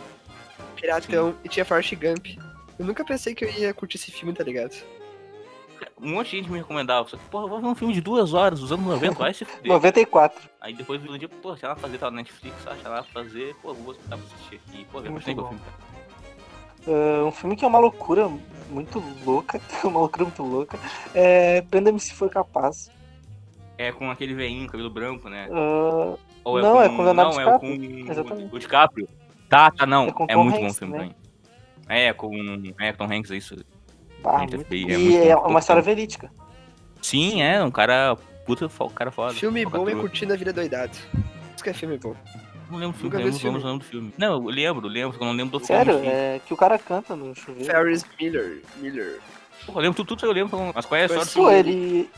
Piratão, 0.76 1.34
e 1.44 1.50
tinha 1.50 1.66
Forrest 1.66 1.96
Gump. 1.96 2.38
Eu 2.78 2.86
nunca 2.86 3.04
pensei 3.04 3.34
que 3.34 3.44
eu 3.44 3.50
ia 3.50 3.74
curtir 3.74 3.98
esse 3.98 4.12
filme, 4.12 4.34
tá 4.34 4.44
ligado? 4.44 4.76
Um 6.00 6.12
monte 6.12 6.32
de 6.32 6.38
gente 6.38 6.52
me 6.52 6.60
recomendava, 6.60 7.08
só 7.08 7.18
que, 7.18 7.24
porra, 7.26 7.48
vou 7.48 7.62
ver 7.62 7.68
um 7.68 7.76
filme 7.76 7.94
de 7.94 8.02
duas 8.02 8.34
horas, 8.34 8.60
anos 8.72 8.86
90, 8.86 9.14
vai 9.16 9.34
se 9.34 9.46
fuder. 9.46 9.72
94. 9.72 10.50
Aí 10.62 10.74
depois 10.74 11.02
um 11.02 11.18
dia, 11.18 11.30
pô, 11.30 11.56
sei 11.56 11.68
lá 11.68 11.76
fazer, 11.76 11.98
tava 11.98 12.12
na 12.12 12.18
Netflix, 12.18 12.56
sei 12.62 12.92
lá 12.92 13.04
fazer, 13.04 13.56
pô, 13.62 13.74
vou 13.74 13.94
botar 13.94 14.18
pra 14.18 14.18
assistir. 14.18 14.62
E, 14.74 14.86
pô, 14.86 15.00
eu 15.00 15.12
gostei 15.14 15.34
do 15.34 15.42
bom. 15.42 15.50
filme, 15.50 15.64
cara. 15.64 15.90
Ah, 16.88 17.26
um 17.26 17.32
filme 17.32 17.56
que 17.56 17.64
é 17.64 17.68
uma 17.68 17.80
loucura 17.80 18.30
muito 18.70 19.04
louca. 19.26 19.62
uma 19.84 20.00
loucura 20.00 20.26
muito 20.26 20.44
louca. 20.44 20.80
É 21.14 21.62
Prenda-me 21.64 22.00
se 22.00 22.14
for 22.14 22.30
capaz. 22.30 22.90
É 23.82 23.94
com 23.94 24.12
aquele 24.12 24.34
veinho, 24.34 24.68
cabelo 24.68 24.90
branco, 24.90 25.30
né? 25.30 25.48
Ah, 25.50 26.16
Ou 26.44 26.62
Não, 26.62 26.82
é 26.82 26.90
com 26.90 27.02
Leonardo 27.02 27.32
Não, 27.32 27.40
é 27.42 27.46
DiCaprio. 27.46 28.06
com 28.06 28.12
Exatamente. 28.12 28.56
o 28.56 28.60
DiCaprio. 28.60 29.08
Tá, 29.48 29.72
tá, 29.72 29.86
não. 29.86 30.08
É 30.08 30.12
com 30.12 30.26
É, 30.28 30.36
muito 30.36 30.56
Hanks 30.58 30.62
bom 30.62 30.68
o 30.68 30.74
filme 30.74 30.94
também. 30.94 31.16
também. 31.88 31.98
É, 32.08 32.12
com. 32.14 32.34
É, 32.78 32.92
Tom 32.92 33.06
Hanks, 33.06 33.32
é 33.32 33.38
isso. 33.38 33.56
Gente, 33.56 33.66
muito- 34.58 34.60
FBI, 34.66 34.94
é 34.94 35.00
e 35.00 35.28
é 35.30 35.36
uma 35.38 35.60
história 35.60 35.82
verídica. 35.82 36.30
Sim, 37.02 37.42
é, 37.42 37.64
um 37.64 37.72
cara. 37.72 38.18
Puta, 38.46 38.68
fo- 38.68 38.90
cara 38.90 39.12
foda. 39.12 39.34
Filme 39.34 39.64
bom 39.64 39.70
é 39.70 39.72
Falcatrua. 39.72 40.02
curtindo 40.02 40.34
a 40.34 40.36
vida 40.36 40.52
doidado. 40.52 40.92
Isso 41.56 41.64
que 41.64 41.70
é 41.70 41.74
filme 41.74 41.98
bom. 41.98 42.14
Não 42.70 42.78
lembro 42.80 42.98
do 42.98 43.00
filme, 43.00 43.16
lembro, 43.18 43.40
filme. 43.40 43.58
lembro 43.58 43.76
o 43.76 43.80
do 43.80 43.86
filme. 43.86 44.14
Não, 44.18 44.34
eu 44.34 44.40
lembro, 44.44 44.88
lembro, 44.88 45.12
só 45.14 45.18
que 45.20 45.24
eu 45.24 45.28
não 45.28 45.34
lembro 45.36 45.58
do 45.58 45.66
Sério, 45.66 45.94
filme. 45.94 46.08
si. 46.08 46.12
é 46.14 46.42
que 46.46 46.54
o 46.54 46.58
cara 46.58 46.78
canta 46.78 47.16
no 47.16 47.34
chuveiro. 47.34 47.72
Ferris 47.72 48.06
Miller. 48.20 48.62
Miller. 48.78 49.20
Pô, 49.66 49.72
eu 49.74 49.80
lembro 49.80 49.96
tudo, 49.96 50.16
tudo 50.18 50.26
eu 50.28 50.34
lembro, 50.34 50.72
mas 50.76 50.86
qual 50.86 50.98
é 51.00 51.04
a 51.04 51.06
história 51.06 51.26
do 51.26 51.32
Pô, 51.34 51.50
ele. 51.50 52.10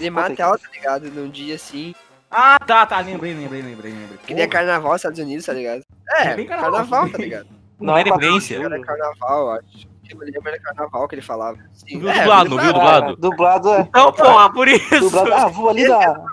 Ele 0.00 0.10
mata 0.10 0.42
ela, 0.42 0.58
tá 0.58 0.68
ligado? 0.72 1.10
Num 1.10 1.28
dia 1.28 1.54
assim. 1.54 1.94
Ah, 2.30 2.58
tá, 2.64 2.86
tá, 2.86 3.00
lembrei, 3.00 3.34
lembrei, 3.34 3.60
lembrei, 3.60 3.92
lembrei. 3.92 4.18
Que 4.24 4.34
nem 4.34 4.44
é 4.44 4.46
Porra, 4.46 4.60
carnaval 4.60 4.92
nos 4.92 5.00
Estados 5.00 5.18
Unidos, 5.18 5.46
tá 5.46 5.52
ligado? 5.52 5.82
É, 6.08 6.34
bem 6.34 6.46
carnaval. 6.46 6.72
carnaval, 6.72 7.10
tá 7.10 7.18
ligado? 7.18 7.48
Não 7.80 7.96
é 7.96 8.02
referência. 8.02 8.58
de 8.58 8.64
Era 8.64 8.80
carnaval, 8.80 9.40
eu 9.40 9.50
acho. 9.52 9.90
Eu 10.08 10.18
me 10.18 10.24
lembro 10.26 10.48
era 10.48 10.60
carnaval 10.60 11.08
que 11.08 11.14
ele 11.14 11.22
falava. 11.22 11.58
Sim, 11.72 12.00
Viu 12.00 12.12
dublado, 12.12 12.50
não 12.50 12.58
viu 12.58 12.72
dublado? 12.72 13.12
Ah, 13.12 13.16
dublado 13.16 13.72
é. 13.74 13.80
Então, 13.82 14.12
porra, 14.12 14.52
por 14.52 14.66
isso. 14.66 15.00
Dublado, 15.00 15.32
ah, 15.32 15.46
vou 15.46 15.68
ali 15.70 15.86
da. 15.86 16.24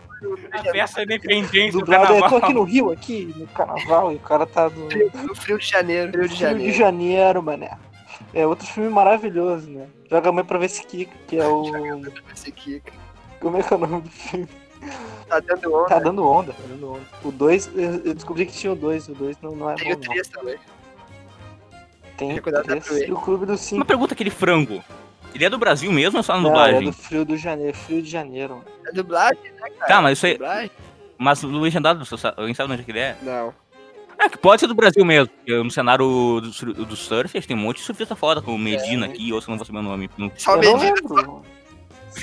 A 0.52 0.64
festa 0.72 1.02
é 1.02 1.04
independente 1.04 1.72
do 1.72 1.80
Dublado 1.80 2.06
é, 2.06 2.08
tô 2.08 2.22
carnaval. 2.22 2.40
aqui 2.40 2.54
no 2.54 2.64
Rio, 2.64 2.92
aqui, 2.92 3.34
no 3.38 3.46
carnaval, 3.48 4.12
e 4.12 4.16
o 4.16 4.20
cara 4.20 4.48
tá 4.48 4.68
no 4.68 4.90
No 5.24 5.36
Frio 5.36 5.60
de 5.60 5.68
Janeiro, 5.68 6.12
Rio 6.12 6.12
de 6.12 6.18
Rio 6.20 6.28
de 6.28 6.36
Janeiro. 6.36 6.74
Janeiro, 6.74 7.44
mané. 7.44 7.78
É 8.34 8.46
outro 8.46 8.66
filme 8.66 8.90
maravilhoso, 8.90 9.70
né? 9.70 9.88
Joga 10.10 10.30
a 10.30 10.32
mãe 10.32 10.44
pra 10.44 10.58
ver 10.58 10.70
se 10.70 10.84
Kika, 10.84 11.14
que 11.28 11.38
é 11.38 11.46
o. 11.46 12.02
Esse 12.34 12.50
aqui, 12.50 12.82
Como 13.40 13.58
é 13.58 13.64
que 13.64 13.74
é 13.74 13.78
o 13.78 13.80
nome 13.80 14.02
do 14.02 14.10
filme? 14.10 14.48
tá 15.28 15.40
dando 15.40 15.74
onda. 15.76 15.88
Tá 15.90 16.00
dando 16.00 16.28
onda, 16.28 16.54
tá 16.54 16.64
dando 16.68 16.92
onda. 16.94 17.02
O 17.24 17.32
2, 17.32 17.72
eu 17.76 18.14
descobri 18.14 18.46
que 18.46 18.54
tinha 18.54 18.72
o 18.74 18.76
2, 18.76 19.10
o 19.10 19.14
2 19.16 19.38
não, 19.42 19.56
não 19.56 19.70
é 19.70 19.76
Tem 19.76 19.94
o 19.94 19.98
bom, 19.98 20.04
não. 20.06 20.14
3 20.14 20.28
também. 20.30 20.58
Tem 22.18 22.42
três. 22.42 22.88
Play. 22.88 23.08
E 23.08 23.12
o 23.12 23.18
Clube 23.18 23.46
Uma 23.46 23.58
5. 23.58 23.86
pergunta, 23.86 24.14
aquele 24.14 24.30
frango. 24.32 24.84
Ele 25.36 25.46
é 25.46 25.50
do 25.50 25.58
Brasil 25.58 25.92
mesmo 25.92 26.18
ou 26.18 26.20
é 26.22 26.24
só 26.24 26.34
na 26.36 26.42
Não, 26.42 26.50
é 26.50 26.52
dublagem? 26.54 26.84
do 26.86 26.94
Frio 26.94 27.26
do 27.26 27.38
Janeiro, 27.38 27.78
Frio 27.78 28.02
de 28.02 28.10
Janeiro. 28.10 28.56
mano. 28.56 28.66
É 28.88 28.92
dublagem, 28.92 29.44
né, 29.54 29.70
cara? 29.78 29.88
Tá, 29.88 30.02
mas 30.02 30.18
isso 30.18 30.26
aí. 30.26 30.34
Dublagem? 30.34 30.72
Mas 31.20 31.44
o 31.44 31.48
legendado, 31.60 32.04
alguém 32.36 32.54
sabe 32.56 32.72
onde 32.74 32.82
é 32.82 32.86
que 32.86 32.92
ele 32.92 33.00
é? 33.00 33.18
Não. 33.22 33.54
É, 34.20 34.30
que 34.30 34.38
pode 34.38 34.60
ser 34.60 34.68
do 34.68 34.74
Brasil 34.74 35.06
mesmo. 35.06 35.28
porque 35.28 35.56
No 35.62 35.70
cenário 35.70 36.42
do, 36.42 36.86
do 36.86 36.96
surf, 36.96 37.40
tem 37.42 37.56
um 37.56 37.60
monte 37.60 37.78
de 37.78 37.84
surfista 37.84 38.16
foda, 38.16 38.42
como 38.42 38.58
Medina 38.58 39.06
É. 39.06 39.10
aqui, 39.10 39.32
ou 39.32 39.40
se 39.40 39.48
eu 39.48 39.52
não 39.52 39.58
vou 39.58 39.66
saber 39.66 39.78
o 39.80 39.84
nome. 39.84 40.10
Não, 40.18 40.32
Só 40.36 40.56
eu 40.56 40.62
não 40.72 40.80
Medina. 40.80 41.42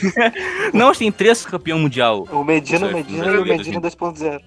não 0.73 0.93
tem 0.93 1.11
três 1.11 1.45
campeão 1.45 1.79
mundial. 1.79 2.27
O 2.31 2.45
Medina, 2.45 2.87
o 2.87 2.91
Surf, 2.91 2.95
Medina 2.95 3.27
e 3.27 3.39
o 3.39 3.45
Medina 3.45 3.81
2.0. 3.81 4.41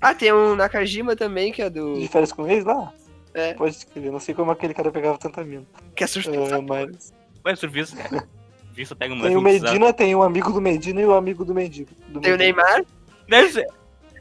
Ah, 0.00 0.14
tem 0.14 0.32
um 0.32 0.54
Nakajima 0.54 1.16
também, 1.16 1.52
que 1.52 1.60
é 1.60 1.68
do. 1.68 1.94
De 1.98 2.08
férias 2.08 2.32
com 2.32 2.46
eles 2.48 2.64
lá? 2.64 2.92
É. 3.34 3.54
Pode 3.54 3.76
escrever, 3.76 4.10
não 4.10 4.20
sei 4.20 4.34
como 4.34 4.50
aquele 4.50 4.74
cara 4.74 4.90
pegava 4.90 5.18
tanta 5.18 5.44
mina. 5.44 5.64
Que 5.94 6.04
é 6.04 6.06
surfista. 6.06 6.56
É, 6.56 6.60
mas. 6.60 7.12
Ué, 7.44 7.56
surfista, 7.56 7.96
cara. 7.96 8.28
Surfista 8.66 8.96
pega 8.96 9.14
uma 9.14 9.26
Tem 9.26 9.36
o 9.36 9.40
Medina, 9.40 9.92
tem 9.92 10.14
o 10.14 10.22
amigo 10.22 10.52
do 10.52 10.60
Medina 10.60 11.00
e 11.00 11.04
o 11.04 11.14
amigo 11.14 11.44
do 11.44 11.54
Mendigo. 11.54 11.90
do 12.08 12.20
Tem 12.20 12.32
o 12.32 12.38
Medina. 12.38 12.64
Neymar. 12.64 12.84
Deve 13.28 13.52
ser. 13.52 13.66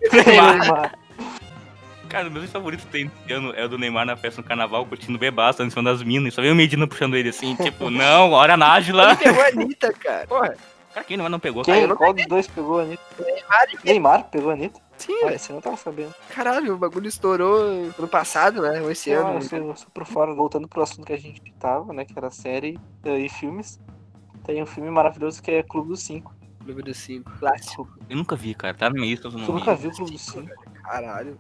Tem 0.09 0.21
o 0.21 0.25
Neymar. 0.25 0.99
Cara, 2.09 2.27
o 2.27 2.31
meu 2.31 2.43
favorito 2.47 2.85
tem 2.87 3.11
esse 3.25 3.33
ano 3.33 3.53
é 3.53 3.65
o 3.65 3.69
do 3.69 3.77
Neymar 3.77 4.05
na 4.05 4.15
festa 4.15 4.41
no 4.41 4.47
carnaval, 4.47 4.85
curtindo 4.85 5.17
bebaço, 5.19 5.61
em 5.63 5.69
cima 5.69 5.83
das 5.83 6.01
minas. 6.01 6.33
Só 6.33 6.41
vem 6.41 6.51
o 6.51 6.55
Medina 6.55 6.87
puxando 6.87 7.15
ele 7.15 7.29
assim, 7.29 7.55
tipo, 7.61 7.89
não, 7.89 8.31
olha 8.31 8.53
a 8.53 8.57
Nájila. 8.57 9.09
Ele 9.11 9.17
pegou 9.17 9.41
a 9.43 9.47
Anitta, 9.47 9.93
cara. 9.93 10.27
Porra. 10.27 10.55
Cara, 10.93 11.05
quem 11.05 11.17
Neymar 11.17 11.29
não 11.31 11.39
pegou? 11.39 11.63
Quem? 11.63 11.85
não 11.85 11.95
Qual 11.95 12.13
dos 12.13 12.25
dois 12.27 12.47
pegou 12.47 12.79
a 12.79 12.83
Anitta? 12.83 13.03
Neymar 13.19 13.67
e 13.71 13.85
Neymar 13.85 14.23
pegou 14.29 14.49
a 14.49 14.53
Anitta? 14.53 14.79
Sim, 14.97 15.13
esse 15.27 15.51
eu 15.51 15.55
não 15.55 15.61
tava 15.61 15.77
sabendo. 15.77 16.11
caralho, 16.33 16.73
o 16.73 16.77
bagulho 16.77 17.07
estourou 17.07 17.91
no 17.99 18.07
passado, 18.07 18.63
né? 18.63 18.81
Ou 18.81 18.89
esse 18.89 19.13
Ah, 19.13 19.19
ano. 19.19 19.33
eu, 19.35 19.41
sou, 19.43 19.59
eu 19.59 19.75
sou 19.75 19.89
por 19.93 20.05
fora. 20.05 20.33
Voltando 20.33 20.67
pro 20.67 20.81
assunto 20.81 21.05
que 21.05 21.13
a 21.13 21.17
gente 21.19 21.39
tava, 21.59 21.93
né? 21.93 22.03
Que 22.03 22.17
era 22.17 22.31
série 22.31 22.79
eh, 23.05 23.19
e 23.19 23.29
filmes. 23.29 23.79
Tem 24.43 24.63
um 24.63 24.65
filme 24.65 24.89
maravilhoso 24.89 25.39
que 25.43 25.51
é 25.51 25.61
Clube 25.61 25.89
dos 25.89 26.01
Cinco. 26.01 26.33
Clube 26.63 26.81
dos 26.81 26.97
5. 26.97 27.31
Clássico. 27.39 27.87
Eu 28.09 28.17
nunca 28.17 28.35
vi, 28.35 28.53
cara. 28.55 28.73
Tá 28.73 28.89
na 28.89 28.95
minha 28.95 29.05
lista, 29.05 29.29
não 29.29 29.45
Tu 29.45 29.53
nunca 29.53 29.75
viu 29.75 29.89
o 29.91 29.93
Clube 29.95 30.11
dos 30.13 30.21
Cinco? 30.21 30.49
Caralho. 30.87 31.37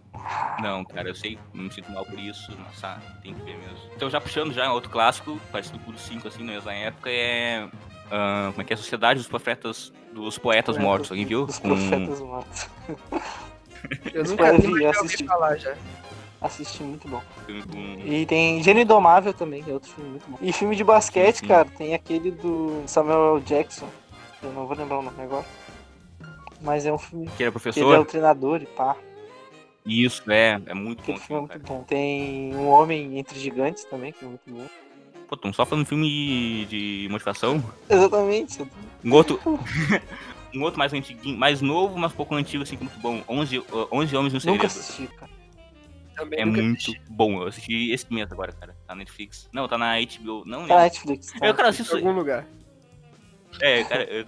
Não, 0.61 0.83
cara, 0.83 1.07
eu 1.07 1.15
sei, 1.15 1.39
não 1.53 1.63
me 1.65 1.71
sinto 1.71 1.89
mal 1.91 2.05
por 2.05 2.19
isso, 2.19 2.51
mas 2.59 2.83
ah, 2.83 2.99
tem 3.23 3.33
que 3.33 3.41
ver 3.43 3.57
mesmo. 3.57 3.77
Então, 3.95 4.09
já 4.09 4.19
puxando 4.19 4.51
já 4.53 4.71
outro 4.73 4.89
clássico, 4.89 5.39
parecido 5.51 5.79
com 5.79 5.91
o 5.91 5.97
5, 5.97 6.27
assim, 6.27 6.43
na 6.43 6.53
mesma 6.53 6.73
época, 6.73 7.09
é. 7.09 7.67
ah, 8.11 8.49
como 8.51 8.61
é 8.61 8.65
que 8.65 8.73
é? 8.73 8.75
A 8.75 8.77
Sociedade 8.77 9.19
dos 9.19 9.27
Profetas. 9.29 9.93
Dos 10.11 10.37
Poetas 10.37 10.77
Mortos, 10.77 11.11
alguém 11.11 11.25
viu? 11.25 11.45
Dos 11.45 11.59
Com- 11.59 11.69
Profetas 11.69 12.19
Mortos. 12.21 12.67
Eu 14.13 14.23
nunca 14.25 14.43
caras 14.45 14.65
vi, 14.65 14.85
assisti. 14.85 15.25
falar 15.25 15.55
já. 15.57 15.75
Assisti, 16.41 16.83
muito 16.83 17.07
bom. 17.07 17.21
E 18.05 18.25
tem 18.25 18.61
Gênio 18.63 18.83
Indomável 18.83 19.33
também, 19.33 19.63
que 19.63 19.69
é 19.69 19.73
outro 19.73 19.89
filme 19.91 20.09
muito 20.11 20.29
bom. 20.29 20.37
E 20.41 20.51
filme 20.51 20.75
de 20.75 20.83
basquete, 20.83 21.35
Sim, 21.37 21.41
sim. 21.41 21.47
cara, 21.47 21.65
tem 21.77 21.93
aquele 21.93 22.31
do 22.31 22.83
Samuel 22.87 23.37
L. 23.37 23.43
Jackson. 23.45 23.87
Eu 24.43 24.51
não 24.51 24.67
vou 24.67 24.75
lembrar 24.75 24.99
o 24.99 25.01
nome 25.03 25.21
agora. 25.21 25.45
Mas 26.61 26.85
é 26.85 26.91
um 26.91 26.97
filme 26.97 27.27
Que 27.27 27.31
era 27.31 27.35
que 27.35 27.43
ele 27.43 27.45
é 27.45 27.49
o 27.49 27.51
professor. 27.51 28.05
treinador 28.05 28.61
e 28.61 28.65
pá. 28.65 28.95
Isso, 29.87 30.29
é. 30.29 30.59
É 30.65 30.73
muito 30.73 31.01
bom. 31.03 31.17
Filme 31.17 31.25
é 31.35 31.39
muito 31.39 31.49
cara. 31.51 31.63
bom. 31.65 31.83
Tem 31.83 32.53
Um 32.55 32.67
Homem 32.67 33.17
Entre 33.17 33.39
Gigantes 33.39 33.85
também, 33.85 34.11
que 34.11 34.23
é 34.23 34.27
muito 34.27 34.41
bom. 34.47 34.65
Pô, 35.27 35.35
tão 35.37 35.51
só 35.53 35.65
falando 35.65 35.85
filme 35.85 36.65
de 36.69 37.07
motivação. 37.09 37.63
Exatamente. 37.89 38.65
Um 39.03 39.13
outro. 39.13 39.39
um 40.53 40.61
outro 40.63 40.77
mais 40.79 40.93
antiguinho, 40.93 41.37
mais 41.37 41.61
novo, 41.61 41.97
mas 41.97 42.11
um 42.11 42.15
pouco 42.15 42.35
antigo, 42.35 42.63
assim, 42.63 42.75
que 42.77 42.83
é 42.83 42.87
muito 42.87 42.99
bom. 42.99 43.23
11, 43.27 43.59
uh, 43.59 43.65
11 43.91 44.15
Homens 44.15 44.33
no 44.33 44.39
Segredo. 44.39 44.55
Nunca 44.63 44.67
assisti, 44.67 45.07
cara. 45.07 45.31
Também 46.15 46.39
É 46.39 46.45
nunca 46.45 46.61
muito 46.61 46.77
assisti. 46.81 47.01
bom. 47.09 47.41
Eu 47.41 47.47
assisti 47.47 47.91
esse 47.91 48.11
mês 48.11 48.31
agora, 48.31 48.51
cara. 48.51 48.73
Tá 48.87 48.95
na 48.95 48.99
Netflix. 48.99 49.49
Não, 49.53 49.67
tá 49.67 49.77
na 49.77 49.95
HBO. 49.99 50.43
Não 50.45 50.65
Tá 50.67 50.75
na. 50.75 50.81
Netflix. 50.83 51.27
Tá 51.33 51.45
Eu, 51.45 51.53
cara, 51.53 51.67
Em 51.67 51.71
assisto. 51.71 51.95
algum 51.95 52.11
lugar. 52.11 52.45
É, 53.61 53.83
cara, 53.83 54.03
eu- 54.05 54.25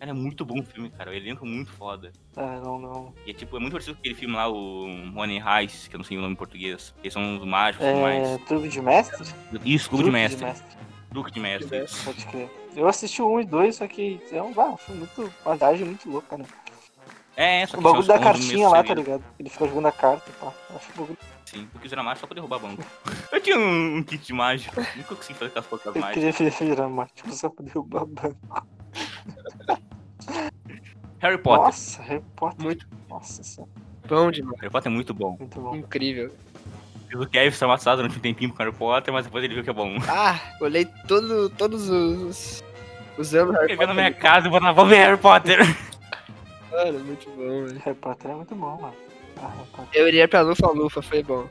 cara, 0.00 0.10
é 0.10 0.14
muito 0.14 0.44
bom 0.44 0.58
o 0.58 0.64
filme, 0.64 0.90
cara. 0.90 1.10
O 1.10 1.14
elenco 1.14 1.44
é 1.44 1.48
muito 1.48 1.70
foda. 1.70 2.10
Ah, 2.36 2.60
não, 2.64 2.78
não. 2.78 3.14
E 3.26 3.30
é 3.30 3.34
tipo, 3.34 3.56
é 3.56 3.60
muito 3.60 3.72
parecido 3.72 3.94
com 3.94 4.00
aquele 4.00 4.14
filme 4.14 4.34
lá, 4.34 4.48
o 4.48 4.88
Money 4.88 5.40
Heist, 5.40 5.88
que 5.88 5.94
eu 5.94 5.98
não 5.98 6.04
sei 6.04 6.16
o 6.16 6.20
nome 6.20 6.32
em 6.32 6.36
português. 6.36 6.94
Eles 7.02 7.12
são 7.12 7.36
os 7.38 7.44
mágicos 7.46 7.86
e 7.86 7.90
tudo 7.90 7.98
É, 7.98 8.02
mais. 8.02 8.44
Truque 8.44 8.68
de 8.68 8.80
Mestre? 8.80 9.34
Isso, 9.64 9.88
Clube 9.90 10.04
de 10.04 10.10
Mestre. 10.10 10.44
mestre. 10.44 10.80
Duque 11.12 11.30
de 11.32 11.40
Mestre. 11.40 11.78
De 11.78 11.84
isso. 11.84 12.04
Pode 12.04 12.26
crer. 12.26 12.50
Eu 12.74 12.86
assisti 12.86 13.20
o 13.20 13.28
1 13.34 13.40
e 13.40 13.44
2, 13.44 13.76
só 13.76 13.86
que 13.86 14.20
é 14.30 14.42
um, 14.42 14.52
ah, 14.60 14.76
foi 14.76 14.94
muito. 14.94 15.32
Uma 15.44 15.56
viagem 15.56 15.84
muito 15.84 16.08
louca, 16.08 16.38
né? 16.38 16.44
É, 17.36 17.66
só 17.66 17.74
O 17.74 17.78
que 17.78 17.84
bagulho 17.84 18.02
são 18.04 18.16
da 18.16 18.22
cartinha 18.22 18.68
lá, 18.68 18.82
tá 18.84 18.94
ligado? 18.94 19.24
Ele 19.38 19.48
fica 19.48 19.66
jogando 19.66 19.86
a 19.86 19.92
carta, 19.92 20.30
pá. 20.40 20.52
Eu 20.70 20.76
Acho 20.76 20.86
que 20.86 20.92
o 20.98 21.00
bagulho 21.00 21.18
Sim, 21.46 21.68
eu 21.74 21.80
quis 21.80 21.90
virar 21.90 22.04
mágico 22.04 22.20
só 22.20 22.26
pra 22.28 22.34
derrubar 22.36 22.60
banco. 22.60 22.84
Eu 23.32 23.40
tinha 23.40 23.58
um, 23.58 23.96
um 23.96 24.02
kit 24.04 24.24
de 24.24 24.32
mágico. 24.32 24.80
Nunca 24.96 25.16
consegui 25.16 25.36
fazer 25.36 25.46
aquelas 25.50 25.66
porcas 25.66 25.96
eu 25.96 26.00
mágicas. 26.00 26.36
queria 26.36 26.52
virar 26.52 26.88
mágico 26.88 27.32
só 27.32 27.48
pra 27.48 27.64
derrubar 27.64 28.06
banco. 28.06 28.38
Harry 31.20 31.38
Potter. 31.38 31.64
Nossa, 31.64 32.02
Harry 32.02 32.22
Potter. 32.36 32.64
Muito 32.64 32.86
Nossa 33.08 33.42
senhora, 33.42 33.70
bom 34.08 34.30
demais. 34.30 34.58
Harry 34.60 34.70
Potter 34.72 34.90
é 34.90 34.94
muito 34.94 35.14
bom. 35.14 35.36
muito 35.38 35.60
bom. 35.60 35.76
Incrível. 35.76 36.32
O 37.14 37.26
Kevin 37.26 37.50
foi 37.50 37.64
amassado 37.66 37.96
durante 38.02 38.16
um 38.18 38.20
tempinho 38.20 38.52
com 38.52 38.58
Harry 38.62 38.72
Potter, 38.74 39.12
mas 39.12 39.24
depois 39.26 39.42
ele 39.44 39.54
viu 39.54 39.64
que 39.64 39.70
é 39.70 39.72
bom. 39.72 39.96
Ah, 40.08 40.38
olhei 40.60 40.86
todo, 41.08 41.50
todos 41.50 41.88
os, 41.88 42.62
os 43.18 43.34
anos 43.34 43.54
Harry 43.56 43.66
veio 43.68 43.80
na 43.80 43.86
Potter. 43.88 43.94
minha 43.94 44.12
casa 44.12 44.46
e 44.46 44.50
vou 44.50 44.86
ver 44.86 44.96
Harry 44.96 45.18
Potter. 45.18 45.58
Mano, 46.70 47.00
muito 47.00 47.28
bom, 47.30 47.66
velho. 47.66 47.80
Harry 47.84 47.96
Potter 47.98 48.30
é 48.30 48.34
muito 48.34 48.54
bom, 48.54 48.80
mano. 48.80 48.94
Ah, 49.42 49.50
Potter. 49.76 50.00
Eu 50.00 50.08
iria 50.08 50.28
pra 50.28 50.40
Lufa 50.42 50.68
Lufa, 50.68 51.02
foi 51.02 51.22
bom. 51.22 51.46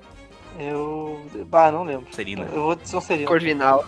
Eu. 0.57 1.25
Bah, 1.47 1.71
não 1.71 1.83
lembro. 1.83 2.07
Serina. 2.13 2.43
Eu 2.45 2.63
vou 2.63 2.75
de 2.75 2.87
Sonserina. 2.89 3.27
Corvinal. 3.27 3.85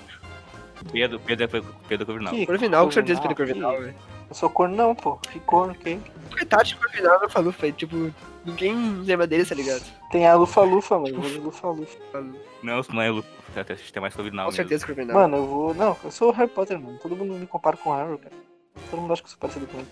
Pedro, 0.91 1.19
Pedro, 1.19 1.47
Pedro, 1.47 1.75
Pedro 1.87 2.05
Corvinal. 2.05 2.33
Que 2.33 2.45
Corvinal, 2.45 2.85
com 2.85 2.91
certeza 2.91 3.21
Pedro 3.21 3.35
Corvinal, 3.37 3.79
velho. 3.79 3.95
Que- 4.31 4.33
Eu 4.33 4.35
sou 4.35 4.49
corno, 4.49 4.75
não, 4.75 4.95
pô. 4.95 5.17
Que 5.17 5.39
corno, 5.41 5.75
quem? 5.75 6.01
Coitado 6.31 6.63
de 6.63 6.75
Corvinal 6.75 7.17
no 7.19 7.23
Lufa 7.25 7.39
Lufa, 7.39 7.65
aí, 7.65 7.71
tipo, 7.73 8.11
ninguém 8.45 8.75
lembra 9.03 9.27
dele, 9.27 9.45
tá 9.45 9.53
ligado? 9.53 9.83
Tem 10.11 10.25
a 10.27 10.35
Lufa 10.35 10.61
Lufa, 10.61 10.95
mano. 10.97 11.09
Eu 11.15 11.21
vou 11.21 11.29
de 11.29 11.37
Lufa 11.39 11.67
Lufa. 11.67 11.97
Não, 12.63 12.79
isso 12.79 12.93
não 12.95 13.01
é 13.01 13.09
Lu. 13.09 13.23
Até 13.55 13.73
acho 13.73 13.83
que 13.83 13.91
tem 13.91 14.01
mais 14.01 14.15
Corvinal. 14.15 14.45
Com 14.45 14.51
certeza 14.53 14.85
Corvinal. 14.85 15.13
Mano, 15.15 15.37
eu 15.37 15.45
vou. 15.45 15.73
Não, 15.73 15.97
eu 16.03 16.11
sou 16.11 16.29
o 16.29 16.31
Harry 16.31 16.49
Potter, 16.49 16.79
mano. 16.79 16.97
Todo 17.01 17.15
mundo 17.15 17.33
me 17.33 17.45
compara 17.45 17.75
com 17.75 17.89
o 17.89 17.93
Harry, 17.95 18.17
cara. 18.17 18.33
Todo 18.89 19.01
mundo 19.01 19.11
acha 19.11 19.21
que 19.21 19.27
eu 19.27 19.31
sou 19.31 19.39
parecido 19.39 19.67
com 19.67 19.77
ele. 19.79 19.87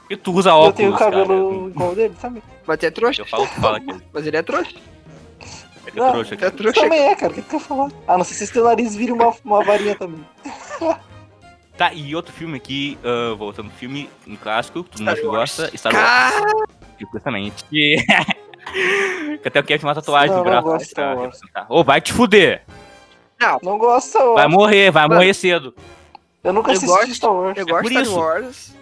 Porque 0.00 0.16
tu 0.16 0.32
usa 0.32 0.52
óculos, 0.54 0.68
eu 0.70 0.72
tenho 0.76 0.94
o 0.94 0.98
cabelo 0.98 1.58
cara. 1.58 1.70
igual 1.70 1.94
dele 1.94 2.14
também. 2.20 2.42
Mas 2.66 2.78
tu 2.78 2.86
é 2.86 2.90
trouxa. 2.90 3.22
Eu 3.22 3.26
falo, 3.26 3.46
tu 3.46 3.60
fala 3.60 3.80
que 3.80 3.90
ele 3.90 4.02
Mas 4.12 4.26
ele 4.26 4.36
é 4.36 4.42
trouxa. 4.42 4.76
é 5.86 5.98
Não, 5.98 6.12
trouxa. 6.12 6.36
Tu 6.36 6.44
é 6.44 6.48
aqui. 6.48 6.56
trouxa. 6.56 6.80
Também 6.80 7.00
é, 7.08 7.14
cara. 7.14 7.32
O 7.32 7.34
que 7.34 7.42
tu 7.42 7.48
quer 7.50 7.60
falar? 7.60 7.90
Ah, 8.08 8.18
não 8.18 8.24
sei 8.24 8.36
se 8.36 8.46
seu 8.48 8.64
nariz 8.64 8.94
vira 8.96 9.14
uma, 9.14 9.32
uma 9.44 9.62
varinha 9.64 9.94
também. 9.96 10.24
Tá, 11.76 11.92
e 11.92 12.16
outro 12.16 12.32
filme 12.32 12.56
aqui, 12.56 12.98
ah, 13.04 13.34
voltando 13.34 13.66
ao 13.66 13.72
filme, 13.76 14.08
um 14.26 14.34
clássico, 14.36 14.82
que 14.84 14.90
todo 14.90 15.00
mundo 15.04 15.16
Star 15.16 15.30
Wars. 15.30 15.56
gosta, 15.58 15.76
Star 15.76 15.94
Wars. 15.94 16.64
Justamente. 17.12 17.64
Que... 17.64 17.96
que 19.42 19.48
até 19.48 19.58
eu 19.58 19.64
quero 19.64 19.82
uma 19.82 19.94
tatuagem 19.94 20.30
Não, 20.30 20.38
no 20.38 20.44
não 20.44 20.50
braço. 20.50 20.66
gosto 20.66 20.88
de 20.88 20.94
pra 20.94 21.04
Star 21.12 21.18
representar. 21.24 21.66
Ô, 21.68 21.84
vai 21.84 22.00
te 22.00 22.12
fuder! 22.12 22.62
Não 23.62 23.76
gosto, 23.78 24.16
eu, 24.16 24.34
Vai 24.34 24.48
morrer, 24.48 24.90
vai 24.90 25.02
Mano. 25.06 25.16
morrer 25.20 25.34
cedo. 25.34 25.74
eu 26.42 26.52
nunca 26.54 26.70
Eu 26.70 26.76
assisti 26.76 26.88
gosto- 26.96 27.14
Star 27.14 27.32
Wars. 27.32 27.58
eu 27.58 27.66
gosto 27.66 27.82
de 27.84 27.90
Star 27.90 28.02
isso. 28.02 28.16
Wars, 28.18 28.74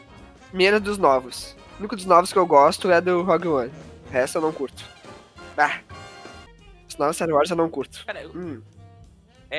menos 0.53 0.81
dos 0.81 0.97
novos. 0.97 1.57
O 1.77 1.81
único 1.81 1.97
dos 1.97 2.07
novos 2.07 2.33
que 2.33 2.39
eu 2.39 2.47
gosto 2.47 2.89
é 2.93 3.01
do 3.01 3.23
Rogue 3.23 3.49
One. 3.49 3.73
O 4.09 4.13
resto 4.13 4.39
eu 4.39 4.43
não 4.43 4.53
curto. 4.53 4.85
Ah. 5.59 5.79
Os 6.89 6.97
novos 6.97 7.17
Star 7.17 7.29
Wars 7.29 7.51
eu 7.51 7.57
não 7.57 7.69
curto. 7.69 8.05
Cara, 8.07 8.23
eu, 8.23 8.31
Hum, 8.31 8.63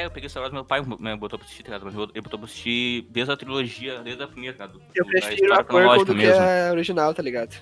é, 0.01 0.05
eu 0.05 0.12
peguei 0.12 0.29
Star 0.29 0.41
Wars, 0.43 0.53
meu 0.53 0.65
pai 0.65 0.81
me 0.81 1.15
botou 1.15 1.38
pra 1.39 1.45
assistir, 1.45 1.63
tá 1.63 1.69
ligado? 1.77 1.86
Mas 1.86 1.95
Ele 1.95 2.21
botou 2.21 2.39
pra 2.39 2.45
assistir 2.47 3.08
desde 3.10 3.31
a 3.31 3.38
trilogia, 3.38 3.99
desde 3.99 4.21
a 4.23 4.27
primeira, 4.27 4.55
tá 4.58 4.65
ligado? 4.65 4.81
eu 4.95 5.05
prefiro 5.05 5.53
a 5.53 5.63
Purple 5.63 6.05
do 6.05 6.15
que 6.15 6.27
a 6.27 6.71
original, 6.71 7.13
tá 7.13 7.21
ligado? 7.23 7.55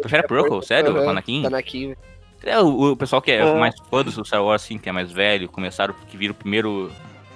Prefere 0.00 0.24
a 0.24 0.28
Purple? 0.28 0.64
Sério? 0.66 0.94
O 0.94 1.08
Anakin? 1.08 1.46
Anakin. 1.46 1.94
É, 2.42 2.60
o, 2.60 2.92
o 2.92 2.96
pessoal 2.96 3.22
que 3.22 3.30
é 3.32 3.36
É. 3.38 3.54
mais 3.54 3.74
fã 3.90 4.02
do 4.02 4.24
Star 4.24 4.44
Wars, 4.44 4.62
assim, 4.62 4.76
que 4.78 4.88
é 4.88 4.92
mais 4.92 5.10
velho, 5.10 5.48
começaram, 5.48 5.94
que 6.08 6.16
viram 6.16 6.32
o 6.32 6.36
primeiro... 6.36 6.92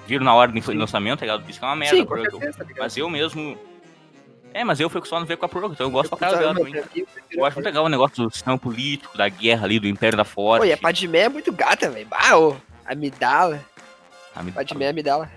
Viram 0.07 0.24
na 0.24 0.35
hora 0.35 0.51
do 0.51 0.62
Sim. 0.62 0.74
lançamento, 0.74 1.18
tá 1.20 1.27
ligado? 1.27 1.44
Disse 1.44 1.59
que 1.59 1.64
é 1.64 1.68
uma 1.68 1.77
merda 1.77 1.96
Sim, 1.96 2.05
Purple. 2.05 2.31
certeza, 2.31 2.64
tá? 2.64 2.74
Mas 2.79 2.96
eu 2.96 3.09
mesmo... 3.11 3.59
É, 4.55 4.64
mas 4.64 4.81
eu 4.81 4.88
fui 4.88 5.01
só 5.05 5.20
não 5.20 5.27
ver 5.27 5.37
com 5.37 5.44
a 5.44 5.48
Purple, 5.48 5.72
então 5.72 5.87
eu 5.87 5.90
gosto 5.90 6.16
pra 6.16 6.29
Eu 6.29 6.33
caralho 6.33 6.55
dela 6.55 6.55
também. 6.66 6.83
pra 6.83 7.03
eu 7.33 7.44
acho 7.44 7.57
muito 7.57 7.66
legal 7.66 7.85
o 7.85 7.88
negócio 7.88 8.24
do 8.24 8.31
sistema 8.33 8.59
político, 8.59 9.16
da 9.16 9.29
guerra 9.29 9.64
ali, 9.66 9.79
do 9.79 9.87
Império 9.87 10.16
da 10.16 10.24
Forte. 10.24 10.61
Pô, 10.62 10.66
e 10.66 10.72
a 10.72 10.77
Padmé 10.77 11.20
é 11.20 11.29
muito 11.29 11.53
gata, 11.53 11.90
velho. 11.90 12.09
Ah, 12.11 12.38
ô, 12.38 12.57
a 12.85 12.94
Amidala. 14.38 14.40
A 14.40 14.42
me- 14.42 14.53
Padmé 14.53 14.85
é 14.85 14.88
Amidala. 14.90 15.31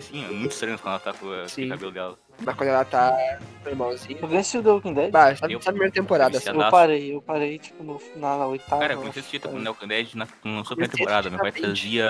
Sim, 0.00 0.24
é 0.24 0.28
muito 0.32 0.50
estranho 0.50 0.76
quando 0.78 0.88
ela 0.94 0.98
tá 0.98 1.12
com 1.12 1.26
o 1.26 1.68
cabelo 1.68 1.92
dela. 1.92 2.18
Mas 2.44 2.56
quando 2.56 2.68
ela 2.70 2.84
tá 2.84 3.16
normalzinha. 3.64 4.18
Eu 4.20 4.38
assistiu 4.38 4.62
The 4.62 4.68
Walking 4.70 4.94
Dead. 4.94 5.10
Bah, 5.12 5.36
só, 5.36 5.46
Eu- 5.46 5.62
só 5.62 5.70
a 5.70 5.72
primeira 5.72 5.92
temporada, 5.94 6.36
eu- 6.36 6.38
assim. 6.40 6.70
parei, 6.70 7.14
eu 7.14 7.22
parei, 7.22 7.58
tipo, 7.58 7.84
no, 7.84 8.02
na, 8.16 8.36
na 8.36 8.46
oitava. 8.46 8.80
Cara, 8.80 8.94
eu 8.94 8.98
comecei 8.98 9.20
a 9.20 9.22
assistir 9.22 9.38
com 9.40 9.50
o 9.50 9.60
Nelson 9.60 9.86
Dead 9.86 10.14
na, 10.14 10.26
na 10.44 10.64
sua 10.64 10.76
primeira 10.76 10.92
temporada. 10.92 11.30
Meu 11.30 11.38
pai 11.38 11.50
na 11.52 11.56
trazia. 11.58 12.08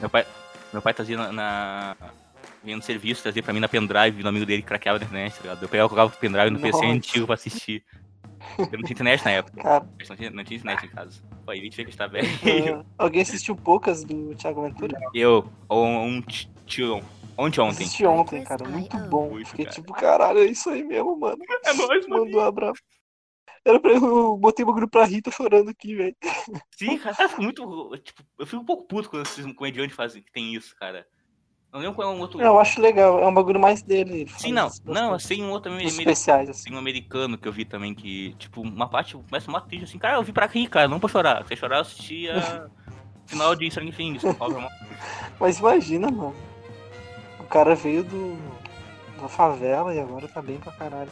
Meu 0.00 0.10
pai, 0.10 0.26
meu 0.72 0.82
pai 0.82 0.94
trazia 0.94 1.16
na. 1.16 1.32
na 1.32 1.96
vinha 2.64 2.76
no 2.78 2.82
serviço, 2.82 3.22
trazia 3.22 3.42
pra 3.42 3.52
mim 3.52 3.60
na 3.60 3.68
pendrive, 3.68 4.22
no 4.22 4.28
amigo 4.30 4.46
dele 4.46 4.62
que 4.62 4.68
craqueava 4.68 4.98
na 4.98 5.04
internet, 5.04 5.34
tá 5.36 5.42
ligado? 5.42 5.62
Eu 5.62 5.68
pegava 5.68 5.88
colocava 5.88 6.12
o 6.14 6.18
pendrive 6.18 6.50
no 6.50 6.58
PC 6.58 6.72
Nossa. 6.80 6.86
antigo 6.92 7.26
pra 7.26 7.34
assistir. 7.34 7.84
Eu 8.58 8.64
não 8.72 8.80
tinha 8.82 8.92
internet 8.92 9.24
na 9.24 9.30
época. 9.32 9.62
Cara, 9.62 9.86
Não 10.08 10.16
tinha, 10.16 10.30
não 10.30 10.44
tinha 10.44 10.56
internet 10.58 10.86
em 10.86 10.88
casa. 10.88 11.22
Pô, 11.44 11.50
aí 11.50 11.60
a 11.60 11.62
gente 11.62 11.76
vê 11.76 11.84
que 11.84 11.88
a 11.88 11.90
gente 11.90 11.98
tá 11.98 12.06
velho. 12.06 12.26
ah, 12.80 12.84
alguém 12.96 13.22
assistiu 13.22 13.54
poucas 13.54 14.02
do 14.02 14.34
Thiago 14.34 14.62
Ventura? 14.62 14.98
Eu, 15.12 15.50
um 15.70 16.22
tio. 16.66 17.02
Ontem, 17.36 17.60
ontem. 17.60 17.84
Assisti 17.84 18.06
ontem, 18.06 18.44
cara. 18.44 18.66
Muito 18.66 18.96
bom. 19.08 19.30
Muito, 19.30 19.48
Fiquei 19.48 19.64
cara. 19.66 19.74
tipo, 19.74 19.92
caralho, 19.92 20.38
é 20.38 20.44
isso 20.46 20.70
aí 20.70 20.82
mesmo, 20.84 21.18
mano. 21.18 21.38
É 21.64 21.72
nóis, 21.74 22.06
mano. 22.06 22.24
Mandou 22.24 22.40
abraço. 22.40 22.80
Era 23.64 23.80
pra 23.80 23.92
eu 23.92 24.36
botei 24.36 24.62
o 24.62 24.66
bagulho 24.66 24.88
pra 24.88 25.04
rir, 25.04 25.22
tô 25.22 25.30
chorando 25.30 25.70
aqui, 25.70 25.94
velho. 25.94 26.16
Sim, 26.76 26.98
cara, 26.98 27.16
eu 27.18 27.28
fico 27.28 27.42
muito. 27.42 27.98
Tipo, 27.98 28.22
eu 28.38 28.46
fico 28.46 28.62
um 28.62 28.64
pouco 28.64 28.84
puto 28.84 29.10
quando 29.10 29.26
esses 29.26 29.52
comediantes 29.54 29.96
fazem 29.96 30.22
que 30.22 30.30
tem 30.30 30.54
isso, 30.54 30.76
cara. 30.76 31.06
Não 31.74 31.80
lembro 31.80 31.96
qual 31.96 32.12
é 32.12 32.14
um 32.16 32.20
outro. 32.20 32.40
Eu 32.40 32.56
acho 32.60 32.80
legal, 32.80 33.18
é 33.18 33.26
um 33.26 33.34
bagulho 33.34 33.58
mais 33.58 33.82
dele. 33.82 34.20
ele 34.20 34.30
Sim, 34.38 34.52
não. 34.52 34.70
Não, 34.84 35.12
assim, 35.12 35.42
um 35.42 35.50
outro 35.50 35.72
americano. 35.72 36.00
especiais, 36.00 36.48
assim. 36.48 36.72
Um 36.72 36.78
americano 36.78 37.36
que 37.36 37.48
eu 37.48 37.52
vi 37.52 37.64
também 37.64 37.92
que, 37.92 38.32
tipo, 38.38 38.60
uma 38.60 38.88
parte 38.88 39.16
começa 39.16 39.50
uma 39.50 39.60
triste 39.60 39.82
assim, 39.82 39.98
cara, 39.98 40.16
eu 40.16 40.22
vi 40.22 40.32
pra 40.32 40.46
rir, 40.46 40.68
cara, 40.68 40.86
não 40.86 41.00
pra 41.00 41.08
chorar. 41.08 41.44
Se 41.48 41.56
chorar, 41.56 41.78
eu 41.78 41.80
assistia 41.82 42.70
final 43.26 43.56
de 43.56 43.68
Stranger 43.68 43.96
Things. 43.96 44.22
Mas 45.40 45.58
imagina, 45.58 46.08
mano. 46.12 46.36
O 47.40 47.44
cara 47.44 47.74
veio 47.74 48.04
do. 48.04 48.38
da 49.20 49.28
favela 49.28 49.92
e 49.92 49.98
agora 49.98 50.28
tá 50.28 50.40
bem 50.40 50.58
pra 50.58 50.70
caralho. 50.70 51.10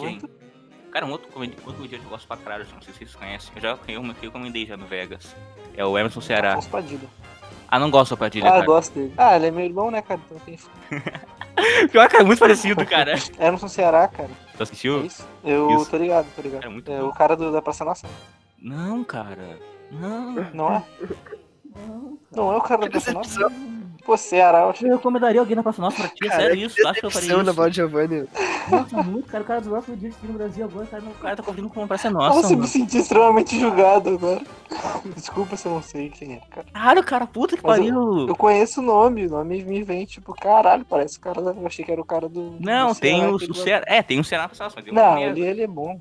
Quem? 0.00 0.14
Ventura. 0.14 0.32
Cara, 0.90 1.06
um 1.06 1.12
outro 1.12 1.30
comedi- 1.30 1.56
outro 1.58 1.74
comediante 1.74 2.00
que 2.00 2.06
eu 2.08 2.10
gosto 2.10 2.26
pra 2.26 2.36
caralho, 2.36 2.66
não 2.74 2.82
sei 2.82 2.92
se 2.92 2.98
vocês 2.98 3.14
conhecem. 3.14 3.52
Eu 3.54 3.62
já 3.62 3.78
eu, 3.86 4.02
eu 4.22 4.32
comendei 4.32 4.66
já 4.66 4.76
no 4.76 4.86
Vegas. 4.86 5.36
É 5.76 5.84
o 5.84 5.96
Emerson 5.96 6.20
Ceará. 6.20 6.52
Afonso 6.54 6.68
Padilha. 6.68 7.08
Ah, 7.68 7.78
não 7.78 7.90
gosto 7.90 8.10
da 8.12 8.16
Padilha, 8.16 8.48
Ah, 8.48 8.52
cara. 8.52 8.64
gosto 8.66 8.94
dele. 8.94 9.12
Ah, 9.16 9.36
ele 9.36 9.46
é 9.46 9.50
meu 9.50 9.64
irmão, 9.64 9.90
né, 9.90 10.00
cara? 10.02 10.20
Então 10.24 10.38
tem. 10.40 10.58
Pior, 11.90 12.08
cara, 12.08 12.22
é 12.22 12.26
muito 12.26 12.38
parecido, 12.38 12.84
cara. 12.86 13.14
Emerson 13.38 13.68
Ceará, 13.68 14.08
cara. 14.08 14.30
Tu 14.56 14.60
É 14.60 14.62
assistiu? 14.62 15.04
isso? 15.04 15.26
Eu 15.44 15.70
Isso. 15.76 15.90
tô 15.90 15.96
ligado, 15.96 16.26
tô 16.34 16.40
ligado. 16.42 16.64
É 16.64 16.68
muito 16.68 16.90
É 16.90 16.98
bom. 17.00 17.08
o 17.08 17.12
cara 17.12 17.36
do, 17.36 17.50
da 17.52 17.60
Praça 17.60 17.84
Nossa. 17.84 18.06
Não, 18.60 19.04
cara. 19.04 19.58
Não. 19.90 20.32
Não 20.54 20.72
é? 20.76 20.82
Não 22.32 22.52
é 22.52 22.56
o 22.56 22.60
cara 22.60 22.82
da 22.82 22.90
Praça 22.90 23.12
Nossa? 23.12 23.52
Pô, 24.08 24.16
Ceará, 24.16 24.60
eu 24.60 24.70
achei. 24.70 24.88
Eu 24.88 24.96
recomendaria 24.96 25.38
alguém 25.38 25.54
na 25.54 25.62
Praça 25.62 25.82
Nossa 25.82 25.98
pra 25.98 26.08
ti, 26.08 26.26
Cara, 26.26 26.40
sério 26.40 26.56
que 26.56 26.64
isso? 26.64 26.76
Tu 26.76 26.88
acha 26.88 26.98
que 26.98 27.04
eu 27.04 27.10
faria 27.10 27.42
isso? 27.42 27.68
de 27.68 27.76
Giovanni. 27.76 28.26
Nossa, 28.70 29.02
muito, 29.02 29.28
cara. 29.28 29.44
O 29.44 29.46
cara 29.46 29.60
do 29.60 29.68
nosso 29.68 29.94
dia 29.94 30.08
aqui 30.08 30.26
no 30.26 30.32
Brasil 30.32 30.64
agora, 30.64 30.86
cara, 30.86 31.02
o 31.02 31.14
cara 31.20 31.36
tá 31.36 31.42
convidando 31.42 31.74
com 31.74 31.80
uma 31.80 31.86
Praça 31.86 32.08
Nossa, 32.08 32.36
Nossa, 32.36 32.54
eu 32.54 32.58
me 32.58 32.66
senti 32.66 32.96
extremamente 32.96 33.60
julgado 33.60 34.08
agora. 34.08 34.40
Desculpa 35.14 35.58
se 35.58 35.66
eu 35.66 35.72
não 35.72 35.82
sei 35.82 36.08
quem 36.08 36.36
é, 36.36 36.40
cara. 36.48 36.66
Caralho, 36.72 37.04
cara, 37.04 37.26
puta 37.26 37.54
que 37.54 37.62
Mas 37.62 37.76
pariu. 37.80 38.26
Eu 38.26 38.34
conheço 38.34 38.80
o 38.80 38.82
nome, 38.82 39.26
o 39.26 39.30
nome 39.30 39.62
me 39.62 39.82
vem, 39.82 40.06
tipo, 40.06 40.32
caralho, 40.32 40.86
parece 40.86 41.18
o 41.18 41.20
cara 41.20 41.42
da... 41.42 41.50
Eu 41.50 41.66
achei 41.66 41.84
que 41.84 41.92
era 41.92 42.00
o 42.00 42.04
cara 42.04 42.30
do. 42.30 42.56
Não, 42.58 42.94
do 42.94 42.98
tem 42.98 43.18
Ceará, 43.18 43.30
o, 43.30 43.34
o. 43.34 43.54
Ceará. 43.54 43.84
É, 43.86 44.02
tem 44.02 44.18
um 44.18 44.24
Ceará 44.24 44.48
pra 44.48 44.56
mas 44.74 44.84
tem 44.84 44.90
uma 44.90 45.02
Não, 45.02 45.18
ele, 45.18 45.42
ele 45.42 45.62
é 45.64 45.66
bom. 45.66 45.98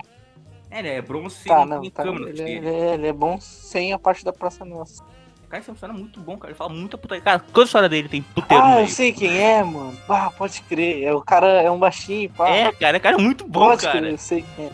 É, 0.72 0.80
ele 0.80 0.88
é 0.88 1.02
bronze 1.02 1.44
Tá, 1.46 1.58
sem 1.60 1.66
não, 1.68 1.90
tá. 1.90 2.04
câmera. 2.04 2.30
Ele, 2.30 2.42
é- 2.42 2.52
ele 2.52 2.70
é, 2.70 2.94
ele 2.94 3.08
é 3.08 3.14
bom 3.14 3.38
sem 3.42 3.92
a 3.92 4.00
parte 4.00 4.24
da 4.24 4.32
Praça 4.32 4.64
Nossa. 4.64 5.04
Cara, 5.50 5.62
esse 5.62 5.72
é 5.86 5.88
muito 5.88 6.20
bom, 6.20 6.38
cara. 6.38 6.52
Ele 6.52 6.58
fala 6.58 6.70
muita 6.74 6.98
putaria. 6.98 7.24
Cara, 7.24 7.40
toda 7.40 7.64
a 7.64 7.66
história 7.66 7.88
dele 7.90 8.10
tem 8.10 8.22
puteiro 8.22 8.64
Ah, 8.64 8.82
eu 8.82 8.88
sei 8.88 9.14
quem 9.14 9.38
é, 9.38 9.64
mano. 9.64 9.98
Ah, 10.10 10.30
pode 10.38 10.62
crer. 10.64 11.04
É, 11.04 11.14
o 11.14 11.22
cara 11.22 11.48
é 11.48 11.72
um 11.72 11.80
baixinho, 11.80 12.30
pá. 12.32 12.50
É, 12.50 12.72
cara, 12.74 12.98
é 12.98 13.00
cara 13.00 13.18
muito 13.18 13.46
bom, 13.48 13.62
pode 13.62 13.84
cara. 13.86 13.98
crer, 14.00 14.12
eu 14.12 14.18
sei 14.18 14.44
quem 14.56 14.66
é. 14.66 14.72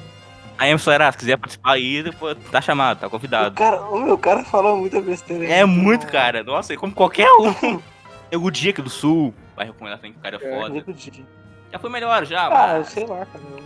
Aí, 0.58 0.70
Emerson 0.70 0.92
Era, 0.92 1.12
se 1.12 1.18
quiser 1.18 1.38
participar 1.38 1.74
aí, 1.74 2.02
depois 2.04 2.38
tá 2.52 2.62
chamado, 2.62 3.00
tá 3.00 3.08
O 3.08 3.10
convidado. 3.10 3.56
cara, 3.56 3.82
o 3.82 4.00
meu 4.00 4.18
cara 4.18 4.44
falou 4.44 4.78
muita 4.78 5.02
besteira. 5.02 5.46
É 5.46 5.66
muito, 5.66 6.06
bom. 6.06 6.12
cara. 6.12 6.44
Nossa, 6.44 6.74
é 6.74 6.78
como 6.78 6.94
qualquer 6.94 7.28
um. 7.32 7.80
É 8.32 8.38
o 8.38 8.50
dia 8.50 8.72
aqui 8.72 8.82
do 8.82 8.90
Sul. 8.90 9.32
Vai 9.56 9.68
recomendar 9.68 10.00
também 10.00 10.12
que 10.14 10.18
o 10.18 10.22
cara 10.24 10.40
é 10.42 10.44
É, 10.44 10.56
foda. 10.60 10.70
Nego 10.74 10.92
Didi. 10.92 11.24
Já 11.72 11.78
foi 11.78 11.88
melhor, 11.92 12.26
já. 12.26 12.48
Ah, 12.48 12.74
eu 12.74 12.80
mas- 12.80 12.90
sei 12.90 13.06
lá, 13.06 13.24
cara. 13.28 13.44
Eu, 13.52 13.64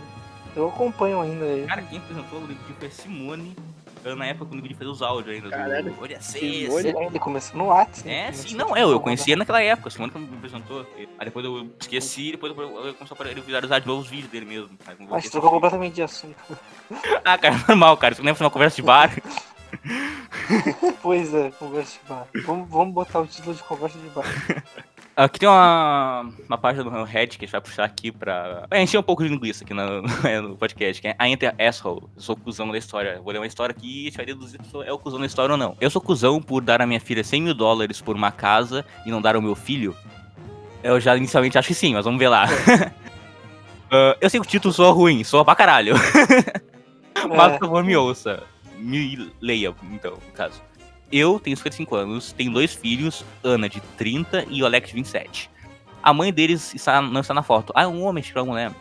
eu 0.64 0.68
acompanho 0.68 1.22
ainda 1.22 1.42
ele. 1.46 1.66
Cara, 1.66 1.80
quem 1.80 1.96
apresentou 1.98 2.40
o 2.40 2.46
Nego 2.46 2.60
Di 2.66 2.74
foi 2.78 2.90
Simone. 2.90 3.56
Eu, 4.04 4.16
Na 4.16 4.26
época 4.26 4.46
que 4.46 4.52
o 4.52 4.54
Nego 4.56 4.68
Di 4.68 4.74
fez 4.74 4.88
os 4.88 5.02
áudios 5.02 5.34
ainda. 5.36 5.50
Caralho. 5.50 5.92
Do... 5.92 6.02
Olha 6.02 6.20
Simone. 6.20 6.64
esse. 6.64 6.88
Ele, 6.88 6.98
ele 7.06 7.18
começou 7.18 7.56
no 7.58 7.66
Whats. 7.66 8.04
né? 8.04 8.28
É, 8.28 8.32
sim, 8.32 8.54
não, 8.54 8.76
eu 8.76 8.88
como- 8.88 9.00
conhecia 9.00 9.36
naquela 9.36 9.62
época, 9.62 9.88
a 9.88 9.90
Simone 9.90 10.12
que 10.12 10.18
me 10.18 10.36
apresentou. 10.36 10.86
Aí 10.96 11.24
depois 11.24 11.44
eu 11.44 11.70
esqueci, 11.80 12.32
depois 12.32 12.52
eu 12.56 12.94
começou 12.94 13.16
a 13.20 13.28
ele 13.28 13.40
viralizar 13.40 13.78
de 13.78 13.86
novo 13.86 14.00
os 14.02 14.08
vídeos 14.08 14.30
dele 14.30 14.46
mesmo. 14.46 14.70
Eu 14.88 15.14
gente 15.20 15.28
a 15.28 15.30
trocou 15.30 15.50
completamente 15.50 15.94
de 15.94 16.02
assunto. 16.02 16.36
Ah, 17.24 17.36
cara, 17.36 17.56
normal, 17.68 17.96
cara. 17.98 18.14
Isso 18.14 18.22
lembra 18.22 18.38
de 18.38 18.42
uma 18.44 18.50
conversa 18.50 18.76
de 18.76 18.82
bar? 18.82 19.10
pois 21.02 21.32
é, 21.34 21.50
conversa 21.50 21.98
de 22.02 22.08
bar. 22.08 22.26
Vamos, 22.44 22.68
vamos 22.70 22.94
botar 22.94 23.20
o 23.20 23.26
título 23.26 23.54
de 23.54 23.62
conversa 23.62 23.98
de 23.98 24.08
bar. 24.08 24.24
Aqui 25.18 25.40
tem 25.40 25.48
uma, 25.48 26.30
uma 26.48 26.56
página 26.56 26.84
do 26.84 27.02
Red 27.02 27.26
que 27.26 27.38
a 27.38 27.40
gente 27.40 27.50
vai 27.50 27.60
puxar 27.60 27.82
aqui 27.82 28.12
pra. 28.12 28.66
Vai 28.70 28.80
encher 28.80 28.98
um 28.98 29.02
pouco 29.02 29.24
de 29.24 29.28
linguiça 29.28 29.64
aqui 29.64 29.74
no, 29.74 30.02
no 30.48 30.56
podcast, 30.56 31.02
que 31.02 31.08
é 31.08 31.16
I 31.20 31.32
Enter 31.32 31.52
Asshole. 31.58 32.02
Eu 32.14 32.22
sou 32.22 32.36
cuzão 32.36 32.70
da 32.70 32.78
história. 32.78 33.20
Vou 33.20 33.32
ler 33.32 33.40
uma 33.40 33.46
história 33.48 33.74
aqui 33.76 33.88
e 33.88 34.00
a 34.02 34.04
gente 34.04 34.16
vai 34.16 34.26
deduzir 34.26 34.60
se 34.62 34.86
é 34.86 34.92
o 34.92 34.96
cuzão 34.96 35.18
da 35.18 35.26
história 35.26 35.54
ou 35.54 35.58
não. 35.58 35.76
Eu 35.80 35.90
sou 35.90 36.00
cuzão 36.00 36.40
por 36.40 36.62
dar 36.62 36.80
a 36.80 36.86
minha 36.86 37.00
filha 37.00 37.24
100 37.24 37.42
mil 37.42 37.54
dólares 37.54 38.00
por 38.00 38.14
uma 38.14 38.30
casa 38.30 38.84
e 39.04 39.10
não 39.10 39.20
dar 39.20 39.34
ao 39.34 39.42
meu 39.42 39.56
filho? 39.56 39.96
Eu 40.84 41.00
já 41.00 41.16
inicialmente 41.16 41.58
acho 41.58 41.66
que 41.66 41.74
sim, 41.74 41.94
mas 41.94 42.04
vamos 42.04 42.20
ver 42.20 42.28
lá. 42.28 42.46
Ah, 43.90 44.14
eu 44.20 44.28
sei 44.28 44.38
que 44.38 44.46
o 44.46 44.50
título 44.50 44.74
soa 44.74 44.92
ruim, 44.92 45.24
soa 45.24 45.42
pra 45.42 45.56
caralho. 45.56 45.94
Mas, 47.34 47.52
por 47.52 47.60
favor, 47.60 47.82
me 47.82 47.96
ouça. 47.96 48.42
Me 48.76 49.32
leia, 49.40 49.74
então, 49.90 50.12
no 50.12 50.32
caso. 50.34 50.60
Eu 51.10 51.40
tenho 51.40 51.56
55 51.56 51.96
anos, 51.96 52.32
tenho 52.32 52.52
dois 52.52 52.74
filhos, 52.74 53.24
Ana 53.42 53.68
de 53.68 53.80
30 53.96 54.44
e 54.50 54.62
Alex 54.62 54.88
de 54.88 54.94
27. 54.94 55.50
A 56.02 56.12
mãe 56.12 56.32
deles 56.32 56.74
está, 56.74 57.00
não 57.00 57.20
está 57.20 57.32
na 57.32 57.42
foto. 57.42 57.72
Ah, 57.74 57.82
é 57.82 57.86
um 57.86 58.04
homem, 58.04 58.22
que 58.22 58.36
é 58.36 58.40
uma 58.40 58.52
mulher. 58.52 58.72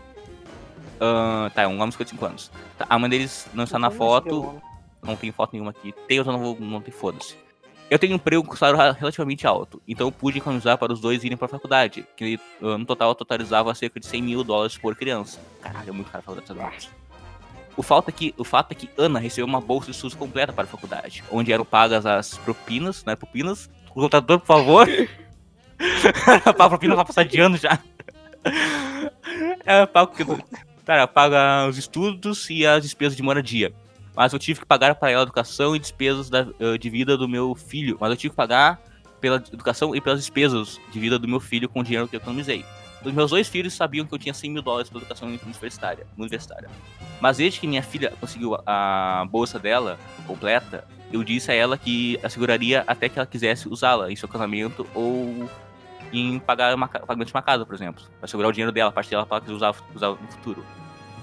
Ah, 0.99 1.49
tá, 1.53 1.61
é 1.61 1.67
um 1.67 1.75
homem 1.75 1.89
de 1.89 1.93
55 1.93 2.25
anos. 2.25 2.51
Tá, 2.77 2.85
a 2.89 2.99
mãe 2.99 3.09
deles 3.09 3.47
não 3.53 3.63
está 3.63 3.79
na 3.79 3.89
foto, 3.89 4.61
não 5.01 5.15
tem 5.15 5.31
foto 5.31 5.53
nenhuma 5.53 5.71
aqui. 5.71 5.93
Tem, 6.07 6.17
eu 6.17 6.25
não 6.25 6.39
vou, 6.39 6.57
não 6.59 6.81
tem 6.81 6.93
foda-se. 6.93 7.35
Eu 7.89 7.97
tenho 7.97 8.11
um 8.11 8.15
emprego 8.17 8.43
com 8.43 8.53
salário 8.57 8.93
relativamente 8.99 9.47
alto, 9.47 9.81
então 9.87 10.07
eu 10.07 10.11
pude 10.11 10.39
economizar 10.39 10.77
para 10.77 10.91
os 10.91 10.99
dois 10.99 11.23
irem 11.23 11.37
para 11.37 11.45
a 11.45 11.49
faculdade, 11.49 12.05
que 12.17 12.37
ah, 12.61 12.77
no 12.77 12.85
total 12.85 13.15
totalizava 13.15 13.73
cerca 13.73 13.97
de 13.99 14.05
100 14.05 14.21
mil 14.21 14.43
dólares 14.43 14.77
por 14.77 14.93
criança. 14.95 15.39
Caralho, 15.61 15.89
é 15.89 15.93
muito 15.93 16.11
caro 16.11 16.19
a 16.19 16.21
faculdade 16.21 16.47
dessas 16.47 16.61
marcas. 16.61 17.06
O 17.77 17.83
fato, 17.83 18.09
é 18.09 18.11
que, 18.11 18.33
o 18.37 18.43
fato 18.43 18.71
é 18.71 18.75
que 18.75 18.89
Ana 18.97 19.19
recebeu 19.19 19.45
uma 19.45 19.61
bolsa 19.61 19.85
de 19.85 19.91
estudos 19.91 20.17
completa 20.17 20.51
para 20.51 20.63
a 20.63 20.67
faculdade, 20.67 21.23
onde 21.31 21.53
eram 21.53 21.63
pagas 21.63 22.05
as 22.07 22.35
propinas, 22.39 23.05
né? 23.05 23.15
Propinas. 23.15 23.69
O 23.91 23.93
computador, 23.93 24.39
por 24.39 24.47
favor. 24.47 24.87
a 26.43 26.69
propina 26.69 26.95
vai 26.95 27.05
passar 27.05 27.23
de 27.23 27.39
ano 27.39 27.55
já. 27.55 27.79
Pago, 29.93 30.11
cara, 30.85 31.07
paga 31.07 31.67
os 31.69 31.77
estudos 31.77 32.49
e 32.49 32.65
as 32.65 32.81
despesas 32.83 33.15
de 33.15 33.21
moradia. 33.23 33.71
Mas 34.15 34.33
eu 34.33 34.39
tive 34.39 34.61
que 34.61 34.65
pagar 34.65 34.95
para 34.95 35.11
ela 35.11 35.21
a 35.21 35.23
educação 35.23 35.75
e 35.75 35.79
despesas 35.79 36.29
da- 36.29 36.47
de 36.79 36.89
vida 36.89 37.15
do 37.15 37.27
meu 37.27 37.53
filho. 37.53 37.97
Mas 38.01 38.09
eu 38.09 38.17
tive 38.17 38.31
que 38.31 38.35
pagar 38.35 38.81
pela 39.21 39.37
educação 39.37 39.95
e 39.95 40.01
pelas 40.01 40.19
despesas 40.19 40.79
de 40.91 40.99
vida 40.99 41.19
do 41.19 41.27
meu 41.27 41.39
filho 41.39 41.69
com 41.69 41.81
o 41.81 41.83
dinheiro 41.83 42.07
que 42.07 42.15
eu 42.15 42.19
economizei. 42.19 42.65
Os 43.03 43.13
meus 43.13 43.31
dois 43.31 43.47
filhos 43.47 43.73
sabiam 43.73 44.05
que 44.05 44.13
eu 44.13 44.17
tinha 44.19 44.33
100 44.33 44.51
mil 44.51 44.61
dólares 44.61 44.89
para 44.89 44.99
educação 44.99 45.27
universitária, 45.27 46.05
universitária. 46.17 46.69
Mas 47.21 47.37
desde 47.37 47.59
que 47.59 47.67
minha 47.67 47.83
filha 47.83 48.11
conseguiu 48.19 48.57
a 48.65 49.25
bolsa 49.29 49.57
dela 49.59 49.97
completa, 50.25 50.83
eu 51.11 51.23
disse 51.23 51.51
a 51.51 51.53
ela 51.53 51.77
que 51.77 52.19
asseguraria 52.23 52.83
até 52.85 53.07
que 53.07 53.17
ela 53.17 53.25
quisesse 53.25 53.69
usá-la 53.69 54.11
em 54.11 54.15
seu 54.15 54.27
casamento 54.27 54.85
ou 54.93 55.49
em 56.11 56.39
pagar 56.39 56.73
uma, 56.75 56.87
pagamento 56.87 57.27
de 57.27 57.33
uma 57.33 57.41
casa, 57.41 57.65
por 57.65 57.75
exemplo. 57.75 58.03
Para 58.19 58.27
segurar 58.27 58.49
o 58.49 58.51
dinheiro 58.51 58.71
dela, 58.71 58.89
a 58.89 58.93
parte 58.93 59.09
dela 59.09 59.25
para 59.25 59.43
usar, 59.51 59.73
usar 59.95 60.09
no 60.09 60.17
futuro. 60.31 60.65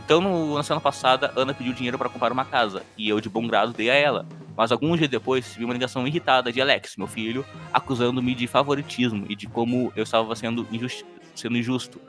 Então, 0.05 0.21
no, 0.21 0.55
na 0.55 0.63
semana 0.63 0.81
passada, 0.81 1.33
Ana 1.35 1.55
pediu 1.55 1.73
dinheiro 1.73 1.97
para 1.99 2.09
comprar 2.09 2.31
uma 2.31 2.45
casa 2.45 2.83
e 2.97 3.09
eu, 3.09 3.21
de 3.21 3.29
bom 3.29 3.47
grado, 3.47 3.73
dei 3.73 3.91
a 3.91 3.95
ela. 3.95 4.27
Mas 4.57 4.71
alguns 4.71 4.99
dias 4.99 5.11
depois, 5.11 5.45
recebi 5.47 5.65
uma 5.65 5.73
ligação 5.75 6.07
irritada 6.07 6.53
de 6.53 6.61
Alex, 6.61 6.97
meu 6.97 7.07
filho, 7.09 7.45
acusando-me 7.73 8.35
de 8.35 8.47
favoritismo 8.47 9.27
e 9.29 9.35
de 9.35 9.47
como 9.49 9.93
eu 9.97 10.03
estava 10.05 10.37
sendo, 10.37 10.67
injusti- 10.71 11.05
sendo 11.35 11.57
injusto. 11.57 12.01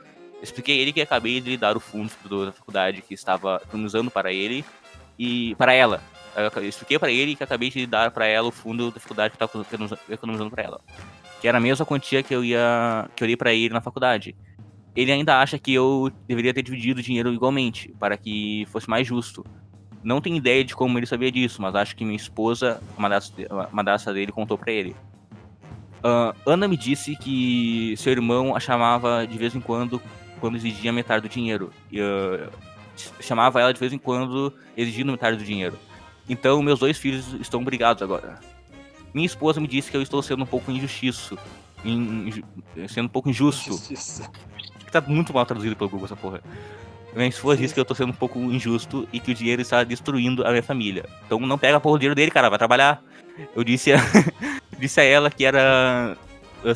Expliquei 0.42 0.80
a 0.80 0.82
ele 0.82 0.94
que 0.94 1.02
acabei 1.02 1.40
de 1.42 1.58
dar 1.58 1.76
o 1.76 1.80
fundo 1.80 2.12
do- 2.26 2.46
da 2.46 2.52
faculdade 2.52 3.02
que 3.02 3.14
estava 3.14 3.62
economizando 3.64 4.12
para 4.12 4.32
ele 4.32 4.64
e 5.18 5.56
para 5.56 5.74
ela. 5.74 6.02
Eu 6.56 6.68
expliquei 6.68 7.00
para 7.00 7.12
ele 7.12 7.36
que 7.36 7.44
acabei 7.44 7.70
de 7.70 7.88
dar 7.88 8.12
para 8.12 8.28
ela 8.28 8.48
o 8.48 8.52
fundo 8.52 8.92
da 8.92 9.00
faculdade 9.00 9.32
que 9.32 9.44
estava 9.44 9.62
economiza- 9.64 10.00
economizando 10.10 10.52
para 10.52 10.64
ela. 10.64 10.82
Que 11.42 11.48
era 11.48 11.58
a 11.58 11.62
mesma 11.62 11.86
quantia 11.86 12.22
que 12.22 12.36
eu 12.36 12.44
ia 12.44 13.10
que 13.16 13.24
eu 13.24 13.28
dei 13.28 13.38
para 13.38 13.54
ele 13.54 13.74
na 13.74 13.82
faculdade. 13.82 14.36
Ele 14.96 15.12
ainda 15.12 15.40
acha 15.40 15.58
que 15.58 15.74
eu 15.74 16.12
deveria 16.28 16.54
ter 16.54 16.62
dividido 16.62 17.00
o 17.00 17.04
dinheiro 17.04 17.34
igualmente, 17.34 17.94
para 18.00 18.18
que 18.18 18.66
fosse 18.72 18.90
mais 18.90 19.08
justo. 19.08 19.46
Não 20.04 20.22
tenho 20.22 20.36
ideia 20.36 20.64
de 20.64 20.76
como 20.76 21.00
ele 21.00 21.06
sabia 21.06 21.32
disso, 21.32 21.62
mas 21.62 21.74
acho 21.76 21.96
que 21.96 22.06
minha 22.06 22.16
esposa, 22.16 22.82
a 22.98 23.70
madrasta 23.72 24.14
dele, 24.14 24.32
contou 24.32 24.58
para 24.58 24.72
ele. 24.72 24.96
Ah, 26.04 26.34
Ana 26.46 26.68
me 26.68 26.78
disse 26.78 27.16
que 27.16 27.96
seu 27.98 28.12
irmão 28.12 28.56
a 28.56 28.60
chamava 28.60 29.26
de 29.26 29.38
vez 29.38 29.56
em 29.56 29.60
quando 29.62 30.02
quando 30.40 30.58
exigia 30.58 30.92
metade 30.92 31.28
do 31.28 31.32
dinheiro. 31.32 31.72
E, 31.92 32.00
ah, 32.00 32.50
chamava 33.20 33.60
ela 33.62 33.74
de 33.74 33.80
vez 33.80 33.92
em 33.94 33.98
quando 33.98 34.54
exigindo 34.78 35.12
metade 35.12 35.38
do 35.38 35.44
dinheiro. 35.44 35.78
Então 36.30 36.62
meus 36.62 36.80
dois 36.80 36.98
filhos 36.98 37.34
estão 37.40 37.64
brigados 37.64 38.02
agora. 38.04 38.40
Minha 39.14 39.26
esposa 39.26 39.60
me 39.62 39.68
disse 39.68 39.90
que 39.90 39.98
eu 39.98 40.02
estou 40.02 40.22
sendo 40.22 40.44
um 40.44 40.48
pouco 40.48 40.72
injustiço. 40.72 41.38
in- 41.84 42.28
inju- 42.28 42.44
sendo 42.90 43.06
um 43.06 43.10
pouco 43.10 43.30
injusto. 43.30 43.72
Justiça. 43.72 44.30
Que 44.80 44.92
tá 44.92 45.00
muito 45.02 45.34
mal 45.34 45.46
traduzido 45.46 45.76
pelo 45.76 45.90
Google 45.90 46.06
essa 46.06 46.16
porra. 46.16 46.42
Minha 47.16 47.28
esposa 47.30 47.62
disse 47.62 47.74
que 47.74 47.80
eu 47.80 47.86
tô 47.86 47.96
sendo 47.96 48.10
um 48.10 48.16
pouco 48.16 48.40
injusto 48.40 49.08
e 49.14 49.20
que 49.22 49.32
o 49.32 49.36
dinheiro 49.36 49.62
está 49.62 49.84
destruindo 49.84 50.46
a 50.46 50.50
minha 50.50 50.64
família. 50.64 51.06
Então 51.26 51.40
não 51.40 51.58
pega 51.58 51.78
a 51.78 51.80
porra 51.80 51.96
do 51.98 52.00
dinheiro 52.00 52.16
dele, 52.16 52.30
cara, 52.32 52.50
vai 52.50 52.58
trabalhar. 52.58 53.02
Eu 53.56 53.64
disse 53.64 53.94
a, 53.94 53.98
disse 54.80 55.00
a 55.00 55.04
ela 55.04 55.30
que 55.30 55.46
era. 55.46 56.18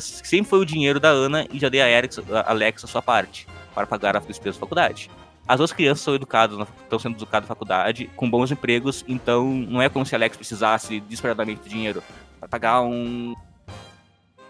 Sempre 0.00 0.48
foi 0.48 0.60
o 0.60 0.64
dinheiro 0.64 1.00
da 1.00 1.08
Ana 1.08 1.46
e 1.50 1.58
já 1.58 1.68
dei 1.68 1.80
a 1.80 1.84
Alex, 1.84 2.18
a 2.18 2.50
Alex 2.50 2.84
a 2.84 2.86
sua 2.86 3.02
parte 3.02 3.46
para 3.74 3.86
pagar 3.86 4.16
as 4.16 4.26
despesas 4.26 4.56
da 4.56 4.60
faculdade. 4.60 5.10
As 5.48 5.58
duas 5.58 5.72
crianças 5.72 6.04
são 6.04 6.14
educadas, 6.14 6.56
estão 6.82 6.98
sendo 6.98 7.16
educadas 7.16 7.48
na 7.48 7.54
faculdade, 7.54 8.08
com 8.14 8.30
bons 8.30 8.52
empregos, 8.52 9.04
então 9.08 9.44
não 9.44 9.82
é 9.82 9.88
como 9.88 10.06
se 10.06 10.14
a 10.14 10.18
Alex 10.18 10.36
precisasse 10.36 11.00
desesperadamente 11.00 11.62
de 11.62 11.68
dinheiro 11.68 12.04
para 12.38 12.48
pagar 12.48 12.82
um 12.82 13.34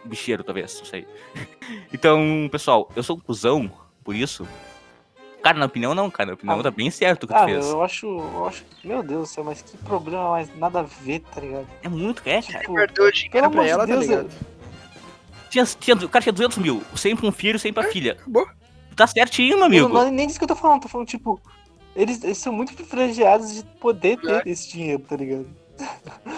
bicheiro, 0.05 0.45
talvez, 0.45 0.79
não 0.79 0.85
sei. 0.85 1.07
Então, 1.93 2.49
pessoal, 2.51 2.91
eu 2.97 3.03
sou 3.03 3.17
um 3.17 3.21
cuzão 3.21 3.71
por 4.03 4.15
isso. 4.15 4.47
Cara, 5.43 5.59
na 5.59 5.67
opinião 5.67 5.95
não, 5.95 6.11
cara. 6.11 6.29
Na 6.29 6.35
opinião 6.35 6.61
Ah, 6.61 6.63
tá 6.63 6.71
bem 6.71 6.91
certo 6.91 7.25
o 7.25 7.27
que 7.27 7.33
tu 7.35 7.37
Ah, 7.39 7.45
fez. 7.47 7.67
eu 7.67 7.83
acho, 7.83 8.07
eu 8.07 8.47
acho. 8.47 8.65
Meu 8.85 9.03
Deus 9.03 9.29
do 9.29 9.33
céu, 9.35 9.45
mas 9.45 9.63
que 9.63 9.77
problema 9.79 10.31
mais 10.31 10.55
nada 10.59 10.81
a 10.81 10.83
ver, 10.83 11.21
tá 11.21 11.41
ligado? 11.41 11.67
É 11.83 11.89
muito, 11.89 12.23
é, 12.27 12.43
cara. 12.43 12.59
Tipo, 12.61 12.75
Perdeu 12.75 13.05
o 13.07 13.13
dinheiro 13.13 13.51
pelo 13.51 13.63
de 13.65 13.69
ela, 13.71 13.87
tá 13.87 13.93
Deus, 13.93 14.07
ligado? 14.07 14.31
Tinha, 15.49 15.65
tinha, 15.65 15.97
o 15.97 16.09
cara 16.09 16.23
tinha 16.23 16.33
200 16.33 16.59
mil. 16.59 16.83
Sempre 16.95 17.27
um 17.27 17.33
filho, 17.33 17.59
sempre 17.59 17.85
a 17.85 17.91
filha. 17.91 18.13
Acabou. 18.13 18.47
Tá 18.95 19.07
certinho, 19.07 19.57
meu 19.57 19.59
eu 19.59 19.65
amigo. 19.65 19.89
não, 19.89 20.11
nem 20.11 20.27
disso 20.27 20.39
que 20.39 20.45
eu 20.45 20.49
tô 20.49 20.55
falando, 20.57 20.83
tô 20.83 20.89
falando, 20.89 21.09
tipo, 21.09 21.41
eles, 21.97 22.23
eles 22.23 22.39
são 22.39 22.53
muito 22.53 22.75
privilegiados 22.75 23.55
de 23.55 23.63
poder 23.81 24.19
ter 24.21 24.47
esse 24.47 24.71
dinheiro, 24.71 25.03
tá 25.09 25.17
ligado? 25.17 25.49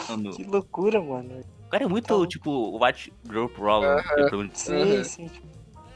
Mano, 0.08 0.30
Que 0.36 0.44
loucura, 0.44 1.00
mano. 1.02 1.40
O 1.66 1.68
cara 1.68 1.84
é 1.84 1.88
muito, 1.88 2.04
Então- 2.04 2.26
tipo, 2.26 2.78
white 2.84 3.12
girl 3.28 3.46
problem. 3.46 4.02
Problema 4.28 4.48
de- 4.48 4.58
Sim, 4.60 4.74
Uhum. 4.96 5.04
sim. 5.04 5.26
tipo, 5.28 5.46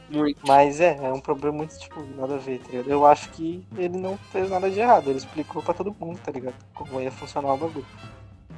Muito. 0.08 0.38
mas 0.46 0.80
é, 0.80 0.96
é 1.02 1.12
um 1.12 1.20
problema 1.20 1.56
muito, 1.56 1.78
tipo, 1.78 2.00
nada 2.16 2.34
a 2.34 2.38
ver, 2.38 2.60
tá 2.60 2.70
ligado? 2.70 2.90
Eu 2.90 3.06
acho 3.06 3.30
que 3.30 3.64
ele 3.76 3.96
não 3.98 4.16
fez 4.30 4.48
nada 4.48 4.70
de 4.70 4.78
errado, 4.78 5.08
ele 5.08 5.18
explicou 5.18 5.62
pra 5.62 5.74
todo 5.74 5.94
mundo, 5.98 6.18
tá 6.24 6.30
ligado? 6.30 6.54
Como 6.74 7.00
ia 7.00 7.10
funcionar 7.10 7.54
o 7.54 7.56
bagulho. 7.56 7.86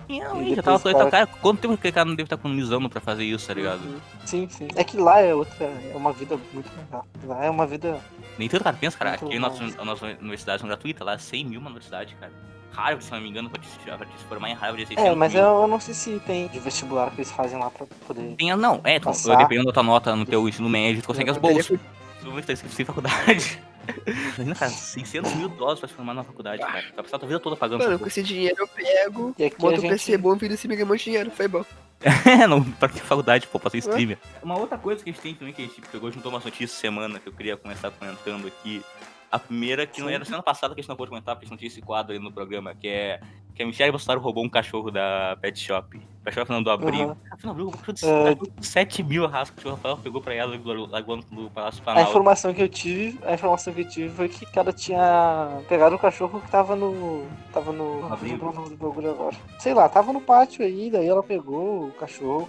Não, 0.08 0.42
E 0.42 0.54
já 0.54 0.62
tava 0.62 0.78
com 0.80 0.88
o 0.88 1.10
cara... 1.10 1.26
Quanto 1.26 1.60
tempo 1.60 1.76
que 1.76 1.88
o 1.88 1.92
cara 1.92 2.06
não 2.06 2.14
deve 2.14 2.26
estar 2.26 2.36
economizando 2.36 2.88
pra 2.88 3.00
fazer 3.00 3.24
isso, 3.24 3.46
tá 3.46 3.52
ligado? 3.52 3.80
Uhum. 3.80 4.00
Sim, 4.24 4.48
sim. 4.48 4.68
É 4.74 4.82
que 4.82 4.96
lá 4.96 5.20
é 5.20 5.34
outra, 5.34 5.66
é 5.66 5.92
uma 5.94 6.12
vida 6.12 6.38
muito 6.52 6.70
melhor. 6.74 7.04
Lá 7.24 7.44
é 7.44 7.50
uma 7.50 7.66
vida. 7.66 8.00
Nem 8.38 8.48
tanto 8.48 8.64
cara 8.64 8.76
pensa, 8.76 8.96
cara. 8.96 9.12
Aqui 9.12 9.36
a 9.36 9.40
nossa, 9.40 9.64
a 9.78 9.84
nossa 9.84 10.06
universidade 10.06 10.64
é 10.64 10.66
gratuita, 10.66 11.04
lá 11.04 11.12
é 11.12 11.18
100 11.18 11.44
mil 11.44 11.60
uma 11.60 11.68
universidade, 11.68 12.14
cara. 12.18 12.32
Harvard, 12.78 13.04
se 13.04 13.10
não 13.10 13.20
me 13.20 13.28
engano, 13.28 13.50
pra 13.50 13.60
te, 13.60 13.68
pra 13.84 14.06
te 14.06 14.18
se 14.18 14.24
formar 14.24 14.50
em 14.50 14.54
Harvard 14.54 14.82
é 14.82 14.86
600 14.86 15.04
É, 15.04 15.14
mas 15.16 15.34
mil. 15.34 15.42
eu, 15.42 15.66
não 15.66 15.80
sei 15.80 15.94
se 15.94 16.20
tem 16.20 16.46
de 16.46 16.60
vestibular 16.60 17.10
que 17.10 17.16
eles 17.16 17.30
fazem 17.32 17.58
lá 17.58 17.68
pra 17.70 17.86
poder. 18.06 18.36
Tem, 18.36 18.54
não, 18.56 18.80
é, 18.84 19.00
tu, 19.00 19.04
Passar. 19.06 19.36
dependendo 19.36 19.66
da 19.66 19.72
tua 19.72 19.82
nota 19.82 20.14
no 20.14 20.24
teu 20.24 20.48
ensino 20.48 20.68
médio, 20.68 21.02
tu 21.02 21.06
consegue 21.08 21.28
as 21.28 21.36
Eu 21.36 21.42
bolsas. 21.42 21.78
Tu 22.22 22.30
vai 22.30 22.40
estar 22.40 22.52
inscrito 22.52 22.74
sem 22.74 22.84
faculdade. 22.84 23.58
Imagina, 24.36 24.54
cara, 24.54 24.70
600 24.70 25.34
mil 25.34 25.48
dólares 25.48 25.80
pra 25.80 25.88
se 25.88 25.94
formar 25.94 26.14
na 26.14 26.22
faculdade, 26.22 26.60
cara. 26.60 26.72
Vai 26.94 27.02
passar 27.04 27.16
a 27.16 27.18
tua 27.20 27.28
vida 27.28 27.40
toda 27.40 27.56
pagando 27.56 27.82
Mano, 27.82 27.98
com 27.98 28.06
esse 28.06 28.22
dinheiro 28.22 28.56
eu 28.60 28.68
pego, 28.68 29.34
E 29.38 29.44
aqui 29.44 29.56
monto 29.60 29.76
a 29.76 29.78
um 29.78 29.88
PC 29.88 30.12
gente. 30.12 30.20
bom, 30.20 30.38
filho, 30.38 30.56
se 30.58 30.68
me 30.68 30.74
ganha 30.76 30.84
um 30.84 30.88
monte 30.88 30.98
de 30.98 31.04
dinheiro. 31.04 31.30
Foi 31.30 31.48
bom. 31.48 31.64
É, 32.00 32.46
não, 32.46 32.62
pra 32.62 32.88
que 32.88 33.00
faculdade, 33.00 33.46
pô, 33.46 33.58
pra 33.58 33.70
ser 33.70 33.78
streamer. 33.78 34.18
Uma 34.42 34.56
outra 34.58 34.76
coisa 34.78 35.02
que 35.02 35.08
a 35.10 35.12
gente 35.12 35.22
tem 35.22 35.34
também, 35.34 35.52
que 35.54 35.62
a 35.62 35.64
gente 35.64 35.80
pegou 35.90 36.12
juntou 36.12 36.30
umas 36.30 36.44
notícias 36.44 36.72
semana 36.72 37.18
que 37.18 37.28
eu 37.28 37.32
queria 37.32 37.56
começar 37.56 37.90
comentando 37.90 38.46
aqui. 38.46 38.82
A 39.30 39.38
primeira, 39.38 39.86
que 39.86 40.00
não 40.00 40.08
era 40.08 40.24
semana 40.24 40.42
passada 40.42 40.74
que 40.74 40.80
a 40.80 40.82
gente 40.82 40.88
não 40.88 40.96
pôde 40.96 41.10
comentar, 41.10 41.34
porque 41.34 41.44
a 41.44 41.46
gente 41.46 41.52
não 41.52 41.58
tinha 41.58 41.68
esse 41.68 41.82
quadro 41.82 42.12
aí 42.12 42.18
no 42.18 42.32
programa, 42.32 42.74
que 42.74 42.88
é 42.88 43.20
que 43.58 43.64
a 43.64 43.66
Michelle 43.66 43.90
Bolsonaro 43.90 44.20
roubou 44.20 44.44
um 44.44 44.48
cachorro 44.48 44.88
da 44.88 45.36
Pet 45.40 45.58
Shop. 45.58 46.00
Pet 46.22 46.32
Shop 46.34 46.48
não, 46.48 46.62
do 46.62 46.70
Abril. 46.70 47.08
Uhum. 47.08 47.16
Afinal, 47.28 47.50
abriu 47.50 47.66
um 47.66 47.70
cachorro 47.72 47.92
de 47.92 48.06
É. 48.06 48.62
7 48.62 49.02
mil 49.02 49.26
raças 49.26 49.52
que 49.52 49.66
o 49.66 49.72
Rafael 49.72 49.96
pegou 49.96 50.22
pra 50.22 50.32
ela 50.32 50.56
largou 50.88 51.18
no 51.32 51.50
Palácio 51.50 51.80
A 51.80 51.84
Planalto. 51.84 52.10
informação 52.10 52.54
que 52.54 52.62
eu 52.62 52.68
tive, 52.68 53.18
a 53.26 53.34
informação 53.34 53.74
que 53.74 53.80
eu 53.80 53.88
tive 53.88 54.14
foi 54.14 54.28
que 54.28 54.46
ela 54.56 54.72
tinha 54.72 55.60
pegado 55.68 55.96
o 55.96 55.98
cachorro 55.98 56.40
que 56.40 56.48
tava 56.48 56.76
no. 56.76 57.26
Tava 57.52 57.72
no. 57.72 58.06
O 58.06 59.10
agora. 59.10 59.36
Sei 59.58 59.74
lá, 59.74 59.88
tava 59.88 60.12
no 60.12 60.20
pátio 60.20 60.64
aí, 60.64 60.88
daí 60.88 61.08
ela 61.08 61.22
pegou 61.24 61.88
o 61.88 61.92
cachorro. 61.92 62.48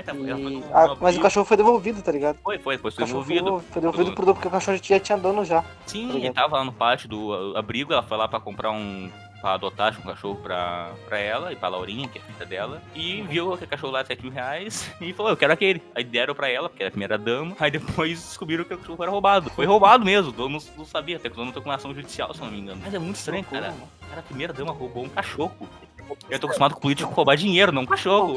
É, 0.00 0.02
tá, 0.02 0.14
e- 0.14 0.64
Ah, 0.72 0.96
mas 1.00 1.16
o 1.16 1.20
cachorro 1.20 1.44
foi 1.46 1.56
devolvido, 1.56 2.00
tá 2.02 2.10
ligado? 2.12 2.38
Foi, 2.42 2.58
foi, 2.58 2.76
O 2.76 2.78
foi 2.78 2.90
foi 2.90 3.04
devolvido. 3.04 3.62
foi 3.70 3.82
devolvido 3.82 4.12
pro 4.12 4.34
porque 4.34 4.48
o 4.48 4.50
cachorro 4.50 4.78
já 4.82 4.98
tinha, 4.98 5.18
dono 5.18 5.44
já. 5.44 5.62
Sim, 5.86 6.08
Tá 6.08 6.14
ele 6.18 6.32
tava 6.32 6.56
lá 6.56 6.64
no 6.64 6.72
pátio 6.72 7.08
do 7.08 7.54
abrigo, 7.56 7.92
ela 7.92 8.02
foi 8.02 8.16
lá 8.16 8.26
pra 8.28 8.40
comprar 8.40 8.70
um. 8.70 9.10
pra 9.40 9.54
adotar 9.54 9.96
um 9.98 10.02
cachorro 10.02 10.36
pra, 10.36 10.90
pra 11.08 11.18
ela 11.18 11.50
e 11.52 11.56
pra 11.56 11.68
Laurinha, 11.68 12.06
que 12.08 12.18
é 12.18 12.20
a 12.20 12.24
filha 12.24 12.44
dela. 12.46 12.82
E 12.94 13.22
viu 13.22 13.54
aquele 13.54 13.70
cachorro 13.70 13.92
lá 13.92 14.02
de 14.02 14.08
7 14.08 14.22
mil 14.22 14.30
reais 14.32 14.90
e 15.00 15.12
falou, 15.14 15.32
eu 15.32 15.36
quero 15.36 15.52
aquele. 15.52 15.82
Aí 15.94 16.04
deram 16.04 16.34
pra 16.34 16.48
ela, 16.50 16.68
porque 16.68 16.82
era 16.82 16.88
a 16.88 16.90
primeira 16.90 17.16
dama. 17.16 17.56
Aí 17.58 17.70
depois 17.70 18.20
descobriram 18.22 18.64
que 18.64 18.74
o 18.74 18.78
cachorro 18.78 19.02
era 19.02 19.10
roubado. 19.10 19.48
Foi 19.50 19.64
roubado 19.66 20.04
mesmo, 20.04 20.28
o 20.28 20.32
dono 20.32 20.58
não, 20.76 20.84
sabia, 20.84 21.16
até 21.16 21.28
que 21.30 21.34
o 21.34 21.38
dono 21.38 21.52
tá 21.52 21.60
com 21.60 21.68
uma 21.68 21.74
ação 21.76 21.94
judicial, 21.94 22.32
se 22.34 22.40
não 22.42 22.50
me 22.50 22.60
engano. 22.60 22.80
Mas 22.84 22.92
é 22.92 22.98
muito 22.98 23.16
estranho, 23.16 23.44
cara. 23.44 23.74
Cara, 24.08 24.20
a 24.20 24.22
primeira 24.22 24.52
dama 24.52 24.72
roubou 24.72 25.04
um 25.04 25.08
cachorro. 25.08 25.52
Eu 26.28 26.38
tô 26.38 26.46
acostumado 26.46 26.74
com 26.74 26.80
político 26.80 27.12
roubar 27.12 27.36
dinheiro, 27.36 27.72
não 27.72 27.82
um 27.82 27.86
cachorro. 27.86 28.36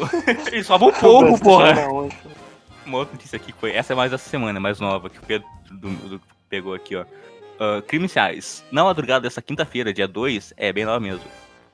Eles 0.52 0.68
roubam 0.68 0.90
um 0.90 0.94
pouco, 0.94 1.40
porra. 1.40 1.74
Uma 2.86 2.98
outra 3.00 3.14
notícia 3.14 3.38
aqui 3.38 3.52
que 3.52 3.60
foi. 3.60 3.72
Essa 3.72 3.94
é 3.94 3.96
mais 3.96 4.12
dessa 4.12 4.30
semana, 4.30 4.60
é 4.60 4.62
mais 4.62 4.80
nova, 4.80 5.10
que 5.10 5.18
o 5.20 5.22
Pedro 5.22 5.48
do- 5.72 5.90
do- 6.10 6.22
pegou 6.50 6.74
aqui, 6.74 6.96
ó. 6.96 7.06
Ah, 7.60 7.82
crimes 7.88 8.14
reais. 8.14 8.64
Na 8.72 8.84
madrugada 8.84 9.22
dessa 9.22 9.42
quinta-feira, 9.42 9.94
dia 9.94 10.08
2, 10.08 10.54
é 10.58 10.74
bem 10.74 10.86
nova 10.86 11.00
mesmo. 11.00 11.24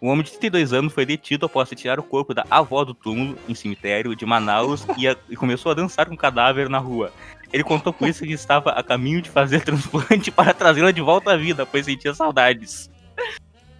Um 0.02 0.08
homem 0.10 0.24
de 0.24 0.32
32 0.32 0.72
anos 0.72 0.94
foi 0.94 1.06
detido 1.06 1.46
após 1.46 1.70
retirar 1.70 2.00
o 2.00 2.04
corpo 2.04 2.34
da 2.34 2.46
avó 2.50 2.86
do 2.86 2.94
túmulo 2.94 3.38
em 3.50 3.56
cemitério 3.56 4.16
de 4.16 4.26
Manaus 4.26 4.86
e, 4.98 5.08
a- 5.08 5.16
e 5.30 5.36
começou 5.36 5.72
a 5.72 5.76
dançar 5.76 6.06
com 6.08 6.14
o 6.14 6.18
cadáver 6.18 6.70
na 6.70 6.78
rua. 6.78 7.12
Ele 7.52 7.64
contou 7.64 7.92
por 7.92 8.08
isso 8.08 8.24
que 8.24 8.32
estava 8.32 8.70
a 8.72 8.84
caminho 8.84 9.22
de 9.22 9.30
fazer 9.30 9.62
transplante 9.66 10.32
para 10.32 10.54
trazê-la 10.54 10.92
de 10.92 11.02
volta 11.02 11.34
à 11.34 11.38
vida, 11.38 11.66
pois 11.66 11.86
sentia 11.86 12.14
saudades. 12.14 12.90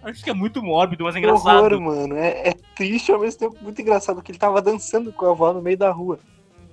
Acho 0.02 0.24
que 0.24 0.30
é 0.30 0.34
muito 0.34 0.62
mórbido, 0.62 1.04
mas 1.04 1.14
é 1.14 1.20
Que 1.20 1.26
engraçado. 1.26 1.64
horror, 1.64 1.80
mano. 1.80 2.16
É, 2.16 2.48
é 2.48 2.54
triste 2.74 3.12
ao 3.12 3.18
mesmo 3.20 3.38
tempo 3.38 3.56
muito 3.62 3.80
engraçado 3.82 4.22
que 4.22 4.32
ele 4.32 4.38
tava 4.38 4.62
dançando 4.62 5.12
com 5.12 5.26
a 5.26 5.30
avó 5.30 5.52
no 5.52 5.60
meio 5.60 5.76
da 5.76 5.90
rua. 5.90 6.18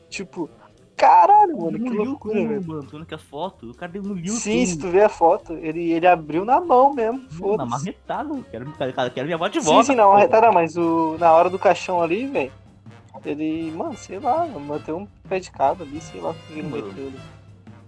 Tipo, 0.09 0.49
caralho, 0.95 1.57
mano, 1.59 1.77
que 1.77 1.89
loucura, 1.89 2.33
túmulo, 2.35 2.49
velho. 2.49 2.67
mano. 2.67 2.83
Tô 2.83 2.91
vendo 2.91 3.03
aqui 3.03 3.15
as 3.15 3.21
fotos. 3.21 3.69
O 3.69 3.73
cara 3.73 3.91
demoliu 3.91 4.33
Sim, 4.33 4.65
se 4.65 4.77
tu 4.79 4.89
ver 4.89 5.03
a 5.03 5.09
foto, 5.09 5.53
ele, 5.53 5.91
ele 5.91 6.07
abriu 6.07 6.45
na 6.45 6.61
mão 6.61 6.93
mesmo. 6.93 7.19
Na 7.23 7.29
Foda-se. 7.29 7.69
marretada, 7.69 8.29
quero, 8.49 8.71
quero, 8.73 9.11
quero 9.11 9.25
minha 9.25 9.35
avó 9.35 9.47
de 9.49 9.59
Sim, 9.59 9.65
volta. 9.65 9.83
sim, 9.87 9.95
não, 9.95 10.13
arretada, 10.13 10.51
mas 10.51 10.77
o, 10.77 11.17
na 11.19 11.33
hora 11.33 11.49
do 11.49 11.59
caixão 11.59 12.01
ali, 12.01 12.25
velho, 12.27 12.51
ele, 13.25 13.71
mano, 13.75 13.97
sei 13.97 14.19
lá, 14.19 14.45
manteve 14.45 14.93
um 14.97 15.07
pé 15.27 15.39
de 15.39 15.51
cada 15.51 15.83
ali, 15.83 15.99
sei 15.99 16.21
lá 16.21 16.33
que 16.33 16.53
ele 16.53 16.63
meteu 16.63 16.87
ali. 17.07 17.19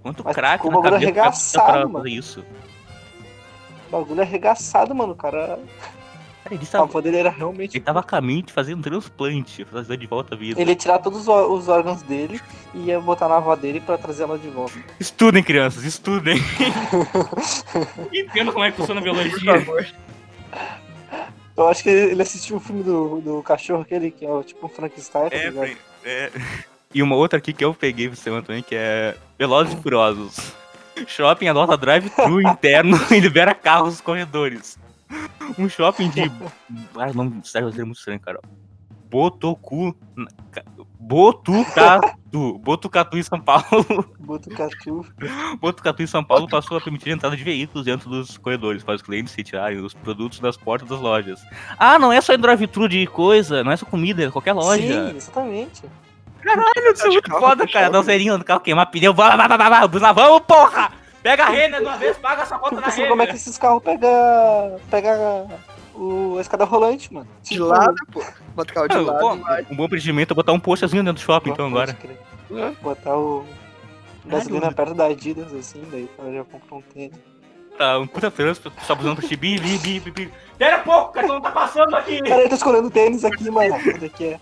Quanto 0.02 0.24
Mas 0.24 0.36
craque 0.36 0.68
na 0.70 0.74
cabeça 0.82 0.96
arregaçado, 0.96 1.66
pra 1.72 1.80
mano. 1.82 1.94
fazer 2.00 2.10
isso. 2.10 2.46
O 3.90 3.98
bagulho 3.98 4.22
arregaçado, 4.22 4.94
mano, 4.94 5.14
o 5.14 5.16
cara, 5.16 5.60
Cara, 6.44 6.56
ele 6.56 6.64
a 6.64 6.68
tava, 6.68 6.84
avó 6.86 7.02
dele 7.02 7.18
era 7.18 7.30
realmente... 7.30 7.76
ele 7.78 7.84
tava 7.84 8.00
a 8.00 8.04
caminho 8.04 8.44
de 8.44 8.54
fazer 8.54 8.74
um 8.76 8.82
transplante, 8.82 9.66
fazer 9.66 9.98
de 9.98 10.08
volta 10.08 10.36
a 10.36 10.38
vida. 10.38 10.62
Ele 10.62 10.72
ia 10.72 10.76
tirar 10.76 11.00
todos 11.00 11.28
os, 11.28 11.68
órgãos 11.68 12.02
dele 12.04 12.40
e 12.74 12.86
ia 12.86 13.00
botar 13.02 13.28
na 13.28 13.38
avó 13.38 13.56
dele 13.56 13.80
pra 13.82 13.98
trazer 13.98 14.24
ela 14.24 14.38
de 14.38 14.48
volta. 14.48 14.74
Estudem, 15.00 15.44
crianças, 15.44 15.84
estudem. 15.84 16.38
Entendo 18.14 18.52
como 18.54 18.64
é 18.64 18.72
que 18.72 18.78
funciona 18.78 19.00
a 19.00 19.04
Por 19.04 19.14
biologia. 19.14 19.60
favor. 19.60 19.88
Eu 21.58 21.68
acho 21.68 21.84
que 21.84 21.90
ele 21.90 22.22
assistiu 22.22 22.56
o 22.56 22.60
filme 22.60 22.84
do, 22.84 23.20
do 23.20 23.44
cachorro 23.44 23.82
aquele, 23.82 24.12
que 24.12 24.26
é 24.26 24.30
o 24.32 24.42
tipo 24.44 24.66
um 24.66 24.70
Frankenstein, 24.70 25.30
tá 25.30 25.36
É, 25.36 25.50
ligado? 25.50 25.78
é. 26.06 26.32
E 26.94 27.04
uma 27.04 27.16
outra 27.16 27.38
aqui 27.38 27.52
que 27.54 27.64
eu 27.64 27.74
peguei 27.74 28.08
pra 28.08 28.16
semana 28.16 28.42
também, 28.42 28.64
que 28.64 28.74
é 28.76 29.16
Velozes 29.38 29.74
e 29.74 29.78
Furiosos. 29.82 30.54
Shopping 31.08 31.48
adota 31.48 31.78
drive-thru 31.78 32.42
interno 32.48 32.98
e 33.12 33.20
libera 33.20 33.54
carros 33.54 33.90
nos 33.90 34.02
corredores. 34.02 34.78
Um 35.58 35.68
shopping 35.70 36.10
de. 36.10 36.32
Ah, 36.96 37.12
não, 37.14 37.44
sério, 37.44 37.70
é 37.70 37.84
muito 37.84 37.98
estranho, 37.98 38.20
cara. 38.20 38.40
Botocu. 39.10 39.96
Botucatu. 41.00 42.60
Botucatu 42.60 43.18
em 43.18 43.24
São 43.24 43.42
Paulo. 43.42 43.66
Botucatu. 44.20 45.06
Botucatu 45.60 46.04
em 46.04 46.08
São 46.08 46.24
Paulo 46.24 46.48
passou 46.48 46.78
a 46.78 46.82
permitir 46.82 47.10
a 47.10 47.14
entrada 47.14 47.36
de 47.36 47.44
veículos 47.44 47.86
dentro 47.86 48.10
dos 48.10 48.38
corredores 48.38 48.84
para 48.84 48.96
os 48.96 49.02
clientes 49.02 49.34
retirarem 49.34 49.80
os 49.80 49.96
produtos 49.96 50.40
das 50.40 50.56
portas 50.56 50.88
das 50.88 51.00
lojas. 51.00 51.42
Ah, 51.80 51.98
não 51.98 52.14
é 52.14 52.22
só 52.22 52.34
em 52.34 52.38
drive-thru 52.38 52.88
de 52.88 53.08
coisa, 53.08 53.64
não 53.64 53.72
é 53.72 53.78
só 53.78 53.86
comida, 53.86 54.24
é 54.24 54.30
qualquer 54.30 54.54
loja. 54.54 55.10
Sim, 55.10 55.18
exatamente. 55.18 55.82
Caralho, 56.42 56.94
isso 56.94 57.06
é 57.06 57.10
muito 57.10 57.30
carro, 57.30 57.40
foda, 57.42 57.66
tá 57.68 57.72
cara. 57.74 57.86
chato. 57.86 57.92
Dançeirinho 57.94 58.38
do 58.38 58.44
carro 58.46 58.60
queimar 58.62 58.86
pneu. 58.90 59.14
Vá, 59.14 59.36
vá, 59.36 59.48
vá, 59.48 59.58
vá, 59.58 59.70
vá, 59.70 59.88
Bruna, 59.88 60.14
vamos, 60.14 60.42
porra! 60.42 60.92
Pega 61.22 61.44
a 61.44 61.50
Renner 61.50 61.80
de 61.82 61.86
uma 61.86 61.98
vez, 61.98 62.18
paga 62.18 62.44
essa 62.44 62.58
conta 62.58 62.78
da 62.78 62.82
pensando 62.84 63.10
como 63.10 63.22
é 63.22 63.28
que 63.28 63.36
esses 63.36 63.58
carros 63.58 63.84
pegam 63.84 64.80
pega 64.90 65.46
o, 65.94 66.38
a 66.38 66.42
escada 66.42 66.64
rolante, 66.64 67.14
mano. 67.14 67.28
De 67.44 67.50
Tipo, 67.50 67.66
lado, 67.66 67.96
pô. 68.12 68.24
Bota 68.56 68.72
o 68.72 68.74
carro 68.74 68.88
de 68.88 68.96
Ah, 68.96 69.02
lado. 69.02 69.42
vai. 69.42 69.66
Um 69.70 69.76
bom 69.76 69.90
procedimento 69.90 70.34
é 70.34 70.36
botar 70.36 70.54
um 70.54 70.60
postazinho 70.60 71.04
dentro 71.04 71.22
do 71.22 71.26
shopping, 71.26 71.50
então, 71.52 71.68
agora. 71.68 71.98
Botar 72.82 73.18
o 73.18 73.46
gasolina 74.26 74.62
mano. 74.68 74.76
perto 74.76 74.94
da 74.94 75.06
Adidas, 75.08 75.54
assim, 75.54 75.84
daí 75.92 76.10
cara 76.16 76.32
já 76.34 76.44
compra 76.46 76.76
um 76.76 76.82
tênis. 76.82 77.18
Tá, 77.78 77.98
um 78.00 78.08
puta 78.08 78.30
trânsito, 78.32 78.72
só 78.86 78.94
busando 78.96 79.18
pro 79.18 79.28
chibi, 79.28 79.58
bi, 79.60 79.78
bi, 79.78 80.00
bi, 80.00 80.12
bi. 80.12 80.32
Pera 80.58 80.80
pouco, 80.80 81.10
o 81.10 81.12
cartão 81.14 81.40
tá 81.42 81.52
passando 81.52 81.96
aqui. 81.96 82.22
Cara, 82.24 82.42
eu 82.44 82.50
tô 82.50 82.56
escolhendo 82.56 82.90
tênis 82.90 83.24
aqui, 83.24 83.50
mas 83.50 83.74
onde 83.74 84.06
é 84.06 84.10
que 84.10 84.26
é? 84.26 84.40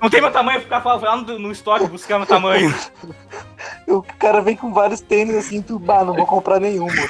Não 0.00 0.08
tem 0.08 0.20
meu 0.20 0.30
tamanho, 0.30 0.60
ficar 0.60 0.80
falando 0.80 1.02
lá 1.02 1.38
no, 1.38 1.52
estoque 1.52 1.86
buscar 1.86 2.18
meu 2.18 2.26
tamanho. 2.26 2.74
O 3.86 4.02
cara 4.02 4.42
vem 4.42 4.54
com 4.54 4.70
vários 4.70 5.00
tênis 5.00 5.34
assim, 5.34 5.62
tu, 5.62 5.78
bah, 5.78 6.04
não 6.04 6.12
vou 6.12 6.26
comprar 6.26 6.60
nenhum, 6.60 6.84
moço. 6.84 7.08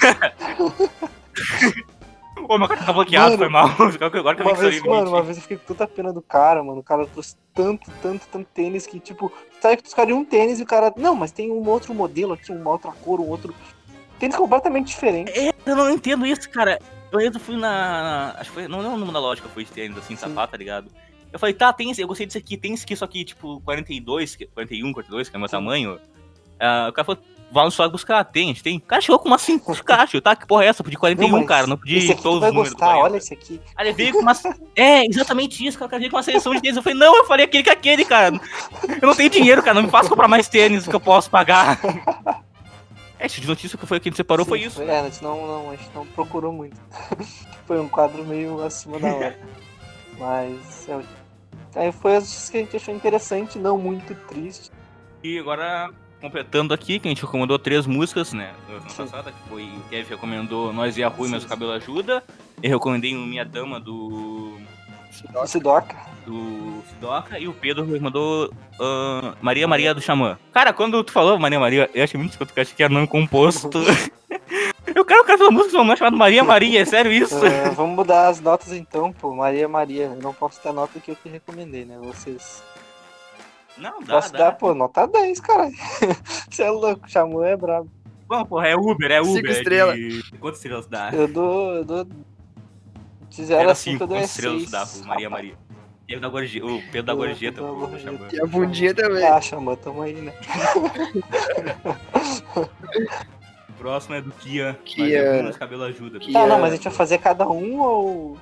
Ô, 2.48 2.56
meu 2.56 2.66
cartão 2.66 2.86
tá 2.86 2.92
bloqueado, 2.94 3.36
Mano, 3.36 3.38
foi 3.38 3.48
mal. 3.48 3.66
Agora 4.18 4.34
que 4.34 4.42
eu 4.42 4.46
vi 4.46 4.50
Uma 4.50 4.54
vez, 4.54 4.82
mano, 4.82 5.10
uma 5.10 5.22
vez 5.22 5.36
eu 5.36 5.42
fiquei 5.42 5.58
com 5.58 5.74
tanta 5.74 5.86
pena 5.86 6.12
do 6.12 6.22
cara, 6.22 6.62
mano. 6.62 6.80
O 6.80 6.82
cara 6.82 7.06
trouxe 7.06 7.36
tanto, 7.52 7.90
tanto, 8.00 8.26
tanto 8.32 8.48
tênis 8.54 8.86
que, 8.86 8.98
tipo, 8.98 9.30
sabe 9.60 9.76
que 9.76 9.82
tu 9.82 9.86
escolhe 9.88 10.14
um 10.14 10.24
tênis 10.24 10.58
e 10.58 10.62
o 10.62 10.66
cara. 10.66 10.90
Não, 10.96 11.14
mas 11.14 11.30
tem 11.30 11.50
um 11.50 11.68
outro 11.68 11.92
modelo 11.92 12.32
aqui, 12.32 12.50
uma 12.50 12.70
outra 12.70 12.90
cor, 12.90 13.20
um 13.20 13.28
outro. 13.28 13.54
Tênis 14.18 14.34
completamente 14.34 14.86
diferente. 14.86 15.30
Eu 15.66 15.76
não 15.76 15.90
entendo 15.90 16.24
isso, 16.24 16.48
cara. 16.48 16.78
Eu 17.12 17.38
fui 17.38 17.56
na. 17.56 18.34
Acho 18.38 18.50
que 18.50 18.54
foi. 18.54 18.68
Não 18.68 18.78
lembro 18.78 18.94
o 18.94 18.98
nome 18.98 19.12
da 19.12 19.20
loja 19.20 19.42
que 19.42 19.46
eu 19.46 19.52
fui 19.52 19.64
de 19.64 19.70
tênis, 19.70 19.98
assim, 19.98 20.16
Sim. 20.16 20.28
sapato, 20.28 20.52
tá 20.52 20.56
ligado? 20.56 20.90
Eu 21.32 21.38
falei, 21.38 21.54
tá, 21.54 21.72
tem 21.72 21.90
esse, 21.90 22.00
eu 22.00 22.08
gostei 22.08 22.26
desse 22.26 22.38
aqui, 22.38 22.56
tem 22.56 22.72
esse 22.74 22.84
aqui, 22.84 22.96
só 22.96 23.06
que, 23.06 23.24
tipo, 23.24 23.60
42, 23.62 24.34
que- 24.36 24.46
41, 24.46 24.92
42, 24.92 25.28
que 25.28 25.36
é 25.36 25.38
o 25.38 25.40
meu 25.40 25.48
tamanho. 25.48 25.98
Ah, 26.58 26.86
o 26.88 26.92
cara 26.92 27.04
falou, 27.04 27.22
vai 27.52 27.62
no 27.64 27.68
estoque 27.68 27.92
buscar, 27.92 28.24
tem, 28.24 28.44
a 28.44 28.46
gente 28.48 28.62
tem. 28.62 28.78
O 28.78 28.80
cara 28.80 29.00
chegou 29.02 29.18
com 29.18 29.28
umas 29.28 29.42
5 29.42 29.72
caixas, 29.84 30.20
tá? 30.20 30.34
Que 30.34 30.46
porra 30.46 30.64
é 30.64 30.68
essa? 30.68 30.80
Eu 30.80 30.84
pedi 30.84 30.96
41, 30.96 31.28
mas 31.28 31.46
cara, 31.46 31.66
não 31.66 31.76
pedi 31.76 32.14
todos 32.16 32.40
vai 32.40 32.48
os 32.48 32.54
números. 32.54 32.72
gostar, 32.72 32.86
40. 32.86 33.04
olha 33.04 33.16
esse 33.18 33.32
aqui. 33.34 33.60
Aí 33.76 33.86
ele 33.88 33.94
veio 33.94 34.12
com 34.12 34.20
uma. 34.20 34.32
É, 34.74 35.04
exatamente 35.06 35.64
isso, 35.66 35.76
cara. 35.78 35.86
O 35.86 35.90
cara 35.90 36.00
veio 36.00 36.10
com 36.10 36.16
uma 36.16 36.22
seleção 36.22 36.54
de 36.54 36.60
tênis. 36.62 36.76
Eu 36.76 36.82
falei, 36.82 36.98
não, 36.98 37.16
eu 37.16 37.24
falei 37.26 37.44
aquele 37.44 37.62
que 37.64 37.70
aquele, 37.70 38.04
cara. 38.04 38.40
Eu 39.00 39.06
não 39.08 39.14
tenho 39.14 39.28
dinheiro, 39.30 39.62
cara. 39.62 39.74
Não 39.74 39.82
me 39.82 39.90
faça 39.90 40.08
comprar 40.08 40.28
mais 40.28 40.48
tênis 40.48 40.86
que 40.86 40.94
eu 40.94 41.00
posso 41.00 41.28
pagar. 41.30 41.78
É, 43.20 43.26
de 43.26 43.48
notícia 43.48 43.76
que 43.76 43.84
foi 43.84 43.98
que 43.98 44.08
a 44.08 44.10
gente 44.10 44.16
separou 44.16 44.46
foi 44.46 44.60
Sim, 44.60 44.66
isso. 44.66 44.80
É, 44.82 45.00
a 45.00 45.02
gente 45.02 45.20
não, 45.24 45.44
não, 45.44 45.70
a 45.70 45.74
gente 45.76 45.90
não 45.92 46.06
procurou 46.06 46.52
muito. 46.52 46.76
foi 47.66 47.80
um 47.80 47.88
quadro 47.88 48.24
meio 48.24 48.62
acima 48.62 49.00
da 49.00 49.12
hora. 49.12 49.38
Mas. 50.18 50.88
É, 50.88 51.00
aí 51.74 51.92
foi 51.92 52.16
as 52.16 52.24
notícias 52.24 52.50
que 52.50 52.56
a 52.56 52.60
gente 52.60 52.76
achou 52.76 52.94
interessante, 52.94 53.58
não 53.58 53.78
muito 53.78 54.14
triste. 54.26 54.70
E 55.22 55.38
agora, 55.38 55.90
completando 56.20 56.72
aqui, 56.74 56.98
que 56.98 57.08
a 57.08 57.10
gente 57.10 57.22
recomendou 57.22 57.58
três 57.58 57.86
músicas, 57.86 58.32
né? 58.32 58.54
Na 58.68 58.80
passada, 58.80 59.32
que 59.32 59.48
foi 59.48 59.64
o 59.64 59.80
Kevin 59.88 60.08
recomendou 60.10 60.72
Nós 60.72 60.96
e 60.96 61.02
a 61.02 61.08
Rui, 61.08 61.28
mas 61.28 61.44
o 61.44 61.48
cabelo 61.48 61.72
ajuda. 61.72 62.22
Eu 62.62 62.70
recomendei 62.70 63.14
o 63.14 63.20
Minha 63.20 63.44
Dama 63.44 63.80
do. 63.80 64.58
Sidoca. 65.46 65.96
do 66.24 66.82
Sidoca 66.88 67.38
e 67.38 67.48
o 67.48 67.52
Pedro 67.52 67.84
recomendou 67.84 68.52
ah, 68.78 69.34
Maria 69.40 69.66
Maria 69.66 69.94
do 69.94 70.00
Xamã. 70.00 70.38
Cara, 70.52 70.72
quando 70.72 71.02
tu 71.02 71.10
falou 71.10 71.38
Maria 71.38 71.58
Maria, 71.58 71.90
eu 71.94 72.04
achei 72.04 72.18
muito 72.18 72.32
escroto 72.32 72.52
que 72.52 72.60
eu 72.60 72.62
achei 72.62 72.74
que 72.76 72.82
era 72.82 72.92
nome 72.92 73.06
composto. 73.06 73.80
eu 74.98 75.04
quero 75.04 75.22
o 75.22 75.24
cara 75.24 75.38
fazer 75.38 75.50
uma 75.50 75.58
música 75.58 75.76
com 75.76 75.82
um 75.82 75.86
nome 75.86 75.98
chamado 75.98 76.16
Maria 76.16 76.44
Maria, 76.44 76.80
é 76.80 76.84
sério 76.84 77.10
isso? 77.12 77.44
É, 77.44 77.70
vamos 77.70 77.96
mudar 77.96 78.28
as 78.28 78.40
notas 78.40 78.72
então, 78.72 79.12
pô. 79.12 79.34
Maria 79.34 79.68
Maria. 79.68 80.04
Eu 80.06 80.16
não 80.16 80.32
posso 80.34 80.60
ter 80.60 80.68
a 80.68 80.72
nota 80.72 80.98
que 81.00 81.10
eu 81.10 81.16
que 81.16 81.28
recomendei, 81.28 81.84
né? 81.84 81.98
Vocês. 82.02 82.62
Não, 83.76 84.00
dá, 84.02 84.14
Posso 84.16 84.32
dá. 84.32 84.38
dar, 84.38 84.52
pô, 84.52 84.74
nota 84.74 85.06
10, 85.06 85.40
cara. 85.40 85.70
Você 86.50 86.62
é 86.64 86.70
louco, 86.70 87.08
chamou 87.08 87.44
é 87.44 87.56
brabo. 87.56 87.88
Bom, 88.26 88.44
porra, 88.44 88.68
é 88.68 88.76
Uber, 88.76 89.10
é 89.10 89.20
Uber. 89.20 89.32
Cinco 89.34 89.46
é 89.46 89.50
de- 89.52 89.58
estrelas. 89.58 89.98
Quantas 90.40 90.58
estrelas 90.58 90.86
dá? 90.86 91.10
Eu 91.12 91.28
dou. 91.28 91.74
Eu 91.76 91.84
dou. 91.84 92.06
De 93.30 93.44
0 93.44 93.60
Era 93.60 93.72
a 93.72 93.74
5 93.74 93.90
cinco, 93.92 94.04
eu 94.04 94.08
dou 94.08 94.16
quantas 94.16 94.30
é 94.30 94.32
estrelas 94.32 94.58
6. 94.62 94.70
dá 94.70 94.86
pro 94.86 95.06
Maria 95.08 95.30
Maria? 95.30 95.54
Pedro 96.06 96.22
da 96.22 96.28
gorjeta, 96.28 96.66
o 96.66 96.82
Pedro 96.90 97.02
da 97.02 97.14
gorjeta, 97.14 97.60
pô, 97.60 97.74
gorjeta. 97.74 98.28
E 98.34 98.40
a 98.40 98.46
bundinha 98.46 98.94
também. 98.94 99.26
Ah, 99.26 99.40
chamou, 99.40 99.76
tamo 99.76 100.02
aí, 100.02 100.14
né? 100.14 100.32
O 103.78 103.80
próximo 103.80 104.16
é 104.16 104.20
do 104.20 104.32
Kian. 104.32 104.74
Kian. 104.84 105.44
Mas 105.44 105.56
cabelo 105.56 105.84
ajuda. 105.84 106.18
Kian. 106.18 106.32
Tá, 106.32 106.46
não, 106.46 106.58
mas 106.58 106.72
a 106.72 106.76
gente 106.76 106.84
vai 106.84 106.92
fazer 106.92 107.18
cada 107.18 107.46
um 107.48 107.80
ou. 107.80 108.38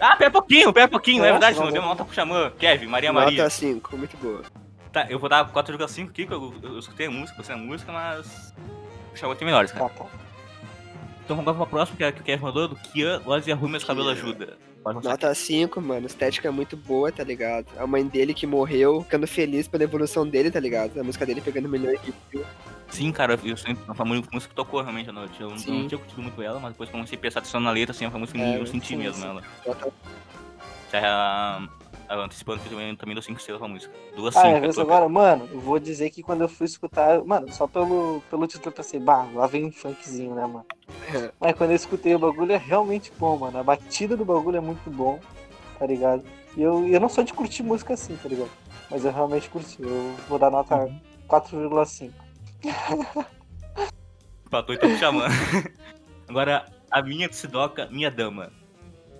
Ah, 0.00 0.16
pera 0.16 0.30
pouquinho, 0.30 0.72
pera 0.72 0.88
pouquinho, 0.88 1.24
é 1.24 1.28
É, 1.28 1.30
verdade, 1.30 1.56
não, 1.56 1.66
não 1.66 1.72
deu 1.72 1.80
uma 1.80 1.88
não. 1.88 1.94
nota 1.94 2.04
pro 2.04 2.14
Xamã. 2.14 2.50
Kevin, 2.58 2.86
Maria 2.86 3.12
Maria. 3.12 3.38
Nota 3.44 3.50
5, 3.50 3.96
muito 3.96 4.16
boa. 4.18 4.42
Tá, 4.92 5.06
eu 5.08 5.18
vou 5.18 5.28
dar 5.28 5.50
4,5 5.52 6.08
aqui, 6.10 6.26
porque 6.26 6.34
eu, 6.34 6.54
eu, 6.62 6.72
eu 6.74 6.78
escutei 6.80 7.06
a 7.06 7.10
música, 7.10 7.36
gostei 7.36 7.56
da 7.56 7.62
música, 7.62 7.92
mas. 7.92 8.52
O 9.14 9.16
Xamã 9.16 9.34
tem 9.36 9.46
melhores, 9.46 9.70
cara. 9.72 9.88
Tá, 9.88 10.04
tá. 10.04 10.10
Então 11.26 11.34
vamos 11.34 11.50
agora 11.50 11.66
pra 11.66 11.66
próxima, 11.78 11.96
que 11.96 12.04
é 12.04 12.12
que 12.12 12.20
o 12.20 12.24
Kevin 12.24 12.42
mandou, 12.44 12.68
do 12.68 12.76
Kian, 12.76 13.20
Lojas 13.26 13.48
e 13.48 13.52
Arrume, 13.52 13.76
esse 13.76 13.84
cabelo 13.84 14.06
Kian. 14.06 14.14
ajuda. 14.14 14.56
Nota 15.02 15.34
5, 15.34 15.80
mano. 15.80 16.06
Estética 16.06 16.46
é 16.46 16.50
muito 16.52 16.76
boa, 16.76 17.10
tá 17.10 17.24
ligado? 17.24 17.66
A 17.76 17.84
mãe 17.84 18.06
dele 18.06 18.32
que 18.32 18.46
morreu, 18.46 19.02
ficando 19.02 19.26
feliz 19.26 19.66
pela 19.66 19.82
evolução 19.82 20.24
dele, 20.24 20.52
tá 20.52 20.60
ligado? 20.60 21.00
A 21.00 21.02
música 21.02 21.26
dele 21.26 21.40
pegando 21.40 21.68
milhões 21.68 22.00
de 22.02 22.14
views. 22.30 22.46
Sim, 22.90 23.10
cara, 23.10 23.36
eu 23.42 23.56
sempre, 23.56 23.84
foi 23.84 24.06
uma 24.06 24.14
música 24.14 24.48
que 24.48 24.54
tocou 24.54 24.80
realmente 24.80 25.10
à 25.10 25.12
noite. 25.12 25.40
Eu, 25.40 25.58
Sim. 25.58 25.80
não 25.80 25.88
tinha 25.88 25.98
curtido 25.98 26.22
muito 26.22 26.40
ela, 26.40 26.60
mas 26.60 26.70
depois 26.70 26.88
que 26.88 26.94
eu 26.94 26.98
comecei 26.98 27.18
a 27.18 27.20
prestar 27.20 27.40
atenção 27.40 27.60
na 27.60 27.72
letra, 27.72 27.90
assim, 27.90 28.04
foi 28.04 28.14
uma 28.14 28.20
música 28.20 28.38
que 28.38 28.44
É, 28.44 28.60
eu 28.60 28.66
senti 28.66 28.86
sim, 28.86 28.96
mesmo 28.96 29.16
sim. 29.20 29.24
ela. 29.28 29.42
Nota 29.66 29.92
antecipando 32.08 32.60
que 32.60 32.72
eu 32.72 32.96
também, 32.96 33.14
dou 33.14 33.22
5 33.22 33.38
estrelas 33.38 33.60
pra 33.60 33.68
música. 33.68 33.92
Duas 34.14 34.36
Ah, 34.36 34.40
5. 34.40 34.48
minha 34.48 34.60
vez 34.60 34.78
agora, 34.78 35.08
mano, 35.08 35.48
eu 35.52 35.60
vou 35.60 35.78
dizer 35.78 36.10
que 36.10 36.22
quando 36.22 36.42
eu 36.42 36.48
fui 36.48 36.66
escutar, 36.66 37.22
mano, 37.24 37.52
só 37.52 37.66
pelo, 37.66 38.22
pelo 38.30 38.46
título 38.46 38.68
eu 38.68 38.72
pensei, 38.72 39.00
bah, 39.00 39.26
lá 39.34 39.46
vem 39.46 39.64
um 39.66 39.72
funkzinho, 39.72 40.34
né, 40.34 40.42
mano? 40.46 40.66
É. 41.14 41.32
Mas 41.40 41.54
quando 41.54 41.70
eu 41.70 41.76
escutei 41.76 42.14
o 42.14 42.18
bagulho 42.18 42.52
é 42.52 42.56
realmente 42.56 43.12
bom, 43.18 43.36
mano. 43.38 43.58
A 43.58 43.62
batida 43.62 44.16
do 44.16 44.24
bagulho 44.24 44.56
é 44.56 44.60
muito 44.60 44.88
bom, 44.90 45.18
tá 45.78 45.86
ligado? 45.86 46.22
E 46.56 46.62
eu, 46.62 46.86
eu 46.86 47.00
não 47.00 47.08
sou 47.08 47.22
de 47.24 47.34
curtir 47.34 47.62
música 47.62 47.94
assim, 47.94 48.16
tá 48.16 48.28
ligado? 48.28 48.50
Mas 48.90 49.04
eu 49.04 49.12
realmente 49.12 49.50
curti. 49.50 49.82
Eu 49.82 50.14
vou 50.28 50.38
dar 50.38 50.50
nota 50.50 50.88
4,5. 51.28 52.12
Empatou 54.46 54.74
então 54.74 54.88
me 54.88 54.96
chamando. 54.96 55.32
Agora, 56.28 56.66
a 56.90 57.02
minha 57.02 57.28
Tsidoka, 57.28 57.88
minha 57.90 58.10
dama. 58.10 58.50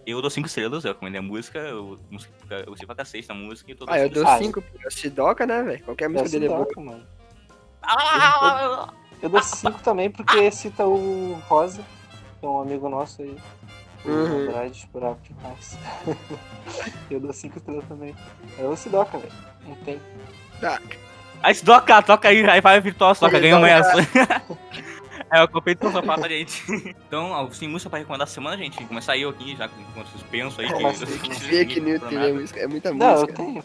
Eu 0.07 0.21
dou 0.23 0.31
5 0.31 0.47
estrelas, 0.47 0.85
eu 0.85 0.93
recomendo 0.93 1.17
a 1.17 1.23
música, 1.23 1.59
eu, 1.59 1.99
música- 2.11 2.33
eu 2.61 2.67
gostei 2.67 2.87
pra 2.87 2.95
cacete 2.95 3.27
da 3.27 3.35
música 3.35 3.73
e 3.73 3.75
tô 3.75 3.85
Ah, 3.89 3.99
eu 3.99 4.09
dou 4.09 4.27
Ah, 4.27 4.39
5 4.39 4.63
pro 4.63 4.91
Sidoca, 4.91 5.45
né, 5.45 5.63
velho? 5.65 5.83
Qualquer 5.85 6.09
música 6.09 6.31
dele 6.31 6.45
é 6.47 6.49
boa. 6.49 6.61
Sidoca, 6.61 6.81
mano. 6.81 7.07
Ah! 7.83 8.89
Eu 9.21 9.29
dou 9.29 9.43
5 9.43 9.81
também 9.83 10.11
porque 10.11 10.51
cita 10.53 10.85
o 10.87 11.33
Rosa, 11.49 11.83
que 12.39 12.47
é 12.47 12.49
um 12.49 12.61
amigo 12.61 12.89
nosso 12.89 13.23
aí. 13.23 13.37
O 14.05 14.09
Uhum. 14.09 14.49
Andrade, 14.49 14.89
bravo 14.93 15.19
demais. 15.23 15.77
eu 17.11 17.19
dou 17.19 17.33
5 17.33 17.59
estrelas 17.59 17.85
também. 17.89 18.15
É 18.59 18.63
o 18.65 18.77
Sidoca, 18.77 19.19
velho. 19.19 19.33
Não 19.67 19.75
tem. 19.77 20.01
Tá. 20.61 20.81
Aí 21.43 21.53
Tsidoka, 21.55 22.01
toca 22.03 22.29
aí, 22.29 22.49
aí 22.49 22.61
vai 22.61 22.81
Oi, 23.37 23.41
ganhamos 23.41 23.69
Tsidoka. 23.69 24.13
essa. 24.13 24.43
É, 25.37 25.43
eu 25.43 25.49
comprei 25.49 25.75
tão 25.75 25.93
safata, 25.93 26.29
gente. 26.29 26.65
Então, 27.07 27.31
ó, 27.31 27.51
sem 27.51 27.69
música 27.69 27.91
pra 27.91 27.99
recomendar 27.99 28.27
a 28.27 28.31
semana, 28.31 28.57
gente. 28.57 28.83
Começar 28.85 29.17
eu 29.17 29.31
aqui, 29.31 29.55
já 29.55 29.69
com 29.69 30.05
suspenso 30.07 30.61
aí. 30.61 30.67
Que 30.67 30.87
assim? 30.87 31.05
eu 31.13 31.19
que 31.21 31.35
Vê 31.47 31.65
que 31.67 31.79
é 31.79 32.33
música, 32.33 32.61
é 32.61 32.67
muita 32.67 32.93
Não, 32.93 33.21
eu 33.21 33.27
tenho. 33.27 33.65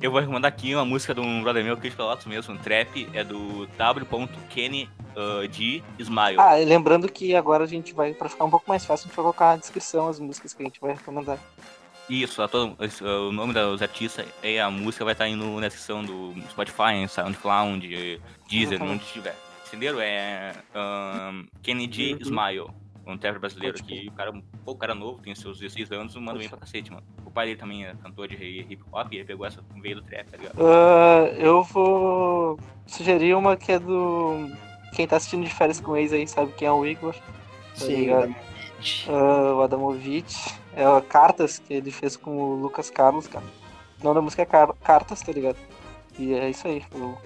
Eu 0.00 0.10
vou 0.10 0.20
recomendar 0.20 0.48
aqui 0.48 0.74
uma 0.74 0.84
música 0.84 1.14
de 1.14 1.20
um 1.20 1.42
brother 1.42 1.62
meu, 1.62 1.76
Chris 1.76 1.94
Pelotas 1.94 2.26
mesmo, 2.26 2.54
um 2.54 2.58
trap, 2.58 3.08
é 3.14 3.22
do 3.22 3.66
W.Kenny 3.78 4.90
uh, 5.14 5.52
G 5.52 5.82
Smile. 5.98 6.38
Ah, 6.38 6.60
e 6.60 6.64
lembrando 6.64 7.08
que 7.08 7.36
agora 7.36 7.62
a 7.62 7.68
gente 7.68 7.94
vai, 7.94 8.12
pra 8.12 8.28
ficar 8.28 8.44
um 8.44 8.50
pouco 8.50 8.64
mais 8.68 8.84
fácil, 8.84 9.04
a 9.04 9.08
gente 9.08 9.16
vai 9.16 9.22
colocar 9.22 9.50
na 9.50 9.56
descrição 9.58 10.08
as 10.08 10.18
músicas 10.18 10.52
que 10.54 10.62
a 10.62 10.66
gente 10.66 10.80
vai 10.80 10.94
recomendar. 10.94 11.38
Isso, 12.10 12.42
a 12.42 12.48
todo- 12.48 12.76
o 13.00 13.30
nome 13.30 13.52
dos 13.52 13.80
artistas 13.80 14.26
e 14.42 14.58
a 14.58 14.68
música 14.68 15.04
vai 15.04 15.12
estar 15.12 15.28
indo 15.28 15.44
na 15.60 15.68
descrição 15.68 16.02
do 16.02 16.34
Spotify, 16.50 17.06
SoundCloud, 17.08 18.20
Deezer, 18.48 18.82
onde 18.82 19.04
tiver. 19.04 19.36
Entenderam? 19.72 20.00
É 20.02 20.52
um, 20.76 21.46
Kenny 21.62 21.90
G 21.90 22.12
Uhum. 22.12 22.18
Smile, 22.20 22.66
um 23.06 23.16
trapper 23.16 23.40
brasileiro 23.40 23.78
aqui. 23.78 24.08
O 24.08 24.12
cara, 24.12 24.30
pô, 24.64 24.72
o 24.72 24.76
cara 24.76 24.94
novo, 24.94 25.22
tem 25.22 25.34
seus 25.34 25.58
16 25.58 25.90
anos, 25.92 26.14
manda 26.16 26.38
bem 26.38 26.46
pra 26.48 26.58
cacete, 26.58 26.90
mano. 26.92 27.02
O 27.24 27.30
pai 27.30 27.46
dele 27.46 27.58
também 27.58 27.86
é 27.86 27.94
cantor 27.94 28.28
de 28.28 28.34
hip 28.36 28.78
hop 28.92 29.10
e 29.12 29.16
ele 29.16 29.24
pegou 29.24 29.46
essa 29.46 29.64
veio 29.80 29.96
do 29.96 30.02
trap, 30.02 30.26
tá 30.30 30.36
ligado? 30.36 30.58
Ah, 30.60 31.26
eu 31.38 31.62
vou 31.62 32.58
sugerir 32.86 33.34
uma 33.34 33.56
que 33.56 33.72
é 33.72 33.78
do. 33.78 34.46
Quem 34.94 35.06
tá 35.08 35.16
assistindo 35.16 35.42
de 35.44 35.50
férias 35.54 35.80
com 35.80 35.92
o 35.92 35.96
ex 35.96 36.12
aí 36.12 36.28
sabe 36.28 36.52
quem 36.52 36.68
é 36.68 36.72
o 36.72 36.84
Igor. 36.84 37.14
Sim, 37.74 37.96
ligado? 37.96 38.20
da 38.20 38.26
Beat. 38.26 39.06
Ah, 39.08 39.54
o 39.54 39.62
Adamovic. 39.62 40.34
É 40.76 40.84
a 40.84 41.00
Cartas 41.00 41.58
que 41.58 41.72
ele 41.72 41.90
fez 41.90 42.14
com 42.16 42.30
o 42.36 42.56
Lucas 42.56 42.90
Carlos, 42.90 43.26
cara. 43.26 43.44
O 44.00 44.04
nome 44.04 44.16
da 44.16 44.20
música 44.20 44.42
é 44.42 44.46
Car- 44.46 44.74
Cartas, 44.82 45.22
tá 45.22 45.32
ligado? 45.32 45.56
E 46.18 46.34
é 46.34 46.50
isso 46.50 46.68
aí. 46.68 46.82
o- 46.94 47.16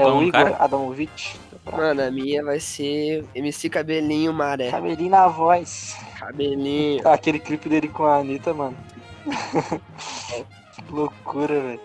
É 0.00 0.06
o 0.06 0.16
o 0.18 0.22
Igor 0.22 0.32
cara? 0.32 0.56
Adamovic. 0.64 1.34
Mano, 1.70 2.02
a 2.02 2.10
minha 2.10 2.42
vai 2.42 2.58
ser 2.60 3.24
MC 3.34 3.68
Cabelinho 3.68 4.32
Maré. 4.32 4.70
Cabelinho 4.70 5.10
na 5.10 5.28
voz. 5.28 5.96
Cabelinho. 6.18 7.02
Ah, 7.04 7.12
Aquele 7.14 7.38
clipe 7.38 7.68
dele 7.68 7.88
com 7.88 8.04
a 8.04 8.18
Anitta, 8.18 8.54
mano. 8.54 8.76
que 9.24 10.82
loucura, 10.92 11.60
velho. 11.60 11.80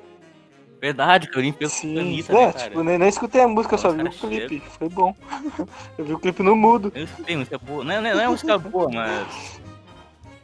Verdade, 0.80 1.30
que 1.30 1.38
eu 1.38 1.42
limpo 1.42 1.66
Sim, 1.68 1.98
Anitta, 2.00 2.34
é, 2.34 2.46
né, 2.46 2.52
cara? 2.54 2.66
tipo, 2.70 2.84
nem, 2.84 2.98
nem 2.98 3.08
escutei 3.10 3.42
a 3.42 3.48
música, 3.48 3.76
eu 3.76 3.80
só 3.80 3.92
vi 3.92 4.04
o 4.04 4.10
clipe. 4.12 4.60
Foi 4.60 4.90
bom. 4.90 5.16
eu 5.98 6.06
vi 6.06 6.14
o 6.14 6.20
clipe 6.20 6.44
no 6.44 6.56
mudo. 6.56 6.92
Eu 6.94 7.04
escutei 7.06 7.38
música 7.38 7.58
boa. 7.58 7.84
Não, 7.84 8.02
não, 8.02 8.14
não 8.14 8.20
é 8.22 8.28
música 8.28 8.58
boa, 8.58 8.90
mas. 8.92 9.62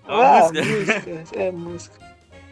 É 0.07 0.11
Ah, 0.11 0.49
música. 0.51 0.63
música. 0.63 1.39
É 1.39 1.51
música. 1.51 1.99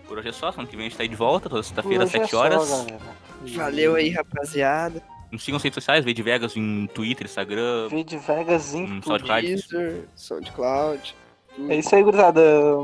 Por 0.08 0.18
hoje 0.20 0.30
é 0.30 0.32
só, 0.32 0.52
semana 0.52 0.70
que 0.70 0.76
vem 0.78 0.86
a 0.86 0.90
gente 0.90 0.98
tá 0.98 1.04
aí 1.04 1.10
de 1.10 1.16
volta, 1.16 1.50
toda 1.50 1.64
sexta-feira, 1.64 2.04
às 2.06 2.14
é 2.16 2.20
7 2.20 2.32
só, 2.32 2.40
horas. 2.40 2.70
galera. 2.70 2.98
Valeu 3.46 3.96
aí, 3.96 4.10
rapaziada. 4.10 5.02
Nos 5.32 5.44
sigam 5.44 5.56
nas 5.58 5.64
redes 5.64 5.76
sociais, 5.76 6.04
Veio 6.04 6.16
de 6.16 6.24
Vegas 6.24 6.56
em 6.56 6.88
Twitter, 6.88 7.26
Instagram. 7.26 7.88
Vídeo 7.90 8.20
Vegas 8.20 8.74
em 8.74 8.84
Hum. 8.86 9.02
SoundCloud. 9.04 9.46
Deezer, 9.48 10.08
SoundCloud. 10.16 11.16
É 11.70 11.76
isso 11.76 11.96
aí, 11.96 12.04
gurizada. 12.04 12.42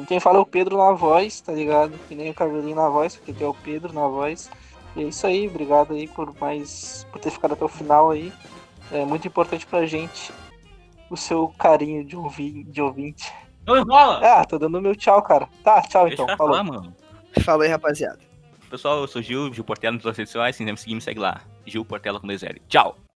Quem 0.08 0.20
fala 0.20 0.40
é 0.40 0.42
o 0.42 0.46
Pedro 0.46 0.78
na 0.78 0.92
voz, 0.94 1.40
tá 1.42 1.52
ligado? 1.54 1.94
Que 2.08 2.16
nem 2.16 2.32
o 2.32 2.34
cabelinho 2.34 2.76
na 2.76 2.90
voz, 2.90 3.16
porque 3.16 3.32
aqui 3.32 3.44
é 3.44 3.48
o 3.48 3.54
Pedro 3.54 3.94
na 3.94 4.08
voz. 4.08 4.50
E 4.96 5.02
é 5.04 5.08
isso 5.08 5.26
aí, 5.26 5.48
obrigado 5.48 5.94
aí 5.94 6.08
por 6.08 6.34
mais. 6.40 7.06
por 7.12 7.20
ter 7.22 7.30
ficado 7.32 7.54
até 7.54 7.64
o 7.64 7.70
final 7.70 8.10
aí. 8.12 8.32
É 8.92 9.06
muito 9.06 9.28
importante 9.28 9.66
pra 9.66 9.86
gente 9.86 10.32
o 11.10 11.16
seu 11.16 11.48
carinho 11.58 12.04
de, 12.04 12.16
ouvi, 12.18 12.64
de 12.64 12.82
ouvinte. 12.82 13.32
Não 13.66 13.78
enrola! 13.78 14.20
Ah, 14.22 14.44
tô 14.44 14.58
dando 14.60 14.82
meu 14.82 14.96
tchau, 14.96 15.22
cara. 15.22 15.48
Tá, 15.64 15.82
tchau 15.84 16.08
Deixa 16.08 16.22
então. 16.24 16.36
Falou. 16.36 16.54
falar, 16.56 16.64
mano. 16.64 16.94
Falou 17.42 17.62
aí, 17.62 17.70
rapaziada. 17.70 18.20
Pessoal, 18.74 19.02
eu 19.02 19.08
sou 19.08 19.22
Gil, 19.22 19.54
Gil 19.54 19.64
Portela 19.64 19.96
nas 19.96 20.04
redes 20.04 20.32
sociais. 20.32 20.56
Se 20.56 20.64
quiser 20.64 20.72
me 20.72 20.78
seguir, 20.80 20.96
me 20.96 21.02
segue 21.02 21.20
lá. 21.20 21.44
Gil 21.64 21.86
Portela 21.86 22.20
com 22.20 22.26
2L. 22.26 22.60
Tchau! 22.68 23.03